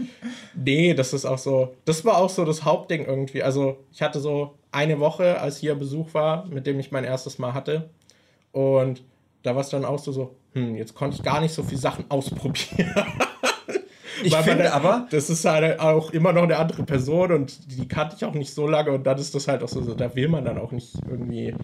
[0.54, 1.74] nee, das ist auch so.
[1.86, 3.42] Das war auch so das Hauptding irgendwie.
[3.42, 7.38] Also, ich hatte so eine Woche, als hier Besuch war, mit dem ich mein erstes
[7.38, 7.88] Mal hatte.
[8.52, 9.02] Und
[9.42, 11.80] da war es dann auch so, so, hm, jetzt konnte ich gar nicht so viele
[11.80, 12.94] Sachen ausprobieren.
[14.22, 15.06] ich finde aber.
[15.10, 18.52] Das ist halt auch immer noch eine andere Person und die kannte ich auch nicht
[18.52, 20.94] so lange und dann ist das halt auch so, da will man dann auch nicht
[21.08, 21.54] irgendwie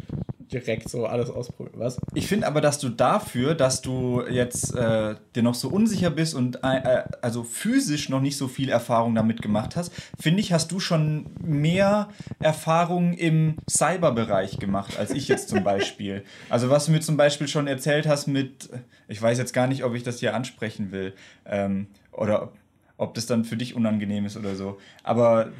[0.52, 1.78] direkt so alles ausprobieren.
[1.78, 1.98] Was?
[2.14, 6.34] Ich finde aber, dass du dafür, dass du jetzt äh, dir noch so unsicher bist
[6.34, 10.70] und äh, also physisch noch nicht so viel Erfahrung damit gemacht hast, finde ich, hast
[10.70, 16.24] du schon mehr Erfahrung im Cyberbereich gemacht als ich jetzt zum Beispiel.
[16.48, 18.68] Also was du mir zum Beispiel schon erzählt hast mit,
[19.08, 22.52] ich weiß jetzt gar nicht, ob ich das hier ansprechen will ähm, oder
[22.96, 24.78] ob das dann für dich unangenehm ist oder so.
[25.02, 25.50] Aber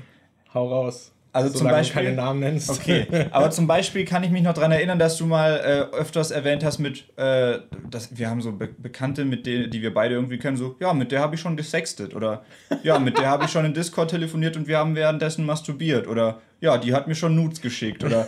[0.55, 1.13] hau raus.
[1.37, 2.03] Also zum Beispiel.
[2.03, 2.71] keine Namen nennst.
[2.71, 3.07] Okay.
[3.31, 6.65] Aber zum Beispiel kann ich mich noch daran erinnern, dass du mal äh, öfters erwähnt
[6.65, 7.59] hast mit, äh,
[7.91, 10.95] dass wir haben so Be Bekannte, mit denen, die wir beide irgendwie kennen, so, ja,
[10.95, 12.43] mit der habe ich schon gesextet oder
[12.83, 16.41] ja, mit der habe ich schon in Discord telefoniert und wir haben währenddessen masturbiert oder
[16.63, 18.27] ja, die hat mir schon Nudes geschickt oder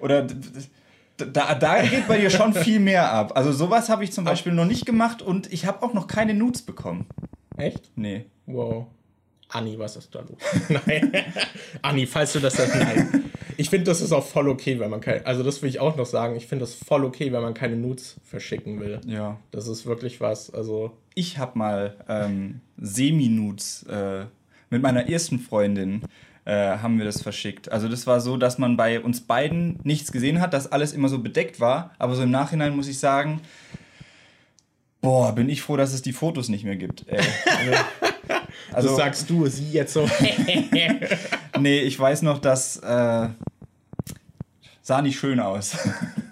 [0.00, 0.26] oder
[1.26, 3.32] da, da geht bei dir schon viel mehr ab.
[3.36, 6.34] Also sowas habe ich zum Beispiel noch nicht gemacht und ich habe auch noch keine
[6.34, 7.06] Nudes bekommen.
[7.56, 7.90] Echt?
[7.96, 8.26] Nee.
[8.46, 8.86] Wow.
[9.48, 10.38] Anni, was ist da los?
[10.86, 11.12] Nein.
[11.82, 13.24] Anni, falls du das sagst, nein.
[13.56, 15.26] Ich finde, das ist auch voll okay, wenn man keine.
[15.26, 16.36] Also, das will ich auch noch sagen.
[16.36, 19.00] Ich finde das voll okay, wenn man keine Nudes verschicken will.
[19.06, 19.38] Ja.
[19.50, 20.54] Das ist wirklich was.
[20.54, 20.92] Also.
[21.14, 24.26] Ich habe mal ähm, Semi-Nudes äh,
[24.70, 26.02] mit meiner ersten Freundin
[26.44, 27.70] äh, haben wir das verschickt.
[27.70, 31.08] Also das war so, dass man bei uns beiden nichts gesehen hat, dass alles immer
[31.08, 31.94] so bedeckt war.
[31.98, 33.40] Aber so im Nachhinein muss ich sagen,
[35.00, 37.06] boah, bin ich froh, dass es die Fotos nicht mehr gibt.
[37.08, 37.20] Ey.
[38.72, 40.08] Also, das sagst du, sie jetzt so.
[41.60, 43.28] nee, ich weiß noch, dass äh,
[44.82, 45.76] sah nicht schön aus.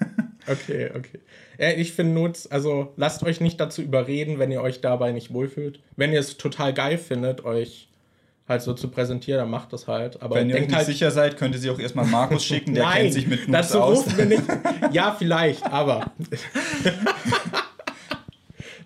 [0.46, 1.20] okay, okay.
[1.58, 5.32] Ja, ich finde Nuts, also lasst euch nicht dazu überreden, wenn ihr euch dabei nicht
[5.32, 5.80] wohlfühlt.
[5.96, 7.87] Wenn ihr es total geil findet, euch
[8.48, 10.22] halt so zu präsentieren, dann macht das halt.
[10.22, 12.84] Aber wenn ihr nicht halt, sicher seid, könnt ihr sie auch erstmal Markus schicken, der
[12.86, 14.16] Nein, kennt sich mit Nuts dazu aus.
[14.16, 14.42] wir nicht.
[14.92, 16.12] Ja, vielleicht, aber.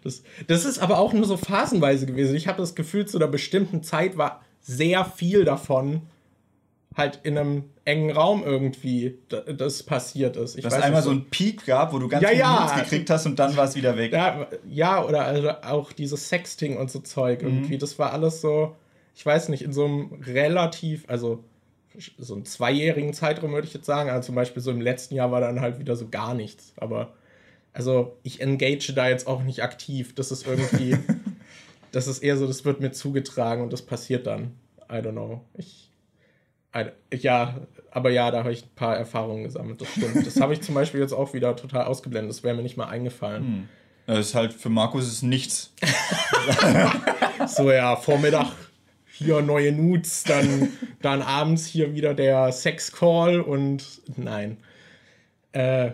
[0.02, 2.34] Das, das ist aber auch nur so phasenweise gewesen.
[2.34, 6.02] Ich habe das Gefühl, zu einer bestimmten Zeit war sehr viel davon
[6.96, 10.56] halt in einem engen Raum irgendwie das passiert ist.
[10.56, 12.60] Ich Dass es einmal so einen Peak gab, wo du ganz Ja, viele ja.
[12.60, 14.12] Nudes gekriegt hast und dann war es wieder weg.
[14.12, 17.78] Ja, ja oder also auch dieses Sexting und so Zeug irgendwie.
[17.78, 18.76] Das war alles so,
[19.14, 21.44] ich weiß nicht, in so einem relativ, also
[22.18, 24.10] so einem zweijährigen Zeitraum würde ich jetzt sagen.
[24.10, 26.72] Also zum Beispiel so im letzten Jahr war dann halt wieder so gar nichts.
[26.76, 27.12] Aber
[27.72, 30.14] also ich engage da jetzt auch nicht aktiv.
[30.14, 30.96] Das ist irgendwie,
[31.92, 34.54] das ist eher so, das wird mir zugetragen und das passiert dann.
[34.90, 35.42] I don't know.
[35.56, 35.90] Ich,
[36.74, 36.86] I,
[37.16, 37.60] ja,
[37.90, 39.80] aber ja, da habe ich ein paar Erfahrungen gesammelt.
[39.80, 40.26] Das stimmt.
[40.26, 42.30] Das habe ich zum Beispiel jetzt auch wieder total ausgeblendet.
[42.30, 43.68] Das wäre mir nicht mal eingefallen.
[44.06, 45.72] Das ist halt für Markus ist nichts.
[47.46, 48.52] So, ja, Vormittag
[49.12, 50.70] hier neue Nudes, dann,
[51.00, 53.84] dann abends hier wieder der Sex-Call und
[54.16, 54.56] nein.
[55.52, 55.92] Äh, ja,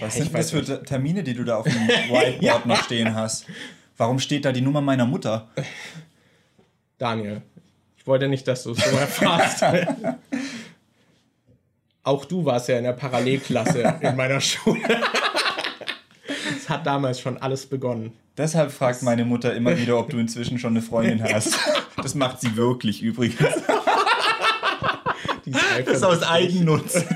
[0.00, 3.46] Was ich sind das für Termine, die du da auf dem Whiteboard noch stehen hast?
[3.96, 5.50] Warum steht da die Nummer meiner Mutter?
[6.98, 7.42] Daniel,
[7.96, 9.64] ich wollte nicht, dass du es so erfährst.
[12.04, 14.80] Auch du warst ja in der Parallelklasse in meiner Schule.
[16.56, 18.12] Es hat damals schon alles begonnen.
[18.36, 21.58] Deshalb fragt meine Mutter immer wieder, ob du inzwischen schon eine Freundin hast.
[22.02, 23.38] Das macht sie wirklich übrigens.
[25.84, 26.22] Das ist aus.
[26.22, 27.04] Eigennutz.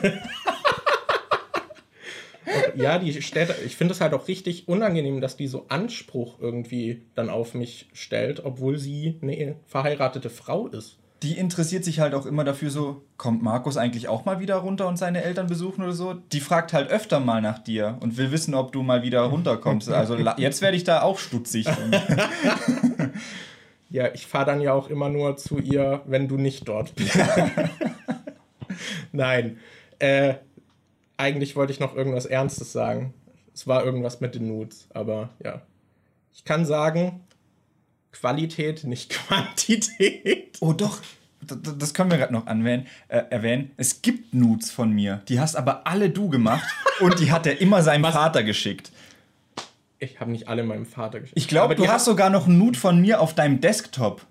[2.76, 7.02] Ja, die stellt, ich finde es halt auch richtig unangenehm, dass die so Anspruch irgendwie
[7.14, 10.98] dann auf mich stellt, obwohl sie eine verheiratete Frau ist.
[11.22, 14.86] Die interessiert sich halt auch immer dafür so, kommt Markus eigentlich auch mal wieder runter
[14.86, 16.14] und seine Eltern besuchen oder so?
[16.14, 19.88] Die fragt halt öfter mal nach dir und will wissen, ob du mal wieder runterkommst.
[19.88, 21.66] Also jetzt werde ich da auch stutzig.
[23.88, 27.18] Ja, ich fahre dann ja auch immer nur zu ihr, wenn du nicht dort bist.
[29.12, 29.58] Nein.
[29.98, 30.34] Äh,
[31.16, 33.14] eigentlich wollte ich noch irgendwas Ernstes sagen.
[33.54, 35.62] Es war irgendwas mit den Nudes, aber ja.
[36.34, 37.20] Ich kann sagen,
[38.12, 40.58] Qualität, nicht Quantität.
[40.60, 41.00] Oh doch,
[41.40, 43.70] das können wir gerade noch anwählen, äh, erwähnen.
[43.76, 45.22] Es gibt Nudes von mir.
[45.28, 46.66] Die hast aber alle du gemacht
[47.00, 48.90] und die hat er immer seinem Vater geschickt.
[49.98, 51.38] Ich habe nicht alle meinem Vater geschickt.
[51.38, 54.22] Ich glaube, du hast sogar noch ein Nude von mir auf deinem Desktop.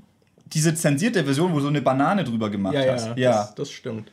[0.47, 3.17] Diese zensierte Version, wo du so eine Banane drüber gemacht Ja, hast.
[3.17, 4.11] ja, Das, das stimmt.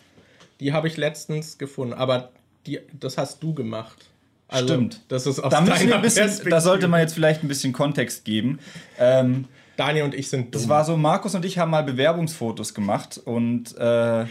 [0.61, 2.31] Die habe ich letztens gefunden, aber
[2.67, 4.07] die, das hast du gemacht.
[4.49, 5.01] Also, Stimmt.
[5.09, 7.73] Das ist aus da, müssen wir ein bisschen, da sollte man jetzt vielleicht ein bisschen
[7.73, 8.59] Kontext geben.
[8.99, 9.47] Ähm,
[9.77, 10.61] Daniel und ich sind dumm.
[10.61, 14.25] das war so, Markus und ich haben mal Bewerbungsfotos gemacht und äh,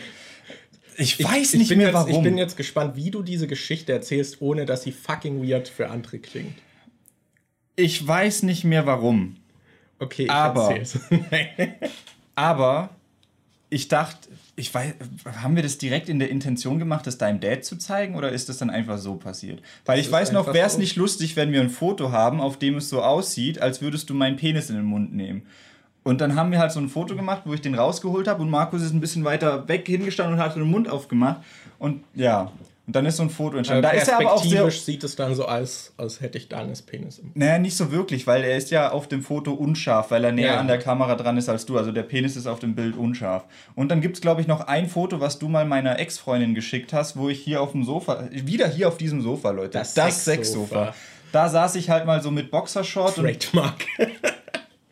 [0.98, 2.12] ich, weiß ich nicht bin mehr jetzt, warum.
[2.12, 5.90] Ich bin jetzt gespannt, wie du diese Geschichte erzählst, ohne dass sie fucking weird für
[5.90, 6.54] andere klingt.
[7.82, 9.36] Ich weiß nicht mehr warum.
[10.00, 10.76] Okay, ich Aber-.
[12.36, 12.90] Aber
[13.70, 14.94] ich dachte, ich weiß,
[15.42, 18.50] haben wir das direkt in der Intention gemacht, das deinem Dad zu zeigen oder ist
[18.50, 19.62] das dann einfach so passiert?
[19.86, 22.58] Weil ich ist weiß noch, wäre es nicht lustig, wenn wir ein Foto haben, auf
[22.58, 25.44] dem es so aussieht, als würdest du meinen Penis in den Mund nehmen.
[26.04, 28.50] Und dann haben wir halt so ein Foto gemacht, wo ich den rausgeholt habe und
[28.50, 31.42] Markus ist ein bisschen weiter weg hingestanden und hat den Mund aufgemacht.
[31.78, 32.52] Und ja,
[32.88, 33.84] und dann ist so ein Foto entstanden.
[33.84, 34.70] Da ist er aber auch sehr.
[34.72, 38.26] Sieht es dann so aus, als hätte ich Daniels Penis im Naja, nicht so wirklich,
[38.28, 40.60] weil er ist ja auf dem Foto unscharf, weil er näher Ja.
[40.60, 41.78] an der Kamera dran ist als du.
[41.78, 43.46] Also der Penis ist auf dem Bild unscharf.
[43.76, 46.92] Und dann gibt es, glaube ich, noch ein Foto, was du mal meiner Ex-Freundin geschickt
[46.92, 49.78] hast, wo ich hier auf dem Sofa, wieder hier auf diesem Sofa, Leute.
[49.78, 50.86] Das das Sexsofa.
[50.86, 50.96] Sexsofa.
[51.32, 53.86] Da saß ich halt mal so mit Boxershort und Trademark.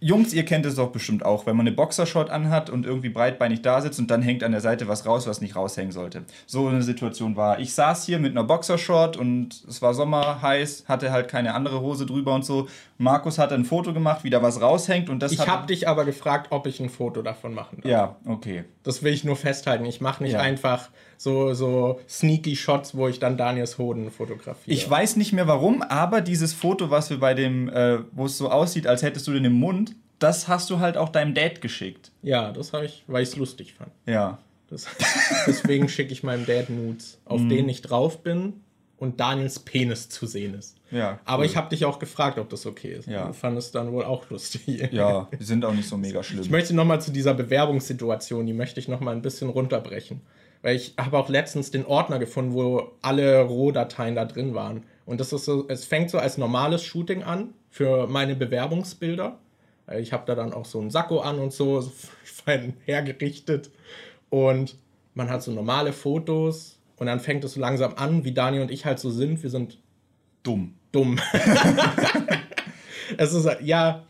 [0.01, 3.61] Jungs, ihr kennt es doch bestimmt auch, wenn man eine Boxershort anhat und irgendwie breitbeinig
[3.61, 6.23] da sitzt und dann hängt an der Seite was raus, was nicht raushängen sollte.
[6.45, 7.59] So eine Situation war.
[7.59, 11.81] Ich saß hier mit einer Boxershort und es war Sommer, heiß, hatte halt keine andere
[11.81, 12.67] Hose drüber und so.
[12.97, 15.47] Markus hatte ein Foto gemacht, wie da was raushängt und das Ich hat...
[15.47, 17.91] habe dich aber gefragt, ob ich ein Foto davon machen darf.
[17.91, 18.63] Ja, okay.
[18.83, 19.85] Das will ich nur festhalten.
[19.85, 20.39] Ich mache nicht Ja.
[20.39, 20.89] einfach
[21.21, 24.73] so, so sneaky Shots, wo ich dann Daniels Hoden fotografiere.
[24.73, 28.37] Ich weiß nicht mehr warum, aber dieses Foto, was wir bei dem, äh, wo es
[28.37, 31.59] so aussieht, als hättest du den im Mund, das hast du halt auch deinem Dad
[31.59, 32.11] geschickt.
[32.21, 33.91] Ja, das habe ich, weil ich es lustig fand.
[34.05, 34.37] Ja.
[34.69, 34.87] Das,
[35.45, 37.49] deswegen schicke ich meinem Dad Nudes, auf Mhm.
[37.49, 38.53] denen ich drauf bin
[38.97, 40.77] und Daniels Penis zu sehen ist.
[40.91, 41.19] Ja.
[41.25, 41.45] Aber cool.
[41.47, 43.07] ich habe dich auch gefragt, ob das okay ist.
[43.09, 43.27] Ja.
[43.27, 44.89] Du fandest dann wohl auch lustig.
[44.93, 46.41] Ja, die sind auch nicht so mega schlimm.
[46.41, 50.21] Ich möchte nochmal zu dieser Bewerbungssituation, die möchte ich nochmal ein bisschen runterbrechen.
[50.61, 54.83] Weil ich habe auch letztens den Ordner gefunden, wo alle Rohdateien da drin waren.
[55.05, 59.39] Und das ist so, es fängt so als normales Shooting an für meine Bewerbungsbilder.
[59.87, 61.91] Äh, Ich habe da dann auch so einen Sakko an und so, so
[62.23, 63.71] fein hergerichtet.
[64.29, 64.75] Und
[65.13, 66.79] man hat so normale Fotos.
[66.97, 69.41] Und dann fängt es so langsam an, wie Dani und ich halt so sind.
[69.41, 69.79] Wir sind
[70.43, 70.75] dumm.
[70.91, 71.19] dumm.
[73.17, 74.03] es ist ja,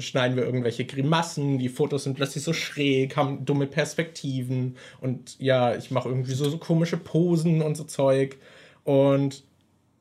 [0.00, 5.74] schneiden wir irgendwelche Grimassen, die Fotos sind plötzlich so schräg, haben dumme Perspektiven und ja,
[5.74, 8.36] ich mache irgendwie so, so komische Posen und so Zeug
[8.84, 9.44] und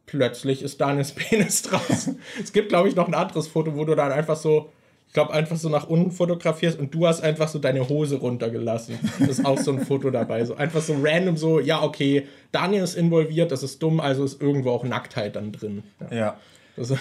[0.05, 2.19] plötzlich ist Daniels Penis draußen.
[2.41, 4.71] es gibt, glaube ich, noch ein anderes Foto, wo du dann einfach so,
[5.07, 8.99] ich glaube, einfach so nach unten fotografierst und du hast einfach so deine Hose runtergelassen.
[9.19, 10.43] Das ist auch so ein Foto dabei.
[10.43, 14.41] So einfach so random so, ja, okay, Daniel ist involviert, das ist dumm, also ist
[14.41, 15.83] irgendwo auch Nacktheit dann drin.
[16.11, 16.17] Ja.
[16.17, 16.39] Ja.
[16.75, 16.93] Das,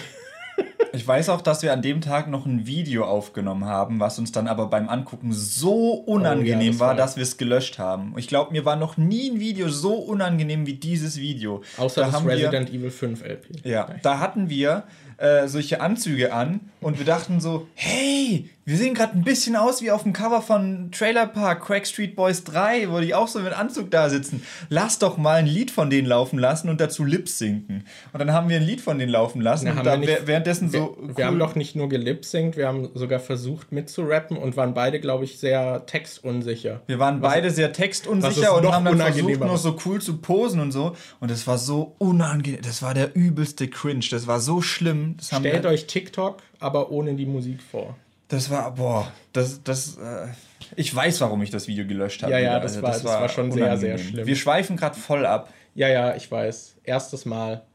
[0.93, 4.31] Ich weiß auch, dass wir an dem Tag noch ein Video aufgenommen haben, was uns
[4.31, 7.77] dann aber beim Angucken so unangenehm Oh ja, das war, war- dass wir es gelöscht
[7.79, 8.13] haben.
[8.17, 11.61] Ich glaube, mir war noch nie ein Video so unangenehm wie dieses Video.
[11.77, 13.65] außer da das haben wir, Resident Evil 5 LP.
[13.67, 14.83] Ja, da hatten wir
[15.17, 19.81] äh, solche Anzüge an und wir dachten so, hey, wir sehen gerade ein bisschen aus
[19.81, 23.39] wie auf dem Cover von Trailer Park Crack Street Boys 3, wo die auch so
[23.39, 24.43] mit Anzug da sitzen.
[24.67, 27.85] Lass doch mal ein Lied von denen laufen lassen und dazu lip sinken.
[28.11, 30.07] Und dann haben wir ein Lied von denen laufen lassen Na, und haben da wir
[30.09, 34.35] nicht- währenddessen Wir, so wir haben doch nicht nur gelipsingt, wir haben sogar versucht mitzurappen
[34.35, 36.81] und waren beide, glaube ich, sehr textunsicher.
[36.87, 40.59] Wir waren beide sehr was textunsicher und haben dann versucht, noch so cool zu posen
[40.59, 40.93] und so.
[41.21, 42.59] Und das war so unangenehm.
[42.63, 44.03] Das war der übelste Cringe.
[44.11, 45.15] Das war so schlimm.
[45.15, 47.95] Das, Stellt euch TikTok, aber ohne die Musik vor.
[48.27, 50.27] Das war, boah, das, das, äh,
[50.75, 52.31] ich weiß, warum ich das Video gelöscht habe.
[52.33, 52.59] Ja, ja, wieder.
[52.61, 54.25] das war- das war schon sehr, sehr schlimm.
[54.27, 55.53] Wir schweifen gerade voll ab.
[55.75, 56.77] Ja, ja, ich weiß.
[56.83, 57.65] Erstes Mal.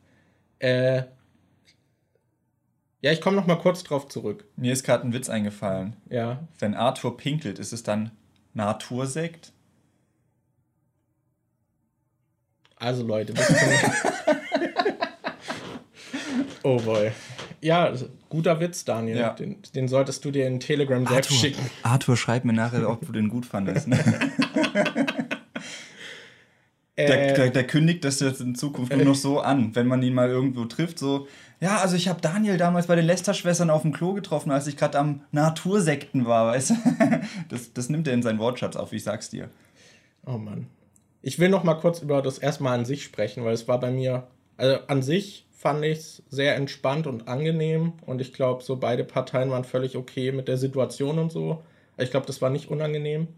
[0.59, 1.05] Äh.
[3.01, 4.45] Ja, ich komme noch mal kurz drauf zurück.
[4.57, 5.97] Mir ist gerade ein Witz eingefallen.
[6.09, 6.47] Ja.
[6.59, 8.13] Wenn Arthur pinkelt, ist es dann
[8.55, 9.53] Natursekt?
[12.77, 13.45] Also Leute, zum
[16.65, 17.11] Oh boy.
[17.63, 17.93] Ja,
[18.29, 19.17] guter Witz, Daniel.
[19.17, 19.31] Ja.
[19.31, 21.65] Den, den solltest du dir in Telegram selbst schicken.
[21.83, 23.87] Arthur, schreib mir nachher, ob du den gut fandest.
[26.97, 30.03] der, Äh, der, der kündigt das jetzt in Zukunft nur noch so an, wenn man
[30.03, 31.27] ihn mal irgendwo trifft, so,
[31.63, 34.77] ja, also ich habe Daniel damals bei den Lester-Schwestern auf dem Klo getroffen, als ich
[34.77, 36.75] gerade am Natursekten war, weißt du?
[37.49, 39.49] Das, das nimmt er in seinen Wortschatz auf, ich sag's dir.
[40.27, 40.67] Oh Mann.
[41.23, 43.93] Ich will noch mal kurz über das erstmal an sich sprechen, weil es war bei
[43.93, 44.27] mir,
[44.57, 49.05] also an sich fand ich es sehr entspannt und angenehm und ich glaube, so beide
[49.05, 51.63] Parteien waren völlig okay mit der Situation und so.
[51.99, 53.29] Ich glaube, das war nicht unangenehm.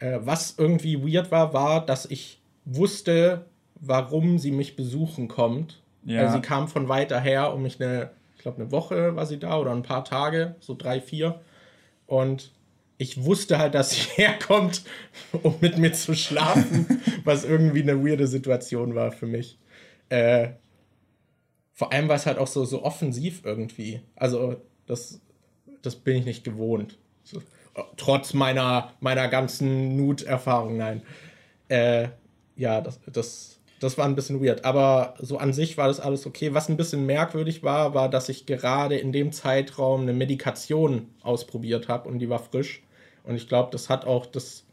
[0.00, 3.44] Äh, was irgendwie weird war, war, dass ich wusste,
[3.76, 5.80] warum sie mich besuchen kommt.
[6.04, 6.22] Ja.
[6.22, 9.38] Also sie kam von weiter her, um mich eine, ich glaube, eine Woche war sie
[9.38, 11.40] da oder ein paar Tage, so drei, vier.
[12.06, 12.50] Und
[12.96, 14.82] ich wusste halt, dass sie herkommt,
[15.44, 19.56] um mit mir zu schlafen, was irgendwie eine weirde Situation war für mich.
[20.08, 20.48] Äh,
[21.78, 24.00] vor allem war es halt auch so, so offensiv irgendwie.
[24.16, 24.56] Also,
[24.88, 25.20] das,
[25.80, 26.98] das bin ich nicht gewohnt.
[27.22, 27.40] So,
[27.96, 31.02] trotz meiner, meiner ganzen Nut-Erfahrung, nein.
[31.68, 32.08] Äh,
[32.56, 34.64] ja, das, das, das war ein bisschen weird.
[34.64, 36.52] Aber so an sich war das alles okay.
[36.52, 41.86] Was ein bisschen merkwürdig war, war, dass ich gerade in dem Zeitraum eine Medikation ausprobiert
[41.86, 42.82] habe und die war frisch.
[43.22, 44.64] Und ich glaube, das hat auch das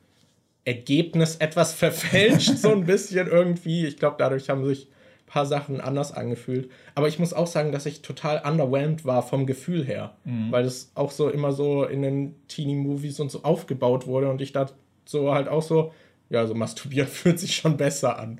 [0.63, 3.85] Ergebnis etwas verfälscht, so ein bisschen irgendwie.
[3.85, 4.87] Ich glaube, dadurch haben sich
[5.35, 6.71] paar Sachen anders angefühlt.
[6.95, 10.15] Aber ich muss auch sagen, dass ich total underwhelmed war vom Gefühl her.
[10.49, 14.29] Weil das auch so immer so in den Teenie-Movies und so aufgebaut wurde.
[14.29, 15.91] Und ich dachte so halt auch so,
[16.29, 18.39] ja, so masturbieren fühlt sich schon besser an.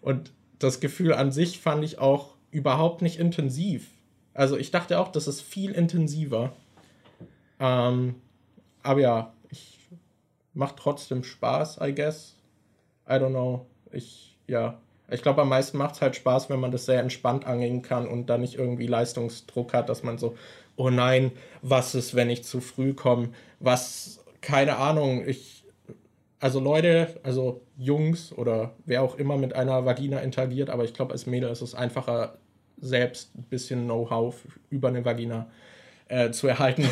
[0.00, 3.86] Und das Gefühl an sich fand ich auch überhaupt nicht intensiv.
[4.34, 6.54] Also ich dachte auch, das ist viel intensiver.
[7.60, 8.16] Ähm,
[8.82, 9.78] aber ja, ich
[10.54, 12.34] macht trotzdem Spaß, I guess.
[13.08, 13.66] I don't know.
[13.92, 14.80] Ich, ja.
[15.12, 18.06] Ich glaube, am meisten macht es halt Spaß, wenn man das sehr entspannt angehen kann
[18.06, 20.36] und da nicht irgendwie Leistungsdruck hat, dass man so,
[20.76, 23.30] oh nein, was ist, wenn ich zu früh komme?
[23.60, 25.64] Was, keine Ahnung, ich,
[26.40, 31.12] also Leute, also Jungs oder wer auch immer mit einer Vagina interagiert, aber ich glaube,
[31.12, 32.38] als Mädel ist es einfacher,
[32.80, 34.34] selbst ein bisschen Know-how
[34.70, 35.46] über eine Vagina
[36.08, 36.84] äh, zu erhalten.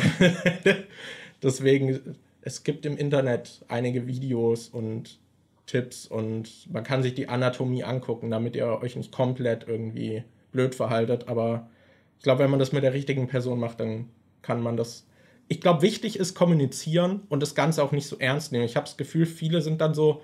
[1.43, 5.19] Deswegen, es gibt im Internet einige Videos und
[5.65, 10.75] Tipps und man kann sich die Anatomie angucken, damit ihr euch nicht komplett irgendwie blöd
[10.75, 11.27] verhaltet.
[11.27, 11.69] Aber
[12.17, 14.09] ich glaube, wenn man das mit der richtigen Person macht, dann
[14.41, 15.07] kann man das
[15.47, 18.63] ich glaube, wichtig ist kommunizieren und das Ganze auch nicht so ernst nehmen.
[18.63, 20.21] Ich habe das Gefühl, viele sind dann so,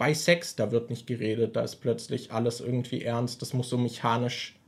[0.00, 3.76] bei Sex, da wird nicht geredet, da ist plötzlich alles irgendwie ernst, das muss so
[3.76, 4.58] mechanisch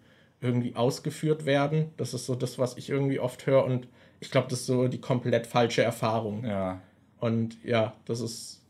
[0.43, 1.86] irgendwie ausgeführt werden.
[1.97, 3.89] Das ist so das, was ich irgendwie oft höre und
[4.20, 6.44] ich glaube, das ist so die komplett falsche Erfahrung.
[6.44, 6.82] Ja.
[7.19, 8.61] Und ja, das ist,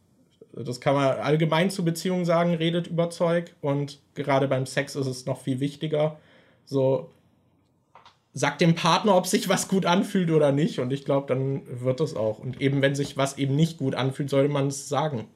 [0.54, 5.06] das kann man allgemein zu Beziehungen sagen, redet über Zeug und gerade beim Sex ist
[5.06, 6.18] es noch viel wichtiger.
[6.64, 7.10] So,
[8.34, 12.00] sagt dem Partner, ob sich was gut anfühlt oder nicht und ich glaube, dann wird
[12.00, 12.38] es auch.
[12.38, 15.26] Und eben, wenn sich was eben nicht gut anfühlt, sollte man es sagen.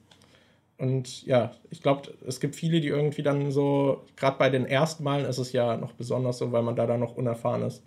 [0.79, 5.05] Und ja, ich glaube, es gibt viele, die irgendwie dann so, gerade bei den ersten
[5.05, 7.83] Malen ist es ja noch besonders so, weil man da dann noch unerfahren ist,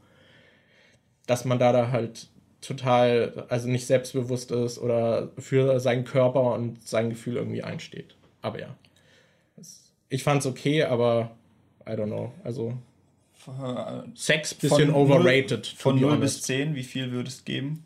[1.28, 2.30] dass man da da halt
[2.61, 8.15] total, also nicht selbstbewusst ist oder für seinen Körper und sein Gefühl irgendwie einsteht.
[8.41, 8.76] Aber ja,
[10.10, 11.31] ich fand's okay, aber
[11.88, 12.77] I don't know, also
[14.15, 15.65] Sex bisschen von overrated.
[15.65, 17.84] 0, von 0 bis 10, wie viel würdest du geben?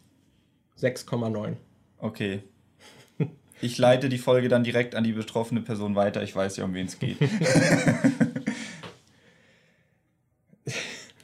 [0.80, 1.56] 6,9.
[2.00, 2.42] Okay,
[3.62, 6.24] ich leite die Folge dann direkt an die betroffene Person weiter.
[6.24, 7.18] Ich weiß ja, um wen es geht.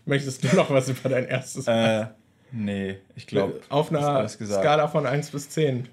[0.05, 1.67] Möchtest du noch was über dein erstes?
[1.67, 2.07] Äh,
[2.51, 3.61] nee, ich glaube.
[3.69, 5.87] Auf einer Skala von 1 bis 10.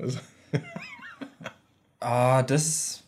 [2.00, 3.02] ah, das.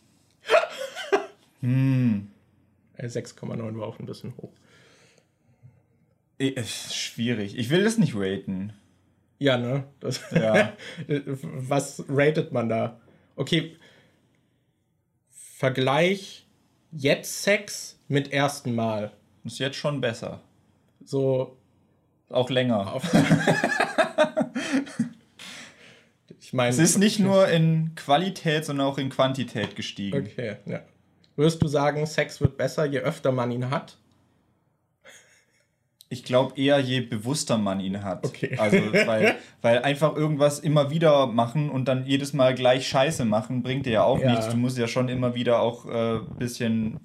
[1.61, 2.29] hm.
[2.97, 4.51] 6,9 war auch ein bisschen hoch.
[6.65, 7.57] Schwierig.
[7.57, 8.73] Ich will das nicht raten.
[9.39, 9.85] Ja, ne?
[9.99, 10.73] Das ja.
[11.07, 12.99] Was ratet man da?
[13.39, 13.77] okay,
[15.29, 16.45] Vergleich
[16.91, 19.11] jetzt Sex mit ersten Mal.
[19.43, 20.41] Ist jetzt schon besser.
[21.03, 21.57] So.
[22.29, 23.01] Auch länger.
[26.39, 26.69] ich meine.
[26.69, 30.27] Es ist nicht nur in Qualität, sondern auch in Quantität gestiegen.
[30.27, 30.81] Okay, ja.
[31.35, 33.97] Würdest du sagen, Sex wird besser, je öfter man ihn hat?
[36.11, 38.25] Ich glaube eher, je bewusster man ihn hat.
[38.25, 38.57] Okay.
[38.57, 43.61] Also, weil, weil einfach irgendwas immer wieder machen und dann jedes Mal gleich Scheiße machen,
[43.63, 44.31] bringt dir ja auch ja.
[44.31, 44.49] nichts.
[44.49, 46.99] Du musst ja schon immer wieder auch ein äh, bisschen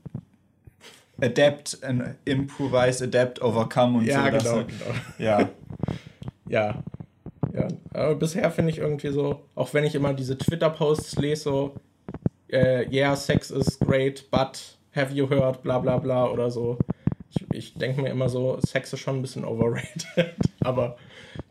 [1.21, 4.39] adapt, and improvise, adapt, overcome und ja, so.
[4.39, 4.95] Genau, halt, genau.
[5.19, 5.49] Ja.
[6.49, 6.83] ja.
[7.53, 7.69] Ja.
[7.93, 11.75] Aber bisher finde ich irgendwie so, auch wenn ich immer diese Twitter-Posts lese, so,
[12.49, 16.79] äh, yeah, Sex is great, but have you heard, bla bla bla oder so
[17.35, 20.07] ich, ich denke mir immer so, Sex ist schon ein bisschen overrated.
[20.61, 20.97] aber.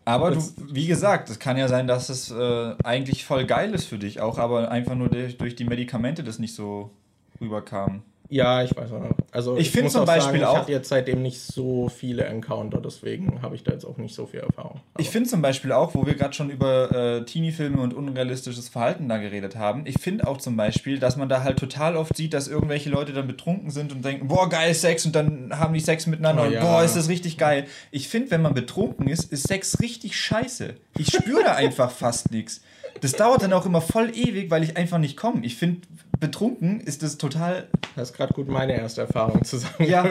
[0.05, 0.41] Aber du,
[0.71, 4.19] wie gesagt, es kann ja sein, dass es äh, eigentlich voll geil ist für dich
[4.19, 6.91] auch, aber einfach nur durch, durch die Medikamente das nicht so
[7.39, 8.03] rüberkam.
[8.29, 9.03] Ja, ich weiß auch.
[9.31, 10.53] Also ich, ich finde zum Beispiel sagen, auch.
[10.53, 14.15] Ich hatte jetzt seitdem nicht so viele Encounter, deswegen habe ich da jetzt auch nicht
[14.15, 14.81] so viel Erfahrung.
[14.93, 18.69] Aber ich finde zum Beispiel auch, wo wir gerade schon über äh, Teenie-Filme und unrealistisches
[18.69, 22.15] Verhalten da geredet haben, ich finde auch zum Beispiel, dass man da halt total oft
[22.15, 25.73] sieht, dass irgendwelche Leute dann betrunken sind und denken, boah, geil Sex und dann haben
[25.73, 26.61] die Sex miteinander oh, und ja.
[26.61, 27.65] boah, ist das richtig geil.
[27.91, 30.75] Ich finde, wenn man betrunken ist, ist Sex richtig scheiße.
[30.97, 32.61] Ich spüre da einfach fast nichts.
[33.01, 35.45] Das dauert dann auch immer voll ewig, weil ich einfach nicht komme.
[35.45, 35.81] Ich finde,
[36.19, 37.67] betrunken ist das total.
[37.95, 39.87] Das ist gerade gut meine erste Erfahrung zusammen.
[39.87, 40.09] Ja,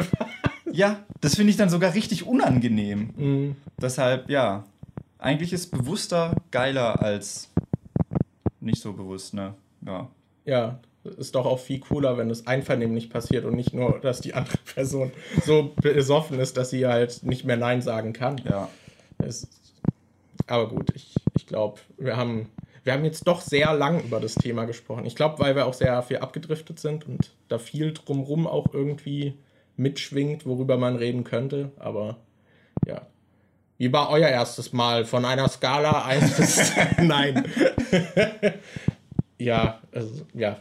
[0.70, 3.10] ja das finde ich dann sogar richtig unangenehm.
[3.16, 3.56] Mhm.
[3.80, 4.64] Deshalb, ja,
[5.18, 7.48] eigentlich ist bewusster geiler als
[8.60, 9.54] nicht so bewusst, ne?
[9.86, 10.08] Ja.
[10.44, 14.34] Ja, ist doch auch viel cooler, wenn es einvernehmlich passiert und nicht nur, dass die
[14.34, 15.12] andere Person
[15.44, 18.40] so besoffen ist, dass sie halt nicht mehr Nein sagen kann.
[18.48, 18.68] Ja.
[19.18, 19.48] Es,
[20.46, 22.48] aber gut, ich, ich glaube, wir haben
[22.84, 25.04] wir haben jetzt doch sehr lang über das Thema gesprochen.
[25.04, 29.38] Ich glaube, weil wir auch sehr viel abgedriftet sind und da viel drumrum auch irgendwie
[29.76, 31.70] mitschwingt, worüber man reden könnte.
[31.78, 32.18] Aber
[32.86, 33.06] ja.
[33.78, 35.04] Wie war euer erstes Mal?
[35.04, 36.72] Von einer Skala 1 bis.
[36.98, 37.44] Nein.
[39.38, 40.58] ja, also, ja.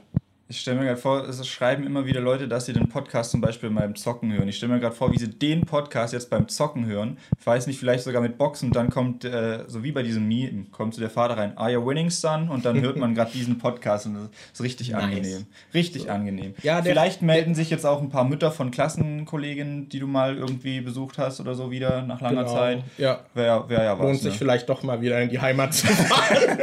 [0.52, 3.40] Ich stelle mir gerade vor, es schreiben immer wieder Leute, dass sie den Podcast zum
[3.40, 4.50] Beispiel beim Zocken hören.
[4.50, 7.18] Ich stelle mir gerade vor, wie sie den Podcast jetzt beim Zocken hören.
[7.40, 8.72] Ich weiß nicht, vielleicht sogar mit Boxen.
[8.72, 11.88] Dann kommt, äh, so wie bei diesem Meme, kommt zu der Vater rein, Are you
[11.88, 12.50] winning, son?
[12.50, 15.04] Und dann hört man gerade diesen Podcast und das ist richtig nice.
[15.04, 15.46] angenehm.
[15.74, 16.10] Richtig so.
[16.10, 16.54] angenehm.
[16.64, 20.36] Ja, der, vielleicht melden sich jetzt auch ein paar Mütter von Klassenkolleginnen, die du mal
[20.36, 22.54] irgendwie besucht hast oder so wieder nach langer genau.
[22.54, 22.84] Zeit.
[22.98, 23.22] Ja.
[23.34, 24.06] Wäre wär ja was.
[24.06, 24.38] Lohnt sich ne?
[24.38, 26.60] vielleicht doch mal wieder in die Heimat zu fahren.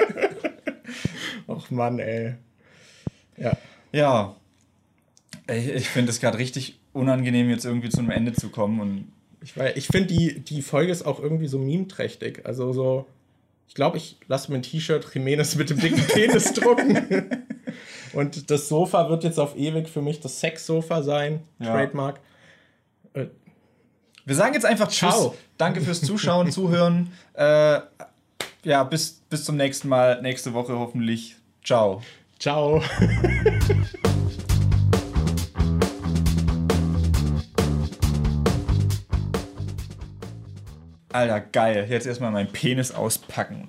[1.48, 2.34] Och Mann, ey.
[3.38, 3.52] Ja.
[3.92, 4.34] Ja,
[5.48, 8.80] ich, ich finde es gerade richtig unangenehm, jetzt irgendwie zu einem Ende zu kommen.
[8.80, 12.44] Und ich ich finde, die, die Folge ist auch irgendwie so memeträchtig.
[12.44, 13.06] Also so,
[13.68, 17.44] ich glaube, ich lasse mir ein T-Shirt Jimenez mit dem dicken Penis drucken.
[18.12, 21.40] Und das Sofa wird jetzt auf ewig für mich das Sex-Sofa sein.
[21.58, 21.72] Ja.
[21.72, 22.20] Trademark.
[23.12, 23.26] Äh,
[24.24, 25.30] Wir sagen jetzt einfach Ciao.
[25.30, 25.38] Tschüss.
[25.56, 27.12] Danke fürs Zuschauen, Zuhören.
[27.34, 27.80] Äh,
[28.64, 30.20] ja, bis, bis zum nächsten Mal.
[30.22, 31.36] Nächste Woche hoffentlich.
[31.64, 32.02] Ciao.
[32.38, 32.80] Ciao.
[41.12, 41.86] Alter, geil.
[41.90, 43.66] Jetzt erstmal meinen Penis auspacken.